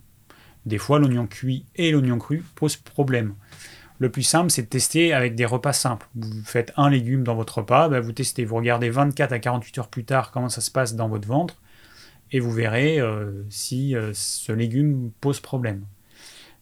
[0.66, 3.34] Des fois, l'oignon cuit et l'oignon cru posent problème.
[3.98, 6.08] Le plus simple, c'est de tester avec des repas simples.
[6.14, 9.78] Vous faites un légume dans votre repas, ben, vous testez, vous regardez 24 à 48
[9.78, 11.60] heures plus tard comment ça se passe dans votre ventre,
[12.32, 15.84] et vous verrez euh, si euh, ce légume pose problème.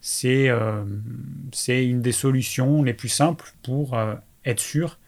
[0.00, 0.48] C'est
[1.68, 3.96] une des solutions les plus simples pour
[4.44, 4.98] être sûr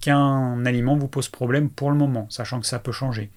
[0.00, 3.32] qu'un aliment vous pose problème pour le moment, sachant que ça peut changer.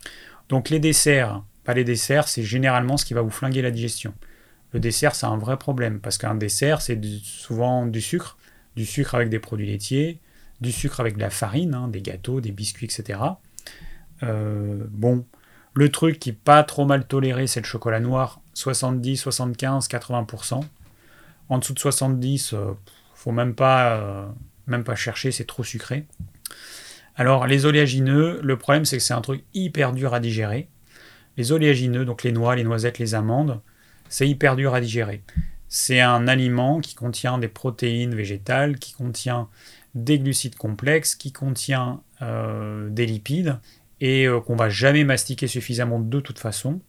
[0.49, 4.13] Donc les desserts, pas les desserts, c'est généralement ce qui va vous flinguer la digestion.
[4.73, 8.37] Le dessert, c'est un vrai problème, parce qu'un dessert, c'est souvent du sucre,
[8.75, 10.19] du sucre avec des produits laitiers,
[10.61, 13.19] du sucre avec de la farine, hein, des gâteaux, des biscuits, etc.
[14.23, 15.25] Euh, bon,
[15.73, 20.61] le truc qui n'est pas trop mal toléré, c'est le chocolat noir, 70, 75, 80%.
[21.49, 22.73] En dessous de 70, euh,
[23.13, 24.25] faut même pas, euh,
[24.67, 26.05] même pas chercher, c'est trop sucré.
[27.15, 30.67] Alors, les oléagineux, le problème, c'est que c'est un truc hyper dur à digérer.
[31.37, 33.61] Les oléagineux, donc les noix, les noisettes, les amandes,
[34.09, 35.23] c'est hyper dur à digérer.
[35.67, 39.49] C'est un aliment qui contient des protéines végétales, qui contient
[39.93, 43.59] des glucides complexes, qui contient euh, des lipides,
[44.01, 46.81] et euh, qu'on va jamais mastiquer suffisamment de toute façon.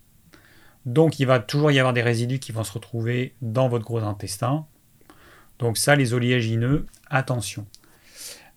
[0.86, 4.02] Donc il va toujours y avoir des résidus qui vont se retrouver dans votre gros
[4.02, 4.66] intestin.
[5.58, 7.66] Donc ça, les oléagineux, attention.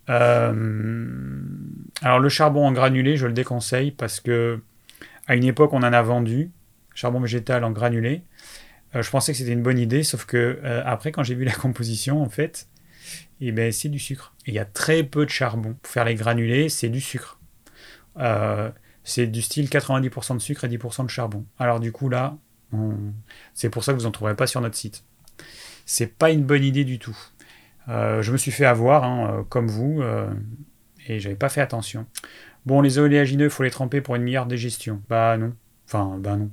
[0.10, 1.41] Euh,
[2.01, 4.60] alors le charbon en granulé, je le déconseille parce que
[5.28, 6.51] à une époque on en a vendu,
[6.95, 8.24] charbon végétal en granulé.
[8.95, 11.45] Euh, je pensais que c'était une bonne idée, sauf que euh, après quand j'ai vu
[11.45, 12.68] la composition en fait,
[13.41, 14.34] eh ben, c'est du sucre.
[14.45, 15.76] Il y a très peu de charbon.
[15.82, 17.39] Pour faire les granulés, c'est du sucre.
[19.03, 21.45] c'est du style 90% de sucre et 10% de charbon.
[21.60, 22.38] Alors du coup là,
[23.53, 25.03] c'est pour ça que vous n'en trouverez pas sur notre site.
[25.86, 27.18] c'est pas une bonne idée du tout.
[27.90, 30.30] Euh, je me suis fait avoir, hein, euh, comme vous, euh,
[31.08, 32.06] et j'avais pas fait attention.
[32.66, 35.02] Bon, les oléagineux, il faut les tremper pour une meilleure digestion.
[35.10, 35.54] Bah non.
[35.88, 36.52] Enfin, bah non.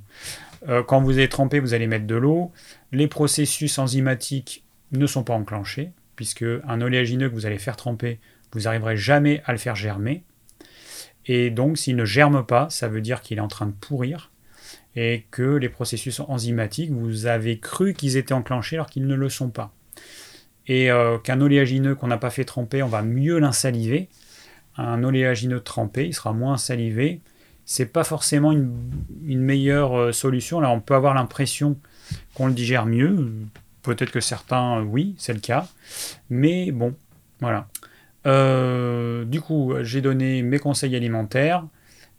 [0.83, 2.51] quand vous avez trempé, vous allez mettre de l'eau.
[2.91, 8.19] Les processus enzymatiques ne sont pas enclenchés, puisque un oléagineux que vous allez faire tremper,
[8.51, 10.23] vous n'arriverez jamais à le faire germer.
[11.27, 14.31] Et donc, s'il ne germe pas, ça veut dire qu'il est en train de pourrir
[14.95, 19.29] et que les processus enzymatiques, vous avez cru qu'ils étaient enclenchés alors qu'ils ne le
[19.29, 19.76] sont pas.
[20.67, 24.09] Et euh, qu'un oléagineux qu'on n'a pas fait tremper, on va mieux l'insaliver.
[24.77, 27.21] Un oléagineux trempé, il sera moins salivé.
[27.65, 30.59] C'est pas forcément une, meilleure euh, solution.
[30.59, 31.77] Là, on peut avoir l'impression
[32.33, 33.31] qu'on le digère mieux.
[33.81, 35.67] Peut-être que certains, oui, c'est le cas.
[36.29, 36.95] Mais bon,
[37.39, 37.67] voilà.
[38.25, 41.63] Euh, du coup, j'ai donné mes conseils alimentaires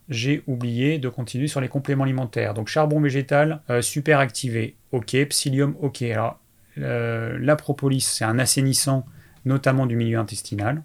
[0.09, 2.55] j'ai oublié de continuer sur les compléments alimentaires.
[2.55, 5.17] Donc charbon végétal, euh, super activé, ok.
[5.29, 6.03] Psyllium, ok.
[6.03, 6.48] Alors euh,
[6.79, 9.07] la propolis, c'est un assainissant,
[9.45, 10.83] notamment du milieu intestinal.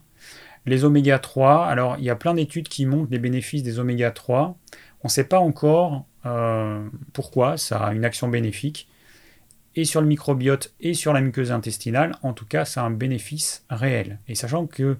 [0.65, 4.11] Les oméga 3, alors il y a plein d'études qui montrent les bénéfices des oméga
[4.11, 4.57] 3.
[5.03, 8.87] On ne sait pas encore euh, pourquoi ça a une action bénéfique.
[9.75, 12.91] Et sur le microbiote et sur la muqueuse intestinale, en tout cas, ça a un
[12.91, 14.19] bénéfice réel.
[14.27, 14.97] Et sachant que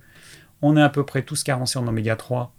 [0.61, 2.53] on est à peu près tous carencés en oméga 3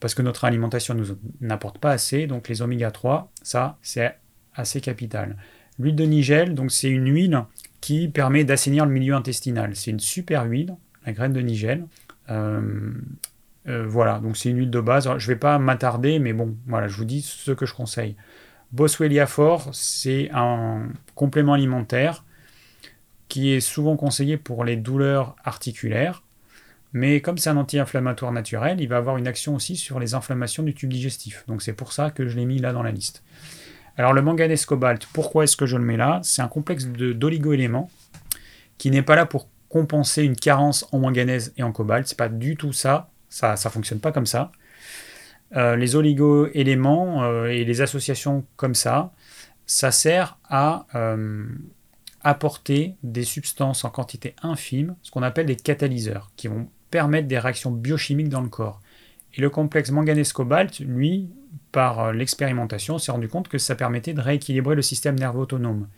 [0.00, 1.06] parce que notre alimentation nous
[1.40, 2.26] n'apporte pas assez.
[2.26, 4.16] Donc les oméga 3, ça, c'est
[4.54, 5.36] assez capital.
[5.78, 7.44] L'huile de nigel, donc c'est une huile
[7.80, 9.76] qui permet d'assainir le milieu intestinal.
[9.76, 10.76] C'est une super huile,
[11.06, 11.86] la graine de nigel.
[12.30, 12.92] Euh,
[13.68, 15.04] euh, voilà, donc c'est une huile de base.
[15.04, 18.16] je ne vais pas m'attarder, mais bon, voilà, je vous dis ce que je conseille.
[18.72, 22.24] Boswellia Fort, c'est un complément alimentaire
[23.28, 26.22] qui est souvent conseillé pour les douleurs articulaires.
[26.94, 30.62] Mais comme c'est un anti-inflammatoire naturel, il va avoir une action aussi sur les inflammations
[30.62, 31.44] du tube digestif.
[31.46, 33.22] Donc c'est pour ça que je l'ai mis là dans la liste.
[33.98, 36.20] Alors le manganèse cobalt, pourquoi est-ce que je le mets là?
[36.22, 37.90] C'est un complexe d'oligo-éléments
[38.78, 42.06] qui n'est pas là pour compenser une carence en manganèse et en cobalt.
[42.06, 43.10] C'est pas du tout ça.
[43.28, 44.52] Ça ne fonctionne pas comme ça.
[45.56, 49.12] Euh, les oligo-éléments euh, et les associations comme ça,
[49.66, 51.46] ça sert à euh,
[52.22, 57.38] apporter des substances en quantité infime, ce qu'on appelle des catalyseurs, qui vont permettre des
[57.38, 58.80] réactions biochimiques dans le corps.
[59.34, 61.30] Et le complexe manganèse-cobalt, lui,
[61.72, 65.88] par euh, l'expérimentation, s'est rendu compte que ça permettait de rééquilibrer le système nerveux autonome.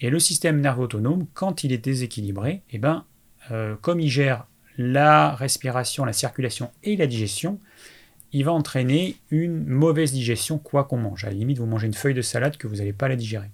[0.00, 3.04] Et le système nerveux autonome, quand il est déséquilibré, eh ben,
[3.50, 4.46] euh, comme il gère
[4.78, 7.60] la respiration, la circulation et la digestion,
[8.32, 11.24] il va entraîner une mauvaise digestion quoi qu'on mange.
[11.24, 13.50] À la limite, vous mangez une feuille de salade que vous n'allez pas la digérer.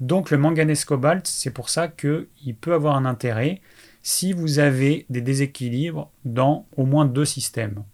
[0.00, 3.60] Donc le manganèse cobalt, c'est pour ça qu'il peut avoir un intérêt
[4.02, 7.84] si vous avez des déséquilibres dans au moins deux systèmes.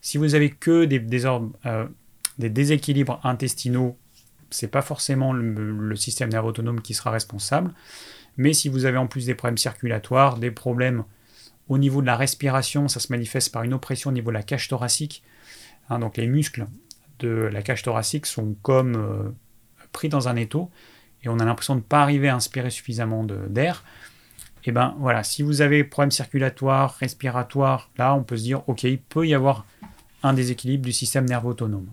[0.00, 1.86] Si vous avez que des, euh,
[2.38, 3.96] déséquilibres intestinaux,
[4.50, 7.72] ce n'est pas forcément le, système nerveux autonome qui sera responsable.
[8.36, 11.04] Mais si vous avez en plus des problèmes circulatoires, des problèmes
[11.68, 14.42] au niveau de la respiration, ça se manifeste par une oppression au niveau de la
[14.42, 15.22] cage thoracique.
[15.88, 16.66] Hein, donc les muscles
[17.20, 19.30] de la cage thoracique sont comme euh,
[19.92, 20.70] pris dans un étau
[21.22, 23.84] et on a l'impression de ne pas arriver à inspirer suffisamment d'air
[24.66, 28.66] et eh ben voilà, si vous avez problème circulatoire, respiratoire, là on peut se dire
[28.66, 29.66] ok, il peut y avoir
[30.22, 31.86] un déséquilibre du système nerveux autonome.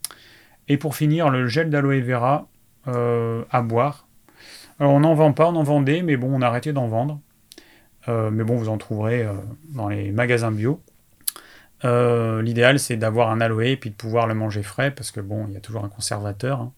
[0.71, 2.47] Et pour finir, le gel d'aloe vera
[2.87, 4.07] euh, à boire.
[4.79, 7.19] Alors on n'en vend pas, on en vendait, mais bon, on a arrêté d'en vendre.
[8.07, 9.33] Euh, mais bon, vous en trouverez euh,
[9.75, 10.81] dans les magasins bio.
[11.83, 15.45] L'idéal, c'est d'avoir un aloe et puis de pouvoir le manger frais, parce que bon,
[15.49, 16.61] il y a toujours un conservateur.
[16.61, 16.71] Hein.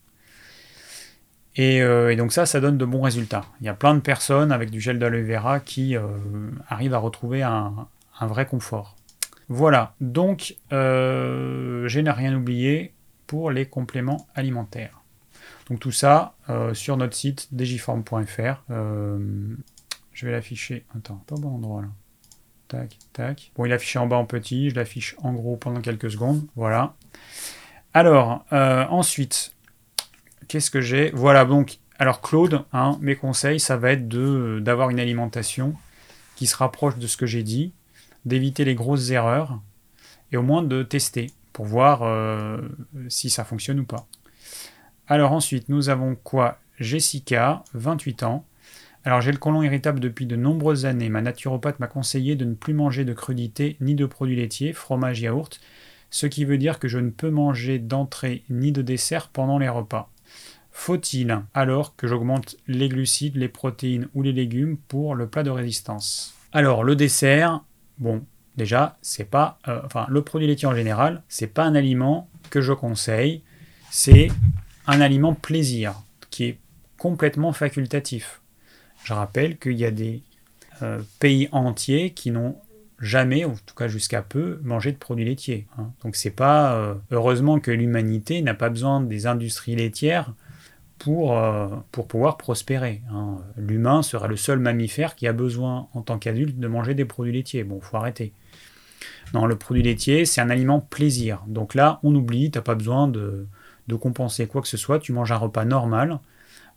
[1.56, 3.46] Et, donc ça, ça donne de bons résultats.
[3.62, 5.96] Il y a plein de personnes avec du gel d'aloe vera qui
[6.68, 7.88] arrivent à retrouver un,
[8.22, 8.96] vrai confort.
[9.50, 12.94] Voilà, donc euh, je n'ai rien oublié
[13.34, 15.02] pour les compléments alimentaires.
[15.68, 16.36] Donc tout ça
[16.74, 18.62] sur notre site digiform.fr.
[18.70, 20.86] je vais l'afficher.
[20.96, 21.88] Attends, pas au bon endroit là.
[22.68, 23.52] Tac, tac.
[23.56, 26.46] Bon, il est en bas en petit, je l'affiche en gros pendant quelques secondes.
[26.56, 26.94] Voilà.
[27.96, 29.56] Alors, ensuite,
[30.48, 31.12] Qu'est-ce que j'ai?
[31.12, 34.08] Voilà, donc, alors Claude, hein, mes conseils, ça va être
[34.60, 35.76] d'avoir une alimentation
[36.36, 37.74] qui se rapproche de ce que j'ai dit,
[38.26, 39.60] d'éviter les grosses erreurs,
[40.32, 42.58] et au moins de tester pour voir euh,
[43.08, 44.08] si ça fonctionne ou pas.
[45.08, 46.60] Alors ensuite, nous avons quoi?
[46.80, 48.46] Jessica, 28 ans.
[49.06, 51.10] Alors j'ai le côlon irritable depuis de nombreuses années.
[51.10, 55.22] Ma naturopathe m'a conseillé de ne plus manger de crudités ni de produits laitiers, fromage,
[55.22, 55.60] yaourt,
[56.10, 59.70] ce qui veut dire que je ne peux manger d'entrée ni de dessert pendant les
[59.70, 60.10] repas.
[60.72, 65.52] Faut-il alors que j'augmente les glucides, les protéines ou les légumes pour le plat de
[65.52, 66.34] résistance?
[66.52, 67.64] Alors le dessert,
[68.00, 68.24] bon,
[68.58, 72.62] déjà, c'est pas, euh, enfin le produit laitier en général, c'est pas un aliment que
[72.62, 73.42] je conseille,
[73.90, 74.30] c'est
[74.88, 75.96] un aliment plaisir
[76.30, 76.58] qui est
[76.98, 78.42] complètement facultatif.
[79.04, 80.24] Je rappelle qu'il y a des
[81.20, 82.58] pays entiers qui n'ont
[83.00, 85.66] jamais, en tout cas jusqu'à peu, mangé de produits laitiers.
[85.78, 85.92] Hein.
[86.04, 90.34] Donc c'est pas heureusement que l'humanité n'a pas besoin des industries laitières
[91.04, 91.38] pour,
[91.92, 93.02] pour pouvoir prospérer.
[93.12, 93.38] Hein.
[93.58, 97.34] L'humain sera le seul mammifère qui a besoin en tant qu'adulte de manger des produits
[97.34, 97.64] laitiers.
[97.64, 98.34] Bon, faut arrêter.
[99.34, 101.42] Non, le produit laitier, c'est un aliment plaisir.
[101.48, 103.48] Donc là, on oublie, tu n'as pas besoin de,
[104.00, 105.00] compenser quoi que ce soit.
[105.00, 106.20] Tu manges un repas normal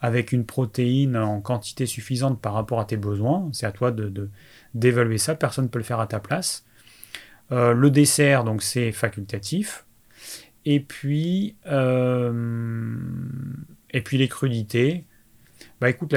[0.00, 3.48] avec une protéine en quantité suffisante par rapport à tes besoins.
[3.52, 4.30] C'est à toi de,
[4.74, 5.34] d'évaluer ça.
[5.34, 6.64] Personne ne peut le faire à ta place.
[7.52, 9.84] Euh, le dessert, donc c'est facultatif.
[10.64, 12.32] Et puis, euh,
[13.96, 15.04] et puis les crudités.
[15.80, 16.14] Bah écoute,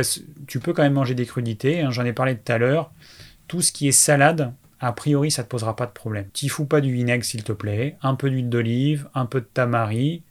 [0.48, 1.82] tu peux quand même manger des crudités.
[1.82, 2.92] Hein, j'en ai parlé tout à l'heure.
[3.48, 6.28] Tout ce qui est salade, a priori, ça ne te posera pas de problème.
[6.34, 7.96] T'y fous pas du vinaigre, s'il te plaît.
[8.02, 10.24] Un peu d'huile d'olive, un peu de tamari,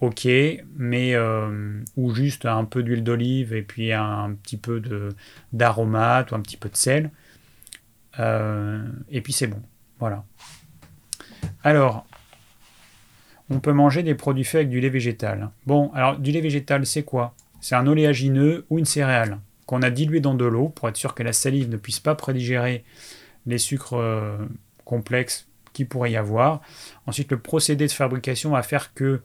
[0.00, 0.28] ok,
[0.76, 4.82] mais euh, ou juste un peu d'huile d'olive et puis un, petit peu
[5.54, 7.10] d'aromate ou un petit peu de sel.
[8.18, 9.62] Euh, et puis c'est bon.
[9.98, 10.24] Voilà.
[11.64, 12.06] Alors,
[13.50, 15.50] on peut manger des produits faits avec du lait végétal.
[15.66, 17.34] Bon, alors du lait végétal, c'est quoi?
[17.60, 21.14] C'est un oléagineux ou une céréale qu'on a dilué dans de l'eau pour être sûr
[21.14, 22.84] que la salive ne puisse pas prédigérer
[23.46, 24.36] les sucres euh,
[24.84, 26.60] complexes qu'il pourrait y avoir.
[27.06, 29.20] Ensuite, le procédé de fabrication va faire que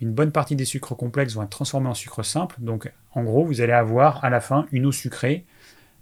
[0.00, 2.56] une bonne partie des sucres complexes vont être transformés en sucre simple.
[2.58, 5.44] Donc, en gros, vous allez avoir à la fin une eau sucrée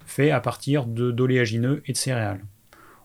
[0.06, 2.40] faite à partir d'oléagineux et de céréales.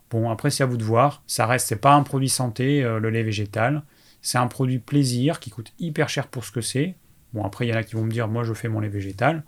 [0.10, 1.22] Bon, après, c'est à vous de voir.
[1.28, 3.84] Ça reste, c'est pas un produit santé, euh, le lait végétal.
[4.22, 6.96] C'est un produit plaisir qui coûte hyper cher pour ce que c'est.
[7.34, 8.90] Bon, après, il y en a qui vont me dire, moi, je fais mon lait
[8.90, 9.44] végétal.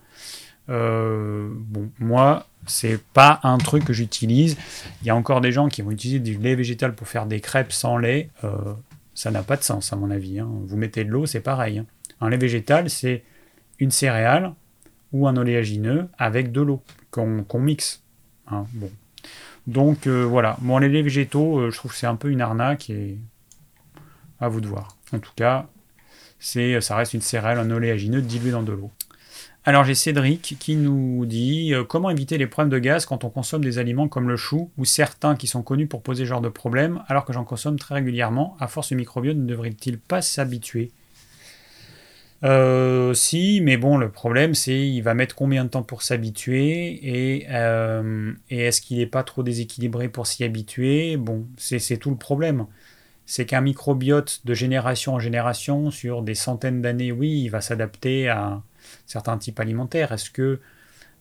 [0.69, 4.57] Euh, bon, moi, c'est pas un truc que j'utilise.
[5.01, 7.39] Il y a encore des gens qui vont utiliser du lait végétal pour faire des
[7.39, 8.29] crêpes sans lait.
[8.43, 8.73] Euh,
[9.15, 10.39] ça n'a pas de sens, à mon avis.
[10.39, 10.49] Hein.
[10.65, 11.79] Vous mettez de l'eau, c'est pareil.
[11.79, 11.85] Hein.
[12.21, 13.23] Un lait végétal, c'est
[13.79, 14.53] une céréale
[15.11, 18.03] ou un oléagineux avec de l'eau qu'on mixe.
[18.47, 18.65] Hein.
[18.73, 18.91] Bon.
[19.67, 22.89] Donc euh, voilà, Moi, les laits végétaux, je trouve que c'est un peu une arnaque
[22.89, 23.17] et
[24.39, 24.97] à vous de voir.
[25.13, 25.67] En tout cas,
[26.39, 28.91] c'est, ça reste une céréale, un oléagineux dilué dans de l'eau.
[29.65, 33.29] Alors j'ai Cédric qui nous dit euh, comment éviter les problèmes de gaz quand on
[33.29, 36.41] consomme des aliments comme le chou ou certains qui sont connus pour poser ce genre
[36.41, 38.55] de problème alors que j'en consomme très régulièrement?
[38.59, 40.91] À force, le microbiote ne devrait-il pas s'habituer?
[42.45, 46.97] Euh, si, mais bon, le problème c'est il va mettre combien de temps pour s'habituer
[47.03, 51.17] et, euh, et est-ce qu'il n'est pas trop déséquilibré pour s'y habituer?
[51.17, 52.65] Bon, c'est tout le problème.
[53.31, 58.27] C'est qu'un microbiote de génération en génération, sur des centaines d'années, oui, il va s'adapter
[58.27, 58.63] à,
[59.05, 60.59] certains types alimentaires Est-ce que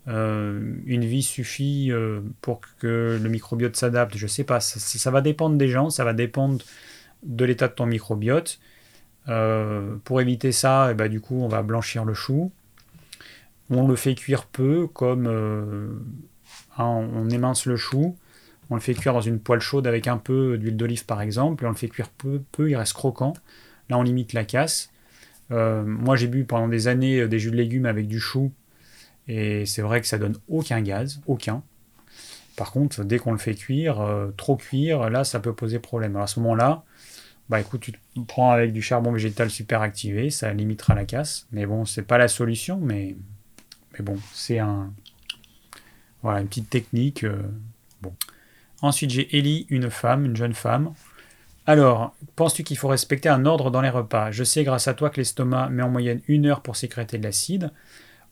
[0.09, 4.16] euh, une vie suffit euh, pour que le microbiote s'adapte?
[4.16, 4.59] Je ne sais pas.
[4.60, 6.64] Ça, va dépendre des gens, ça va dépendre
[7.24, 8.59] de l'état de ton microbiote.
[9.28, 12.51] Euh, pour éviter ça, et eh ben, du coup, on va blanchir le chou.
[13.68, 15.26] On le fait cuire peu, comme
[16.78, 18.16] hein, on émince le chou.
[18.70, 21.65] On le fait cuire dans une poêle chaude avec un peu d'huile d'olive par exemple,
[21.65, 23.32] et on le fait cuire peu, peu, il reste croquant.
[23.89, 24.90] Là, on limite la casse.
[25.51, 28.53] Euh, moi, j'ai bu pendant des années euh, des jus de légumes avec du chou,
[29.27, 31.62] et c'est vrai que ça donne aucun gaz, aucun.
[32.57, 36.12] Par contre, dès qu'on le fait cuire, euh, trop cuire, là, ça peut poser problème.
[36.12, 36.85] Alors à ce moment-là,
[37.49, 41.47] bah écoute, tu te prends avec du charbon végétal super activé, ça limitera la casse.
[41.53, 43.16] Mais bon, c'est pas la solution, mais,
[43.95, 44.93] mais bon, c'est un,
[46.23, 47.24] voilà, une petite technique.
[48.03, 48.12] bon.
[48.82, 50.92] Ensuite, j'ai Ellie, une femme, une jeune femme.
[51.66, 54.30] Alors, penses-tu qu'il faut respecter un ordre dans les repas?
[54.30, 57.24] Je sais grâce à toi que l'estomac met en moyenne une heure pour sécréter de
[57.24, 57.72] l'acide.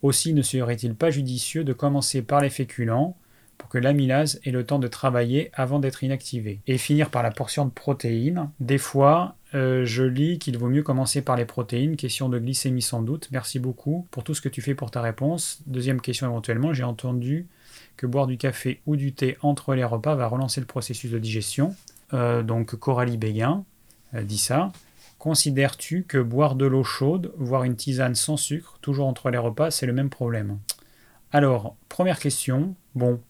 [0.03, 3.17] Aussi, ne serait-il pas judicieux de commencer par les féculents
[3.59, 7.31] pour que l'amylase ait le temps de travailler avant d'être inactivée et finir par la
[7.31, 11.97] portion de protéines Des fois, euh, je lis qu'il vaut mieux commencer par les protéines.
[11.97, 13.29] Question de glycémie sans doute.
[13.33, 15.61] Merci beaucoup pour tout ce que tu fais pour ta réponse.
[15.67, 17.49] Deuxième question éventuellement, j'ai entendu
[17.97, 21.19] que boire du café ou du thé entre les repas va relancer le processus de
[21.19, 21.75] digestion.
[22.13, 23.65] Euh, donc Coralie Béguin
[24.15, 24.73] euh, dit ça.
[25.19, 29.71] Considères-tu que boire de l'eau chaude, voire une tisane sans sucre, toujours entre les repas,
[29.71, 30.59] c'est le même problème?
[31.33, 33.21] Alors, première question, bon,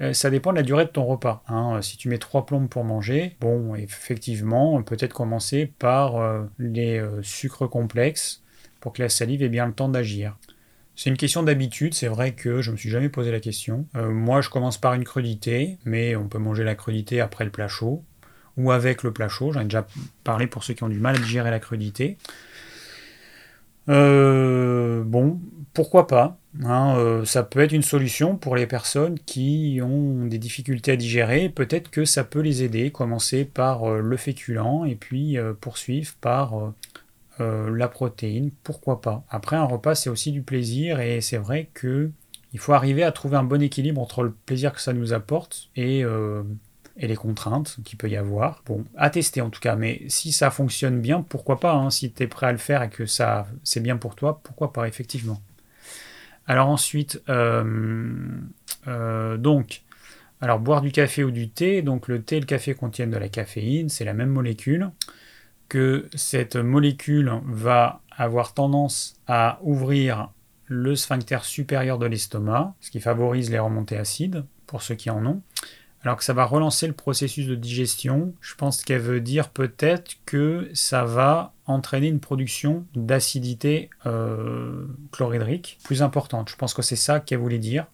[0.00, 1.42] euh, ça dépend de la durée de ton repas.
[1.48, 1.82] Hein.
[1.82, 6.14] Si tu mets trois plombes pour manger, bon, effectivement, peut-être commencer par
[6.58, 8.42] les sucres complexes
[8.80, 10.36] pour que la salive ait bien le temps d'agir.
[10.94, 13.86] C'est une question d'habitude, c'est vrai que je me suis jamais posé la question.
[13.96, 17.50] Euh, moi, je commence par une crudité, mais on peut manger la crudité après le
[17.50, 18.04] plat chaud
[18.58, 19.52] ou avec le plat chaud.
[19.52, 19.86] J'en ai déjà
[20.22, 22.18] parlé pour ceux qui ont du mal à digérer la crudité.
[23.88, 25.40] Euh, bon,
[25.72, 30.38] pourquoi pas hein, euh, Ça peut être une solution pour les personnes qui ont des
[30.38, 31.48] difficultés à digérer.
[31.48, 32.90] Peut-être que ça peut les aider.
[32.90, 36.74] Commencer par le féculent et puis poursuivre par
[37.40, 39.24] euh, la protéine, pourquoi pas.
[39.30, 42.10] Après, un repas, c'est aussi du plaisir et c'est vrai que
[42.52, 45.70] Il faut arriver à trouver un bon équilibre entre le plaisir que ça nous apporte
[45.74, 46.42] et, euh,
[46.98, 48.62] et les contraintes qu'il peut y avoir.
[48.66, 52.12] Bon, à tester en tout cas, mais si ça fonctionne bien, pourquoi pas hein, Si
[52.12, 54.86] tu es prêt à le faire et que ça c'est bien pour toi, pourquoi pas,
[54.86, 55.40] effectivement.
[56.46, 58.14] Alors ensuite, euh,
[59.38, 59.82] donc,
[60.40, 63.16] alors boire du café ou du thé, donc le thé et le café contiennent de
[63.16, 64.90] la caféine, c'est la même molécule,
[65.72, 70.28] que cette molécule va avoir tendance à ouvrir
[70.66, 75.24] le sphincter supérieur de l'estomac, ce qui favorise les remontées acides, pour ceux qui en
[75.24, 75.40] ont.
[76.02, 80.16] Alors que ça va relancer le processus de digestion, je pense qu'elle veut dire peut-être
[80.26, 86.50] que ça va entraîner une production d'acidité euh, chlorhydrique plus importante.
[86.50, 87.86] Je pense que c'est ça qu'elle voulait dire.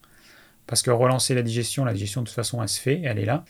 [0.67, 3.25] Parce que relancer la digestion, la digestion de toute façon elle se fait, elle est
[3.25, 3.45] là.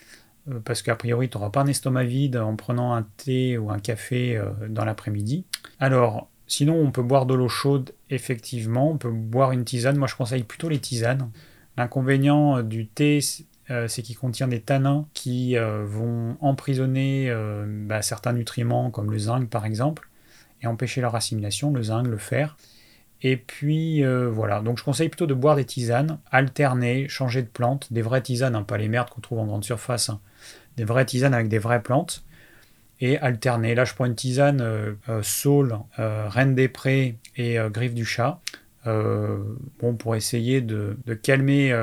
[0.50, 3.70] Euh, parce qu'a priori tu n'auras pas un estomac vide en prenant un thé ou
[3.70, 5.44] un café euh, dans l'après-midi.
[5.80, 9.96] Alors, sinon on peut boire de l'eau chaude, effectivement, on peut boire une tisane.
[9.96, 11.30] Moi je conseille plutôt les tisanes.
[11.76, 17.32] L'inconvénient du thé, c'est qu'il contient des tanins qui vont emprisonner
[17.86, 20.08] bah, certains nutriments comme le zinc par exemple
[20.60, 22.56] et empêcher leur assimilation, le zinc, le fer.
[23.22, 27.48] Et puis euh, voilà, donc je conseille plutôt de boire des tisanes, alterner, changer de
[27.48, 30.20] plantes, des vraies tisanes, hein, pas les merdes qu'on trouve en grande surface, hein.
[30.78, 32.24] Des vraies tisanes avec des vraies plantes,
[33.00, 33.74] et alterner.
[33.74, 38.40] Là je prends une tisane euh, euh, saule, reine des prés et griffe du chat,
[38.86, 41.76] bon, pour essayer de, calmer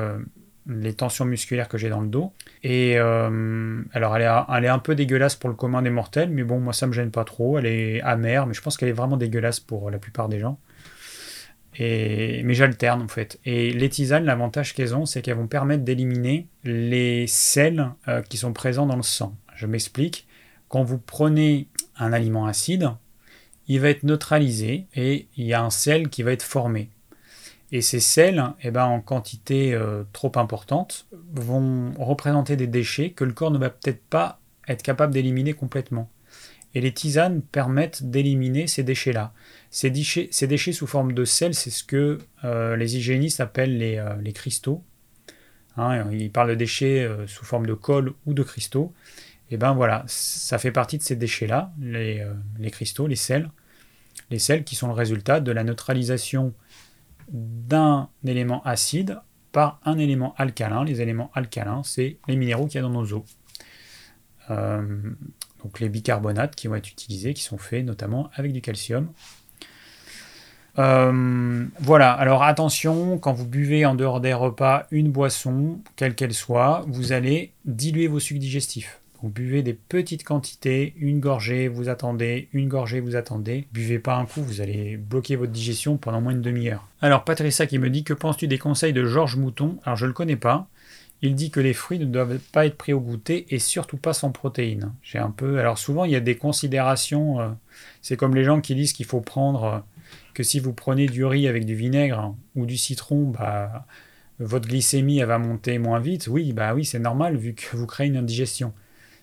[0.66, 2.32] les tensions musculaires que j'ai dans le dos.
[2.64, 6.42] Et alors elle est, elle est, un peu dégueulasse pour le commun des mortels, mais
[6.42, 8.92] bon moi ça me gêne pas trop, elle est amère, mais je pense qu'elle est
[9.00, 10.58] vraiment dégueulasse pour la plupart des gens
[11.78, 13.38] mais j'alterne en fait.
[13.44, 18.36] Et les tisanes, l'avantage qu'elles ont, c'est qu'elles vont permettre d'éliminer les sels euh, qui
[18.36, 19.36] sont présents dans le sang.
[19.54, 20.26] Je m'explique.
[20.68, 22.90] Quand vous prenez un aliment acide,
[23.68, 26.90] il va être neutralisé et il y a un sel qui va être formé.
[27.72, 33.24] Et ces sels, eh ben, en quantité euh, trop importante, vont représenter des déchets que
[33.24, 36.08] le corps ne va peut-être pas être capable d'éliminer complètement.
[36.74, 39.32] Et les tisanes permettent d'éliminer ces déchets-là.
[39.76, 44.32] Ces déchets, sous forme de sel, c'est ce que euh, les hygiénistes appellent les, euh,
[44.32, 44.82] cristaux.
[45.76, 48.94] Hein, ils parlent de déchets euh, sous forme de colle ou de cristaux.
[49.50, 52.24] Et ben voilà, ça fait partie de ces déchets-là, les,
[52.70, 53.50] cristaux, les sels.
[54.30, 56.54] Les sels qui sont le résultat de la neutralisation
[57.28, 59.20] d'un élément acide
[59.52, 60.84] par un élément alcalin.
[60.84, 63.26] Les éléments alcalins, c'est les minéraux qu'il y a dans nos eaux.
[64.48, 69.12] donc les bicarbonates qui vont être utilisés, qui sont faits notamment avec du calcium
[70.78, 76.34] euh, voilà, alors attention, quand vous buvez en dehors des repas une boisson, quelle qu'elle
[76.34, 79.00] soit, vous allez diluer vos sucs digestifs.
[79.22, 83.66] Vous buvez des petites quantités, une gorgée, vous attendez, une gorgée, vous attendez.
[83.72, 86.86] Buvez pas un coup, vous allez bloquer votre digestion pendant moins de demi-heure.
[87.00, 89.78] Alors Patricia qui me dit que penses-tu des conseils de Georges Mouton?
[89.84, 90.68] Alors je le connais pas.
[91.22, 94.12] Il dit que les fruits ne doivent pas être pris au goûter et surtout pas
[94.12, 94.92] sans protéines.
[95.02, 95.58] J'ai un peu.
[95.58, 97.40] Alors souvent il y a des considérations.
[97.40, 97.48] Euh,
[98.02, 99.78] c'est comme les gens qui disent qu'il faut prendre euh,
[100.36, 103.86] que si vous prenez du riz avec du vinaigre ou du citron, bah,
[104.38, 106.28] votre glycémie va monter moins vite.
[106.28, 108.74] Oui, bah oui, c'est normal vu que vous créez une indigestion.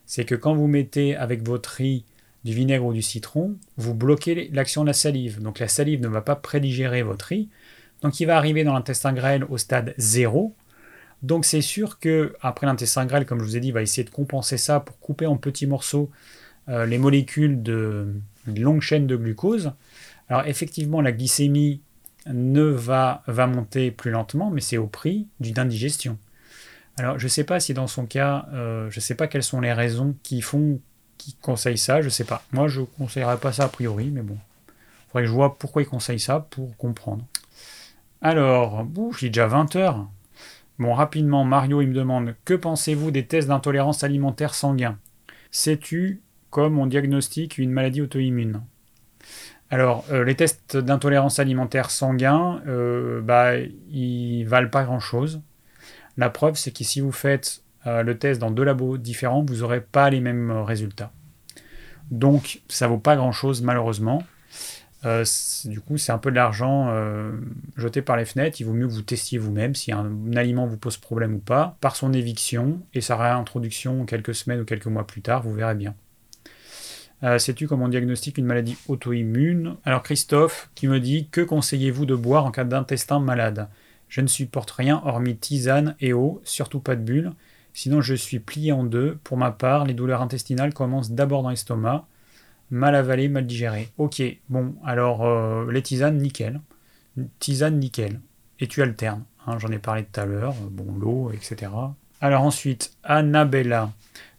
[0.08, 2.04] C'est que quand vous mettez avec votre riz
[2.46, 5.40] du vinaigre ou du citron, vous bloquez l'action de la salive.
[5.40, 7.48] Donc la salive ne va pas prédigérer votre riz.
[8.02, 10.56] Donc il va arriver dans l'intestin grêle au stade 0.
[11.22, 14.10] Donc c'est sûr que après l'intestin grêle, comme je vous ai dit, va essayer de
[14.10, 16.10] compenser ça pour couper en petits morceaux
[16.70, 18.16] euh, les molécules de,
[18.48, 19.74] de longue chaîne de glucose.
[20.30, 21.82] Alors effectivement, la glycémie
[22.28, 26.18] ne va, monter plus lentement, mais c'est au prix d'une indigestion.
[26.98, 29.44] Alors je ne sais pas si dans son cas, euh, je ne sais pas quelles
[29.44, 30.80] sont les raisons qui font,
[31.18, 32.44] qui conseillent ça, je ne sais pas.
[32.52, 34.38] Moi je ne conseillerais pas ça a priori, mais bon.
[34.68, 37.26] Il faudrait que je vois pourquoi il conseille ça pour comprendre.
[38.22, 38.88] Alors,
[39.20, 40.08] j'ai déjà 20 heures.
[40.80, 44.98] Bon, rapidement, Mario, il me demande Que pensez-vous des tests d'intolérance alimentaire sanguin?
[45.52, 48.62] Sais-tu comme on diagnostique une maladie auto-immune?
[49.70, 53.58] Alors, euh, les tests d'intolérance alimentaire sanguin, euh, bah,
[53.90, 55.42] ils valent pas grand-chose.
[56.16, 59.58] La preuve, c'est que si vous faites euh, le test dans deux labos différents, vous
[59.58, 61.12] n'aurez pas les mêmes résultats.
[62.12, 64.22] Donc, ça vaut pas grand-chose, malheureusement.
[65.04, 66.94] du coup, c'est un peu de l'argent
[67.76, 68.62] jeté par les fenêtres.
[68.62, 71.40] Il vaut mieux que vous testiez vous-même si un, un, aliment vous pose problème ou
[71.40, 75.54] pas, par son éviction et sa réintroduction quelques semaines ou quelques mois plus tard, vous
[75.54, 75.96] verrez bien.
[77.24, 79.78] Euh, sais-tu comment on diagnostique une maladie auto-immune?
[79.86, 83.70] Alors Christophe qui me dit Que conseillez-vous de boire en cas d'intestin malade?
[84.10, 87.32] Je ne supporte rien hormis tisane et eau, surtout pas de bulles.
[87.74, 89.18] Sinon je suis plié en deux.
[89.24, 92.06] Pour ma part, les douleurs intestinales commencent d'abord dans l'estomac.
[92.72, 93.90] Mal avalé, mal digéré.
[93.98, 96.60] Ok, bon, alors euh, les tisanes, nickel.
[97.40, 98.20] Tisane, nickel.
[98.60, 99.24] Et tu alternes.
[99.48, 100.56] Hein, j'en ai parlé tout à l'heure.
[100.72, 101.72] Bon, l'eau, etc.
[102.20, 103.92] Alors ensuite, Annabella.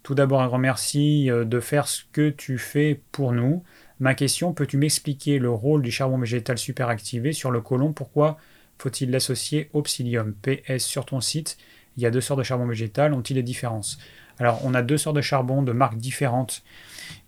[0.05, 3.64] Tout d'abord, un grand merci euh, de faire ce que tu fais pour nous.
[4.01, 7.94] Ma question, peux-tu m'expliquer le rôle du charbon végétal superactivé sur le côlon?
[7.94, 8.36] Pourquoi
[8.78, 10.35] faut-il l'associer au psyllium?
[10.35, 11.56] PS sur ton site,
[11.97, 13.98] il y a deux sortes de charbon végétal, ont-ils des différences?
[14.39, 16.62] Alors, on a deux sortes de charbon de marques différentes.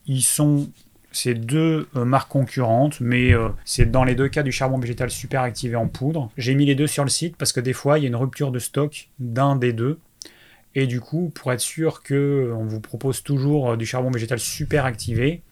[0.07, 0.69] Ils sont
[1.13, 5.09] ces deux euh, marques concurrentes, mais euh, c'est dans les deux cas du charbon végétal
[5.09, 6.31] superactivé en poudre.
[6.37, 8.17] J'ai mis les deux sur le site parce que des fois, il y a une
[8.17, 9.99] rupture de stock d'un des deux.
[10.77, 15.29] Et du coup, pour être sûr qu'on euh, vous propose toujours du charbon végétal superactivé,
[15.29, 15.43] et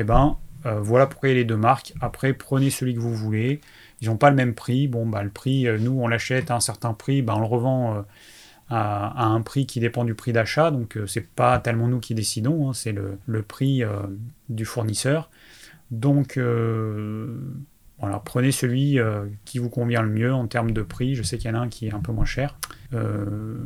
[0.00, 0.36] eh ben
[0.80, 1.92] voilà pourquoi il les deux marques.
[2.00, 3.60] Après, prenez celui que vous voulez.
[4.00, 4.88] Ils n'ont pas le même prix.
[4.88, 8.04] Bon, bah, le prix, nous, on l'achète à un certain prix, bah, on le revend
[8.70, 10.70] à, un prix qui dépend du prix d'achat.
[10.70, 13.82] Donc, c'est pas tellement nous qui décidons, hein, c'est le, prix
[14.48, 15.30] du fournisseur.
[15.90, 16.38] Donc,
[18.04, 21.14] voilà, prenez celui euh, qui vous convient le mieux en termes de prix.
[21.14, 22.58] Je sais qu'il y en a un qui est un peu moins cher.
[22.92, 23.56] Euh,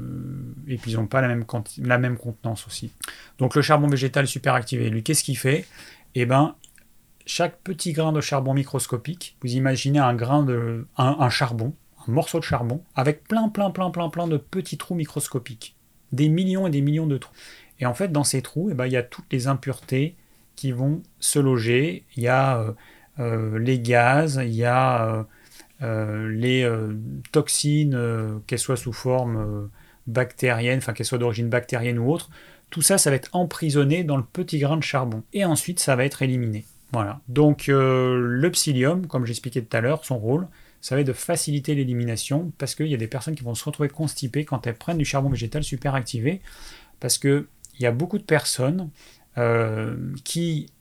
[0.68, 1.44] et puis ils n'ont pas la même,
[1.78, 2.92] la même contenance aussi.
[3.38, 5.66] Donc le charbon végétal super activé, lui, qu'est-ce qu'il fait?
[6.14, 6.54] Eh ben,
[7.26, 10.86] chaque petit grain de charbon microscopique, vous imaginez un grain de.
[10.96, 11.74] Un, charbon,
[12.06, 15.74] un morceau de charbon, avec plein, plein, plein, plein, plein de petits trous microscopiques.
[16.12, 17.34] Des millions et des millions de trous.
[17.80, 20.14] Et en fait, dans ces trous, eh ben, il y a toutes les impuretés
[20.54, 22.04] qui vont se loger.
[22.16, 22.60] Il y a.
[22.60, 22.72] Euh,
[23.18, 25.22] les gaz, il y a euh,
[25.82, 26.68] euh, les
[27.32, 29.70] toxines, qu'elles soient sous forme
[30.06, 32.30] bactérienne, enfin qu'elles soient d'origine bactérienne ou autre.
[32.70, 35.22] Tout ça, ça va être emprisonné dans le petit grain de charbon.
[35.32, 36.64] Et ensuite, ça va être éliminé.
[36.92, 37.20] Voilà.
[37.28, 40.48] Donc le psyllium, comme j'expliquais tout à l'heure, son rôle,
[40.80, 43.64] ça va être de faciliter l'élimination parce qu'il y a des personnes qui vont se
[43.64, 46.40] retrouver constipées quand elles prennent du charbon végétal super activé.
[47.00, 47.46] Parce qu'il
[47.80, 48.90] y a beaucoup de personnes
[50.24, 50.72] qui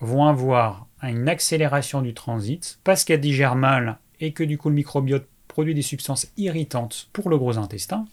[0.00, 4.74] vont avoir une accélération du transit parce qu'elle digère mal et que du coup le
[4.74, 8.06] microbiote produit des substances irritantes pour le gros intestin.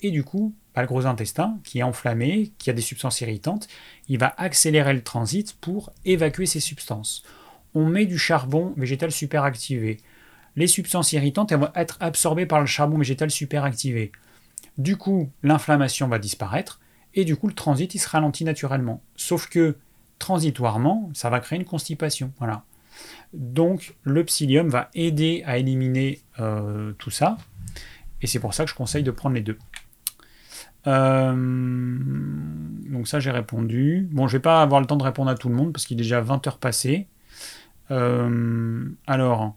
[0.00, 3.68] Et du coup, bah, le gros intestin, qui est enflammé, qui a des substances irritantes,
[4.08, 7.22] il va accélérer le transit pour évacuer ces substances.
[7.74, 9.98] On met du charbon végétal superactivé.
[10.56, 14.12] Les substances irritantes elles vont être absorbées par le charbon végétal superactivé.
[14.78, 16.80] Du coup, l'inflammation va disparaître
[17.14, 19.02] et du coup, le transit il se ralentit naturellement.
[19.16, 19.76] Sauf que
[20.18, 22.32] transitoirement, ça va créer une constipation.
[22.38, 22.64] Voilà.
[23.32, 27.36] Donc le psyllium va aider à éliminer euh, tout ça.
[28.22, 29.58] Et c'est pour ça que je conseille de prendre les deux.
[30.86, 31.34] Euh,
[32.90, 34.08] donc ça j'ai répondu.
[34.12, 35.96] Bon, je vais pas avoir le temps de répondre à tout le monde parce qu'il
[35.98, 37.08] est déjà 20 heures passées.
[37.90, 39.56] Euh, alors,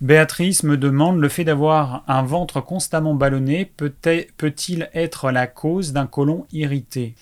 [0.00, 6.06] Béatrice me demande le fait d'avoir un ventre constamment ballonné peut-il être la cause d'un
[6.06, 7.14] côlon irrité?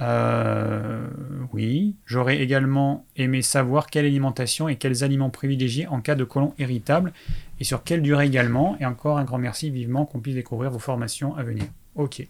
[0.00, 1.06] Euh,
[1.52, 6.54] oui, j'aurais également aimé savoir quelle alimentation et quels aliments privilégier en cas de colon
[6.58, 7.12] irritable
[7.58, 8.76] et sur quelle durée également.
[8.80, 11.64] Et encore un grand merci vivement qu'on puisse découvrir vos formations à venir.
[11.96, 12.26] Ok.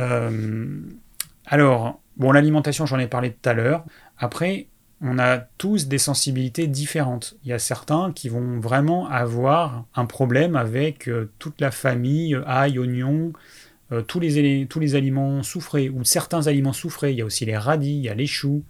[0.00, 0.80] Euh,
[1.46, 3.84] alors, bon, l'alimentation, j'en ai parlé tout à l'heure.
[4.16, 4.68] Après,
[5.00, 7.36] on a tous des sensibilités différentes.
[7.44, 12.38] Il y a certains qui vont vraiment avoir un problème avec euh, toute la famille,
[12.46, 13.32] ail, oignon,
[13.90, 17.96] euh, tous, les, aliments soufrés, ou certains aliments soufrés, il y a aussi les radis,
[17.96, 18.62] il y a les choux,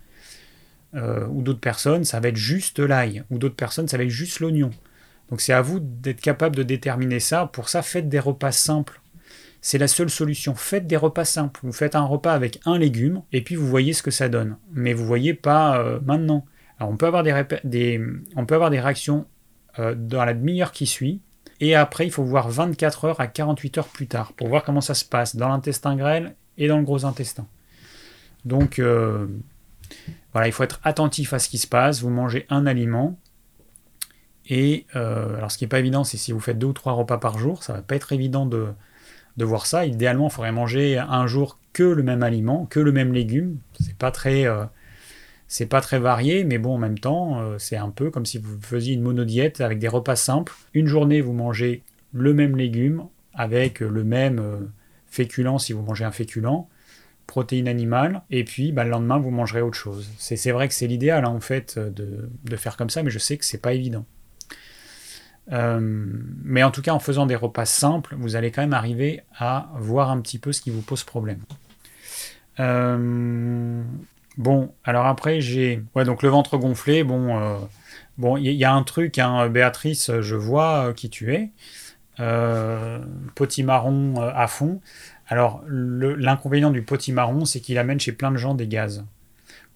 [0.95, 4.11] euh, ou d'autres personnes, ça va être juste l'ail, ou d'autres personnes, ça va être
[4.11, 4.70] juste l'oignon.
[5.31, 7.47] Donc c'est à vous d'être capable de déterminer ça.
[7.47, 9.01] Pour ça, faites des repas simples.
[9.61, 10.55] C'est la seule solution.
[10.55, 11.61] Faites des repas simples.
[11.65, 14.57] Vous faites un repas avec un légume, et puis vous voyez ce que ça donne.
[14.73, 16.47] Mais vous voyez pas euh, maintenant.
[16.78, 17.32] Alors on peut avoir des
[18.81, 19.27] réactions
[19.78, 21.20] dans la demi-heure qui suit,
[21.60, 24.80] et après, il faut voir 24 heures à 48 heures plus tard pour voir comment
[24.80, 27.47] ça se passe dans l'intestin grêle et dans le gros intestin.
[28.44, 29.26] Donc, euh,
[30.32, 32.01] voilà, il faut être attentif à ce qui se passe.
[32.01, 33.18] Vous mangez un aliment.
[34.48, 36.93] Et euh, alors, ce qui n'est pas évident, c'est si vous faites deux ou trois
[36.93, 38.68] repas par jour, ça va pas être évident de,
[39.36, 39.85] de voir ça.
[39.85, 43.59] Idéalement, il faudrait manger un jour que le même aliment, que le même légume.
[43.80, 44.64] C'est pas très, euh,
[45.49, 48.37] c'est pas très varié, mais bon, en même temps, euh, c'est un peu comme si
[48.37, 50.53] vous faisiez une monodiète avec des repas simples.
[50.75, 54.61] Une journée, vous mangez le même légume avec le même euh,
[55.07, 56.66] féculent si vous mangez un féculent,
[57.27, 60.11] protéine animale, et puis bah, le lendemain, vous mangerez autre chose.
[60.19, 63.39] C'est vrai que c'est l'idéal, hein, en fait, de, faire comme ça, mais je sais
[63.39, 64.05] que c'est pas évident.
[65.51, 65.81] Euh,
[66.45, 69.70] mais en tout cas, en faisant des repas simples, vous allez quand même arriver à
[69.77, 71.41] voir un petit peu ce qui vous pose problème.
[74.39, 75.82] Bon, alors après, j'ai.
[75.94, 77.39] Ouais, donc le ventre gonflé, bon.
[77.39, 77.59] Euh,
[78.16, 81.51] bon, il y, a un truc, hein, Béatrice, je vois euh, qui tu es.
[82.20, 83.01] Euh,
[83.35, 84.81] potimarron à fond.
[85.28, 89.05] Alors, l'inconvénient du potimarron, c'est qu'il amène chez plein de gens des gaz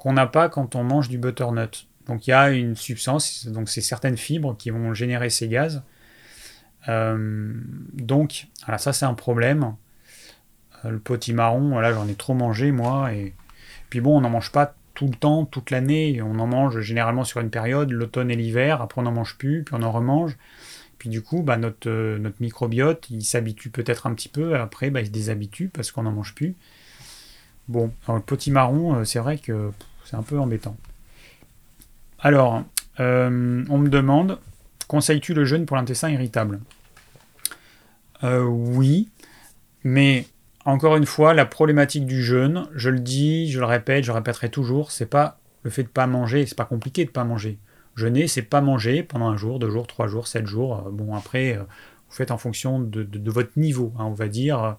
[0.02, 1.86] qu'on n'a pas quand on mange du butternut.
[2.09, 5.84] Donc, il y a une substance, donc c'est certaines fibres qui vont générer ces gaz.
[6.89, 7.52] Euh,
[7.93, 9.76] donc, voilà, ça c'est un problème.
[10.84, 13.12] Euh, le potimarron, là j'en ai trop mangé moi.
[13.12, 13.34] Et
[13.93, 16.23] puis bon, on n'en mange pas tout le temps, toute l'année.
[16.23, 18.81] On en mange généralement sur une période, l'automne et l'hiver.
[18.81, 20.39] Après on n'en mange plus, puis on en remange.
[20.97, 24.56] Puis du coup, bah, notre, notre microbiote, il s'habitue peut-être un petit peu.
[24.56, 26.55] Après, bah, il se déshabitue parce qu'on n'en mange plus.
[27.69, 29.73] Bon, le potimarron, c'est vrai que
[30.06, 30.78] c'est un peu embêtant.
[32.19, 32.64] Alors,
[32.98, 34.39] euh, on me demande,
[34.89, 36.60] conseilles-tu le jeûne pour l'intestin irritable?
[38.24, 39.10] Euh, Oui,
[39.85, 40.24] mais
[40.64, 44.16] encore une fois, la problématique du jeûne, je le dis, je le répète, je le
[44.16, 47.59] répéterai toujours, c'est pas le fait de pas manger, c'est pas compliqué de pas manger.
[47.94, 50.84] Jeûner, c'est pas manger pendant un jour, deux jours, trois jours, sept jours.
[50.86, 51.64] Euh, bon, après, vous
[52.14, 53.93] faites en fonction de, votre niveau.
[53.98, 54.76] Hein, on va dire,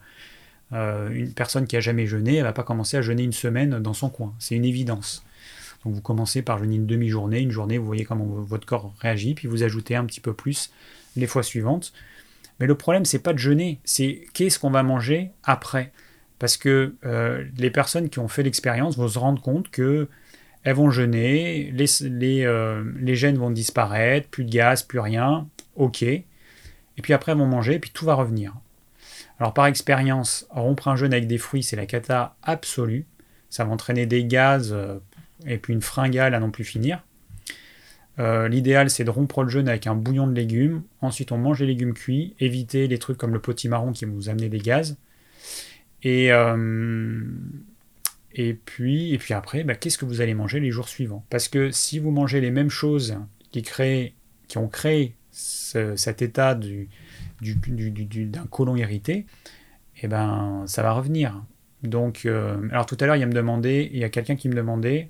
[0.71, 3.93] une personne qui a jamais jeûné, elle va pas commencer à jeûner une semaine dans
[3.93, 4.33] son coin.
[4.39, 5.23] C'est une évidence.
[5.85, 9.33] Donc vous commencez par jeûner une demi-journée, une journée, vous voyez comment votre corps réagit,
[9.33, 10.71] puis vous ajoutez un petit peu plus
[11.15, 11.93] les fois suivantes.
[12.63, 15.91] Mais le problème, c'est pas de jeûner, c'est qu'est-ce qu'on va manger après?
[16.39, 20.07] Parce que euh, les personnes qui ont fait l'expérience vont se rendre compte que
[20.63, 25.45] elles vont jeûner, les, euh, les gènes vont disparaître, plus de gaz, plus rien,
[25.75, 26.03] ok.
[26.03, 26.25] Et
[27.01, 28.53] puis après, elles vont manger, et puis tout va revenir.
[29.41, 33.05] Alors par expérience, rompre un jeûne avec des fruits, c'est la cata absolue.
[33.49, 34.99] Ça va entraîner des gaz euh,
[35.45, 37.03] et puis une fringale à non plus finir.
[38.19, 40.83] Euh, l'idéal, c'est de rompre le jeûne avec un bouillon de légumes.
[41.01, 42.35] Ensuite, on mange les légumes cuits.
[42.39, 44.97] Éviter les trucs comme le potimarron qui vont vous amener des gaz.
[46.03, 47.21] Et, euh,
[48.33, 51.25] et, puis, et puis après, bah, qu'est-ce que vous allez manger les jours suivants?
[51.29, 53.15] Parce que si vous mangez les mêmes choses
[53.51, 54.13] qui, créent,
[54.47, 56.89] qui ont créé cet état du,
[57.41, 59.25] d'un côlon irrité,
[60.01, 61.41] eh ben, ça va revenir.
[61.83, 64.35] Donc, euh, alors tout à l'heure, il y a me demandé, il y a quelqu'un
[64.35, 65.09] qui me demandait,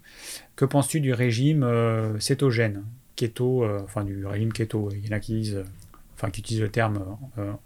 [0.56, 2.84] que penses-tu du régime euh, cétogène,
[3.16, 4.90] keto, euh, enfin du régime keto?
[4.92, 5.40] Il y en a qui
[6.40, 7.18] utilisent le terme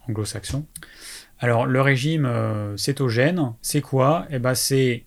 [0.07, 0.65] anglo-saxon.
[1.39, 2.27] Alors, le régime
[2.75, 4.25] cétogène, c'est quoi?
[4.31, 5.05] Eh ben, c'est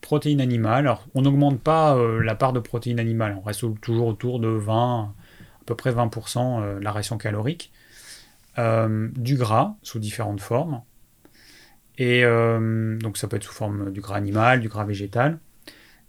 [0.00, 0.86] protéines animales.
[0.86, 5.02] Alors, on n'augmente pas la part de protéines animales, on reste toujours autour de 20,
[5.02, 7.72] à peu près 20% la ration calorique.
[8.56, 10.82] du gras sous différentes formes
[11.98, 15.38] et euh, donc ça peut être sous forme du gras animal, du gras végétal.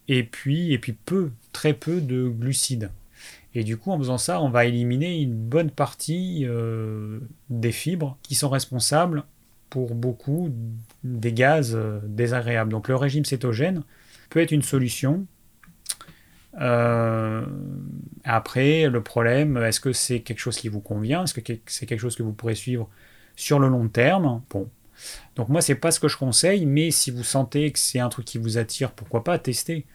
[0.07, 2.89] Et puis, et puis peu, très peu de glucides.
[3.55, 7.19] Et du coup, en faisant ça, on va éliminer une bonne partie euh,
[7.49, 9.23] des fibres qui sont responsables
[9.69, 10.49] pour beaucoup
[11.03, 12.71] des gaz euh, désagréables.
[12.71, 13.83] Donc le régime cétogène
[14.29, 15.25] peut être une solution.
[18.23, 21.23] après, le problème, est-ce que c'est quelque chose qui vous convient?
[21.23, 22.89] Est-ce que c'est quelque chose que vous pourrez suivre
[23.35, 24.41] sur le long terme?
[24.49, 24.69] Bon,
[25.35, 28.09] donc moi, c'est pas ce que je conseille, mais si vous sentez que c'est un
[28.09, 29.85] truc qui vous attire, pourquoi pas tester.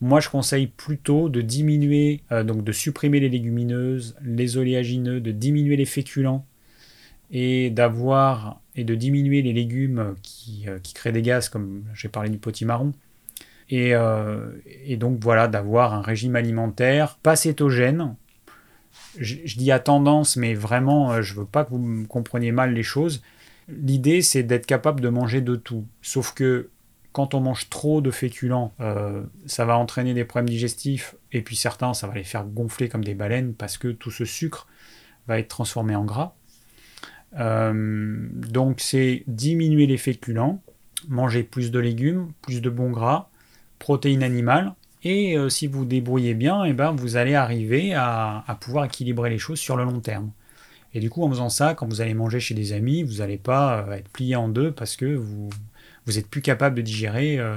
[0.00, 5.30] Moi, je conseille plutôt de diminuer, euh, donc de supprimer les légumineuses, les oléagineux, de
[5.30, 6.46] diminuer les féculents
[7.30, 12.30] et d'avoir et de diminuer les légumes qui, euh, créent des gaz, comme j'ai parlé
[12.30, 12.92] du potimarron.
[13.68, 14.50] Et, euh,
[14.84, 18.16] et donc voilà, d'avoir un régime alimentaire pas cétogène.
[19.18, 22.82] Je, je, dis à tendance, mais vraiment, je veux pas que vous compreniez mal les
[22.82, 23.22] choses
[23.70, 25.86] L'idée, c'est d'être capable de manger de tout.
[26.02, 26.70] Sauf que
[27.12, 31.56] quand on mange trop de féculents, euh, ça va entraîner des problèmes digestifs, et puis
[31.56, 34.66] certains, ça va les faire gonfler comme des baleines, parce que tout ce sucre
[35.26, 36.34] va être transformé en gras.
[37.38, 40.62] Euh, donc c'est diminuer les féculents,
[41.08, 43.28] manger plus de légumes, plus de bons gras,
[43.78, 48.56] protéines animales, et euh, si vous débrouillez bien, et eh ben, vous allez arriver à
[48.60, 50.30] pouvoir équilibrer les choses sur le long terme.
[50.94, 53.38] Et du coup, en faisant ça, quand vous allez manger chez des amis, vous n'allez
[53.38, 55.50] pas euh, être plié en deux parce que vous
[56.06, 57.56] vous êtes plus capable de digérer euh,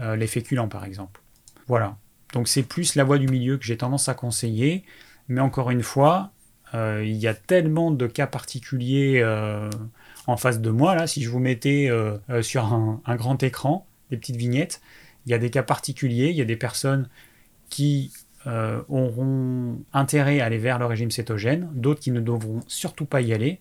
[0.00, 1.20] euh, les féculents, par exemple.
[1.68, 1.96] Voilà.
[2.32, 4.84] Donc c'est plus la voie du milieu que j'ai tendance à conseiller.
[5.28, 6.32] Mais encore une fois,
[6.74, 9.22] il y a tellement de cas particuliers
[10.26, 10.94] en face de moi.
[10.94, 11.90] Là, si je vous mettais
[12.40, 14.80] sur un, un, grand écran, des petites vignettes,
[15.26, 16.30] il y a des cas particuliers.
[16.30, 17.08] Il y a des personnes
[17.68, 18.10] qui
[18.48, 23.20] euh, auront intérêt à aller vers le régime cétogène, d'autres qui ne devront surtout pas
[23.20, 23.60] y aller.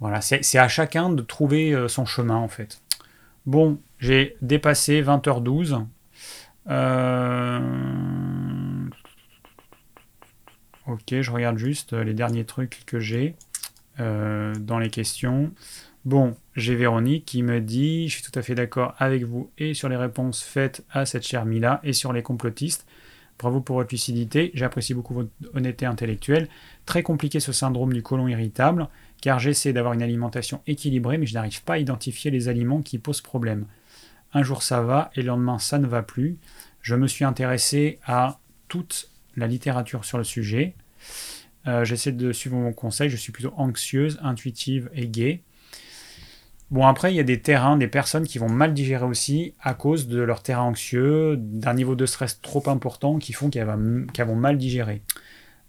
[0.00, 2.82] Voilà, c'est à chacun de trouver euh, son chemin en fait.
[3.46, 5.86] Bon, j'ai dépassé 20h12.
[6.70, 7.60] Euh,
[10.88, 13.36] ok, je regarde juste les derniers trucs que j'ai
[13.98, 15.52] dans les questions.
[16.06, 19.74] Bon, j'ai Véronique qui me dit Je suis tout à fait d'accord avec vous et
[19.74, 22.86] sur les réponses faites à cette chère Mila et sur les complotistes.
[23.40, 26.48] Bravo pour votre lucidité, j'apprécie beaucoup votre honnêteté intellectuelle.
[26.84, 28.88] Très compliqué ce syndrome du côlon irritable,
[29.22, 32.98] car j'essaie d'avoir une alimentation équilibrée, mais je n'arrive pas à identifier les aliments qui
[32.98, 33.64] posent problème.
[34.34, 36.36] Un jour ça va, et le lendemain ça ne va plus.
[36.82, 38.38] Je me suis intéressé à
[38.68, 40.74] toute la littérature sur le sujet.
[41.66, 43.08] Euh, j'essaie de suivre mon conseil.
[43.08, 45.40] Je suis plutôt anxieuse, intuitive et gaie.
[46.70, 49.74] Bon, après, il y a des terrains, des personnes qui vont mal digérer aussi à
[49.74, 54.36] cause de leur terrain anxieux, d'un niveau de stress trop important qui font qu'elles vont
[54.36, 55.02] mal digérer.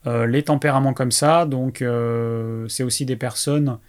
[0.06, 3.80] Euh, les tempéraments comme ça, donc euh, c'est aussi des personnes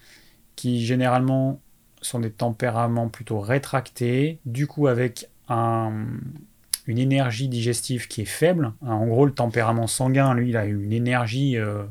[0.57, 1.61] qui généralement
[2.01, 8.73] sont des tempéraments plutôt rétractés, du coup avec une énergie digestive qui est faible.
[8.81, 11.85] En gros, le tempérament sanguin, lui, il a une énergie euh,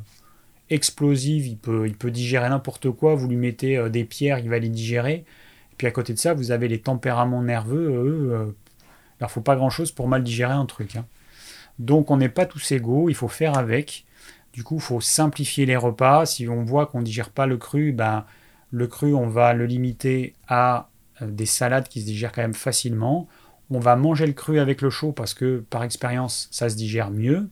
[0.71, 4.59] explosive, il peut, il peut digérer n'importe quoi, vous lui mettez des pierres, il va
[4.59, 5.13] les digérer.
[5.71, 8.55] Et puis à côté de ça, vous avez les tempéraments nerveux, eux,
[9.17, 10.95] il leur faut pas grand-chose pour mal digérer un truc.
[10.95, 11.05] Hein.
[11.79, 14.05] Donc on n'est pas tous égaux, il faut faire avec.
[14.53, 16.25] Du coup, il faut simplifier les repas.
[16.25, 18.25] Si on voit qu'on ne digère pas le cru, ben,
[18.69, 20.89] le cru, on va le limiter à
[21.21, 23.27] euh, des salades qui se digèrent quand même facilement.
[23.69, 27.11] On va manger le cru avec le chaud parce que par expérience, ça se digère
[27.11, 27.49] mieux.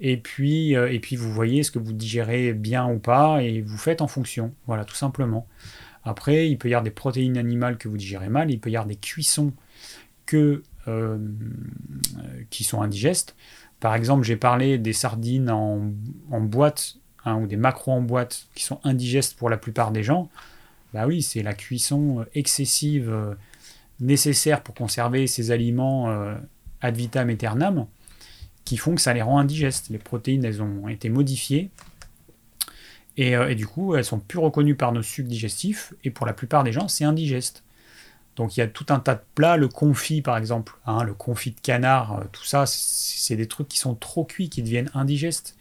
[0.00, 3.62] Et puis, euh, et puis vous voyez ce que vous digérez bien ou pas et
[3.62, 4.52] vous faites en fonction.
[4.66, 5.46] Voilà, tout simplement.
[6.04, 8.76] Après, il peut y avoir des protéines animales que vous digérez mal, il peut y
[8.76, 9.52] avoir des cuissons
[10.24, 11.18] que, euh,
[12.50, 13.34] qui sont indigestes.
[13.80, 15.90] Par exemple, j'ai parlé des sardines en,
[16.40, 20.30] boîte hein, ou des macros en boîte qui sont indigestes pour la plupart des gens.
[20.94, 23.34] Bah oui, c'est la cuisson excessive euh,
[24.00, 26.36] nécessaire pour conserver ces aliments euh,
[26.80, 27.86] ad vitam aeternam
[28.66, 29.88] qui font que ça les rend indigestes.
[29.88, 31.70] Les protéines, elles ont été modifiées
[33.16, 36.26] et, euh, et du coup, elles sont plus reconnues par nos sucs digestifs et pour
[36.26, 37.62] la plupart des gens, c'est indigeste.
[38.36, 41.14] Donc il y a tout un tas de plats, le confit par exemple, hein, le
[41.14, 44.90] confit de canard, euh, tout ça, c'est des trucs qui sont trop cuits, qui deviennent
[44.94, 45.56] indigestes.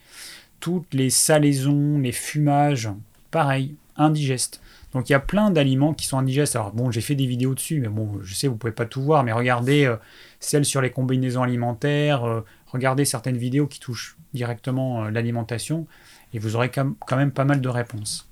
[0.60, 2.90] Toutes les salaisons, les fumages,
[3.32, 4.62] pareil, indigestes.
[4.92, 6.56] Donc il y a plein d'aliments qui sont indigestes.
[6.58, 9.02] Alors bon, j'ai fait des vidéos dessus, mais bon, je sais, vous pouvez pas tout
[9.02, 9.96] voir, mais regardez euh,
[10.42, 12.44] celles sur les combinaisons alimentaires,
[12.76, 15.88] regardez certaines vidéos qui touchent directement l'alimentation,
[16.34, 18.30] et vous aurez quand même pas mal de réponses.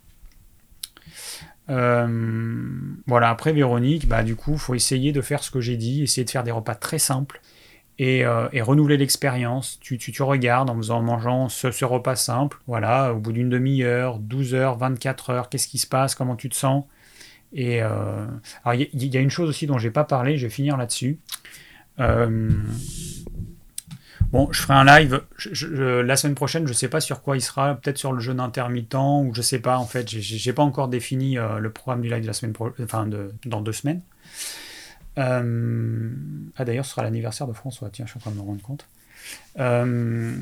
[1.69, 2.67] Euh,
[3.07, 6.03] voilà, après Véronique, bah, du coup, il faut essayer de faire ce que j'ai dit,
[6.03, 7.41] essayer de faire des repas très simples
[7.99, 9.79] et, euh, renouveler l'expérience.
[9.79, 14.55] Tu, tu, regardes en, faisant, mangeant ce, repas simple, voilà, au bout d'une demi-heure, 12
[14.55, 16.85] heures, 24 heures, qu'est-ce qui se passe, comment tu te sens.
[17.53, 18.25] Et euh,
[18.73, 21.19] il y, a une chose aussi dont j'ai pas parlé, je vais finir là-dessus.
[24.33, 25.21] Bon, je ferai un live
[26.03, 28.95] la semaine prochaine, je sais pas sur quoi il sera, peut-être sur le jeûne intermittent
[28.95, 32.23] ou je sais pas en fait, j'ai pas encore défini euh, le programme du live
[32.23, 32.51] de la semaine
[33.45, 34.01] dans deux semaines.
[35.19, 36.09] Euh,
[36.57, 38.61] ah d'ailleurs, ce sera l'anniversaire de François, tiens, je suis en train de me rendre
[38.63, 38.87] compte.
[39.59, 40.35] Euh,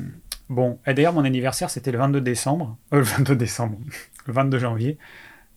[0.48, 3.78] bon, et d'ailleurs, mon anniversaire c'était le 22 décembre, le 22 décembre,
[4.26, 4.96] le 22 janvier.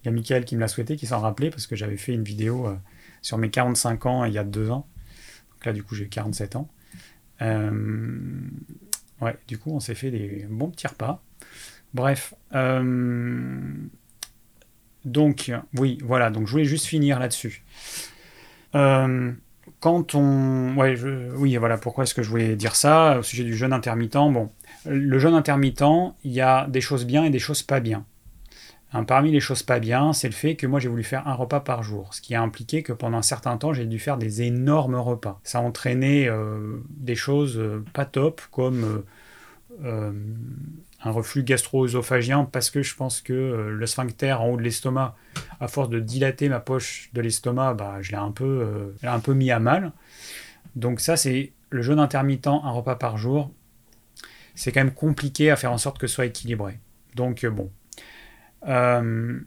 [0.04, 2.12] Il y a Michael qui me l'a souhaité, qui s'en rappelait parce que j'avais fait
[2.12, 2.68] une vidéo
[3.22, 4.86] sur mes 45 ans il y a deux ans.
[5.54, 6.68] Donc là, du coup, j'ai 47 ans.
[7.42, 7.72] Euh,
[9.22, 11.24] ouais, du coup, on s'est fait des bons petits repas.
[11.94, 12.34] Bref.
[12.54, 13.72] Euh,
[15.04, 16.30] donc, oui, voilà.
[16.30, 17.64] Donc, je voulais juste finir là-dessus.
[18.76, 19.32] Euh,
[19.80, 20.76] quand on.
[20.76, 20.96] Ouais,
[21.36, 21.78] oui, voilà.
[21.78, 24.14] Pourquoi est-ce que je voulais dire ça au sujet du jeûne intermittent?
[24.14, 24.52] Bon,
[24.86, 28.06] le jeûne intermittent, il y a des choses bien et des choses pas bien.
[29.04, 31.60] Parmi les choses pas bien, c'est le fait que moi j'ai voulu faire un repas
[31.60, 34.44] par jour, ce qui a impliqué que pendant un certain temps j'ai dû faire des
[34.44, 35.40] énormes repas.
[35.44, 39.04] Ça a entraîné euh, des choses euh, pas top comme
[39.84, 40.12] euh,
[41.04, 43.34] un reflux gastro-œsophagien parce que je pense que
[43.70, 45.16] le sphincter en haut de l'estomac,
[45.60, 49.34] à force de dilater ma poche de l'estomac, bah, je l'ai un, peu, un peu
[49.34, 49.92] mis à mal.
[50.78, 53.52] Donc ça c'est le jeûne intermittent, un repas par jour.
[54.56, 56.80] C'est quand même compliqué à faire en sorte que ce soit équilibré.
[57.16, 57.70] Donc bon,
[58.68, 59.40] euh,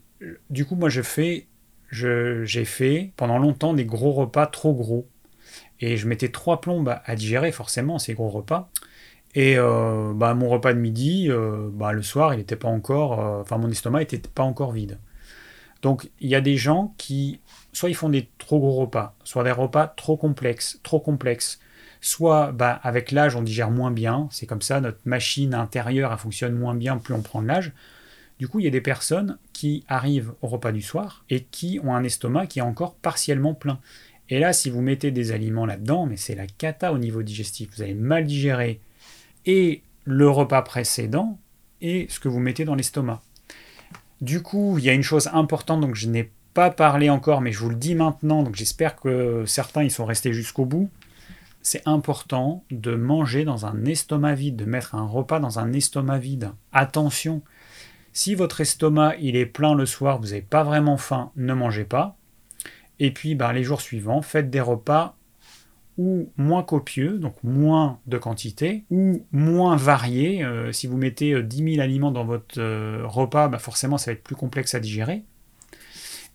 [0.50, 1.46] du coup, moi, je fais,
[1.90, 5.08] j'ai fait pendant longtemps des gros repas trop gros.
[5.80, 8.70] Et je mettais trois plombes à digérer, forcément, ces gros repas.
[9.34, 13.18] Et euh, bah, mon repas de midi, euh, bah, le soir, il n'était pas encore.
[13.18, 14.98] Enfin, mon estomac n'était pas encore vide.
[15.82, 17.40] Donc, il y a des gens qui,
[17.72, 21.60] soit ils font des trop gros repas, soit des repas trop complexes, trop complexes,
[22.00, 24.28] soit bah, avec l'âge, on digère moins bien.
[24.32, 27.72] C'est comme ça, notre machine intérieure, elle fonctionne moins bien plus on prend de l'âge.
[28.38, 31.80] Du coup, il y a des personnes qui arrivent au repas du soir et qui
[31.82, 33.80] ont un estomac qui est encore partiellement plein.
[34.28, 37.70] Et là, si vous mettez des aliments là-dedans, mais c'est la cata au niveau digestif.
[37.74, 38.80] Vous allez mal digérer
[39.46, 41.38] et le repas précédent
[41.80, 43.22] et ce que vous mettez dans l'estomac.
[44.20, 47.52] Du coup, il y a une chose importante, donc je n'ai pas parlé encore, mais
[47.52, 50.90] je vous le dis maintenant, donc j'espère que certains y sont restés jusqu'au bout.
[51.62, 56.18] C'est important de manger dans un estomac vide, de mettre un repas dans un estomac
[56.18, 56.50] vide.
[56.72, 57.42] Attention,
[58.12, 61.84] si votre estomac il est plein le soir, vous n'avez pas vraiment faim, ne mangez
[61.84, 62.16] pas.
[62.98, 65.16] Et puis ben, les jours suivants, faites des repas
[65.98, 70.44] ou moins copieux, donc moins de quantité, ou moins varié.
[70.44, 74.10] Euh, si vous mettez 10 euh, 000 aliments dans votre euh, repas, bah forcément ça
[74.10, 75.24] va être plus complexe à digérer.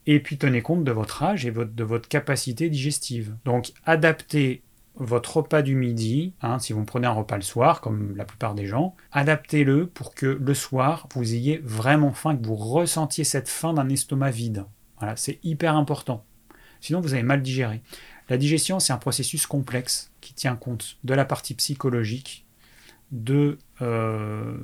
[0.05, 3.35] Et puis tenez compte de votre âge et de votre capacité digestive.
[3.45, 4.63] Donc adaptez
[4.95, 8.53] votre repas du midi, hein, si vous prenez un repas le soir, comme la plupart
[8.53, 13.49] des gens, adaptez-le pour que le soir, vous ayez vraiment faim, que vous ressentiez cette
[13.49, 14.65] faim d'un estomac vide.
[14.99, 16.23] Voilà, c'est hyper important.
[16.79, 17.81] Sinon, vous avez mal digéré.
[18.29, 22.45] La digestion, c'est un processus complexe qui tient compte de la partie psychologique,
[23.11, 24.57] de euh,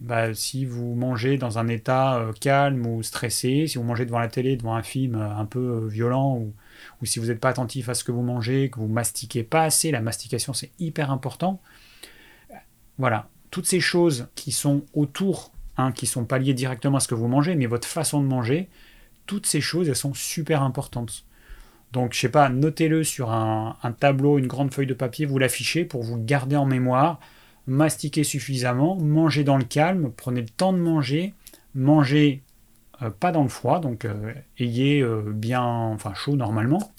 [0.00, 4.18] bah, si vous mangez dans un état euh, calme ou stressé, si vous mangez devant
[4.18, 6.52] la télé, devant un film euh, un peu violent, ou,
[7.00, 9.64] ou si vous n'êtes pas attentif à ce que vous mangez, que vous mastiquez pas
[9.64, 11.60] assez, la mastication c'est hyper important.
[12.98, 17.08] Voilà, toutes ces choses qui sont autour, hein, qui sont pas liées directement à ce
[17.08, 18.68] que vous mangez, mais votre façon de manger,
[19.26, 21.24] toutes ces choses elles sont super importantes.
[21.94, 25.84] Donc, je sais pas, notez-le sur un, tableau, une grande feuille de papier, vous l'affichez
[25.84, 27.20] pour vous garder en mémoire,
[27.68, 31.34] mastiquez suffisamment, mangez dans le calme, prenez le temps de manger,
[31.76, 32.42] mangez
[33.20, 36.92] pas dans le froid, donc euh, ayez euh, bien, enfin chaud normalement.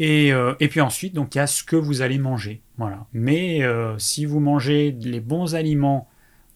[0.00, 3.06] Et, et, puis ensuite, donc il y a ce que vous allez manger, voilà.
[3.12, 3.62] Mais
[3.98, 6.08] si vous mangez les bons aliments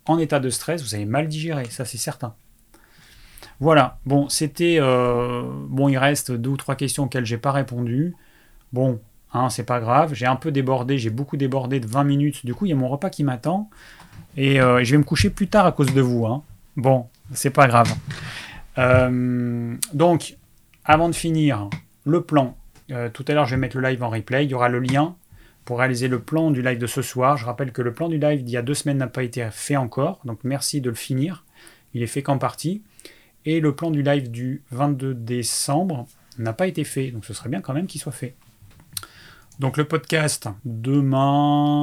[0.06, 2.36] en état de stress, vous allez mal digérer, ça c'est certain.
[3.62, 4.78] Voilà, bon, c'était.
[4.80, 8.16] Euh, bon, il reste deux ou trois questions auxquelles j'ai pas répondu.
[8.72, 9.00] Bon,
[9.32, 10.14] hein, c'est pas grave.
[10.14, 12.44] J'ai un peu débordé, j'ai beaucoup débordé de 20 minutes.
[12.44, 13.70] Du coup, il y a mon repas qui m'attend.
[14.36, 16.26] Et euh, je vais me coucher plus tard à cause de vous.
[16.26, 16.42] Hein.
[16.76, 17.94] Bon, c'est pas grave.
[18.78, 20.36] Euh, donc,
[20.84, 21.68] avant de finir,
[22.04, 22.56] le plan.
[23.12, 24.44] tout à l'heure, je vais mettre le live en replay.
[24.44, 25.16] Il y aura le lien
[25.64, 27.36] pour réaliser le plan du live de ce soir.
[27.36, 29.48] Je rappelle que le plan du live d'il y a deux semaines n'a pas été
[29.50, 30.20] fait encore.
[30.24, 31.44] Donc, merci de le finir.
[31.94, 32.82] Il est fait qu'en partie.
[33.44, 36.06] Et le plan du live du 22 décembre
[36.38, 38.34] n'a pas été fait, donc ce serait bien quand même qu'il soit fait.
[39.58, 41.82] Donc le podcast demain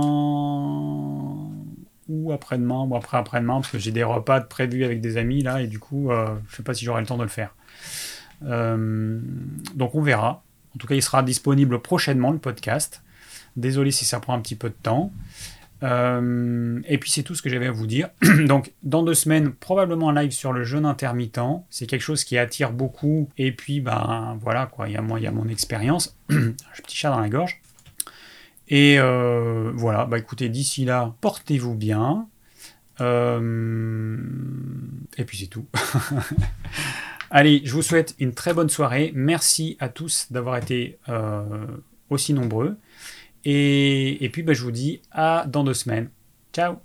[2.10, 5.68] ou après-demain ou après-après-demain, parce que j'ai des repas prévus avec des amis là, et
[5.68, 7.56] du coup, euh, je sais pas si j'aurai le temps de le faire.
[8.44, 9.20] Euh,
[9.76, 10.44] donc on verra.
[10.76, 13.02] En tout cas, il sera disponible prochainement, le podcast.
[13.56, 15.12] Désolé si ça prend un petit peu de temps.
[15.82, 18.10] Euh, et puis c'est tout ce que j'avais à vous dire.
[18.48, 21.40] Donc dans deux semaines, probablement un live sur le jeûne intermittent.
[21.70, 23.30] C'est quelque chose qui attire beaucoup.
[23.38, 26.18] Et puis ben voilà quoi, il y a moi, il y a mon expérience.
[26.30, 26.54] un
[26.84, 27.62] petit chat dans la gorge.
[28.70, 32.28] Et euh, voilà, bah écoutez, d'ici là, portez-vous bien.
[33.02, 34.18] Euh,
[35.18, 35.66] et puis c'est tout.
[37.32, 39.12] Allez, je vous souhaite une très bonne soirée.
[39.16, 40.98] Merci à tous d'avoir été
[42.10, 42.78] aussi nombreux.
[43.46, 46.10] Et, puis, bah, je vous dis à dans deux semaines.
[46.54, 46.80] Ciao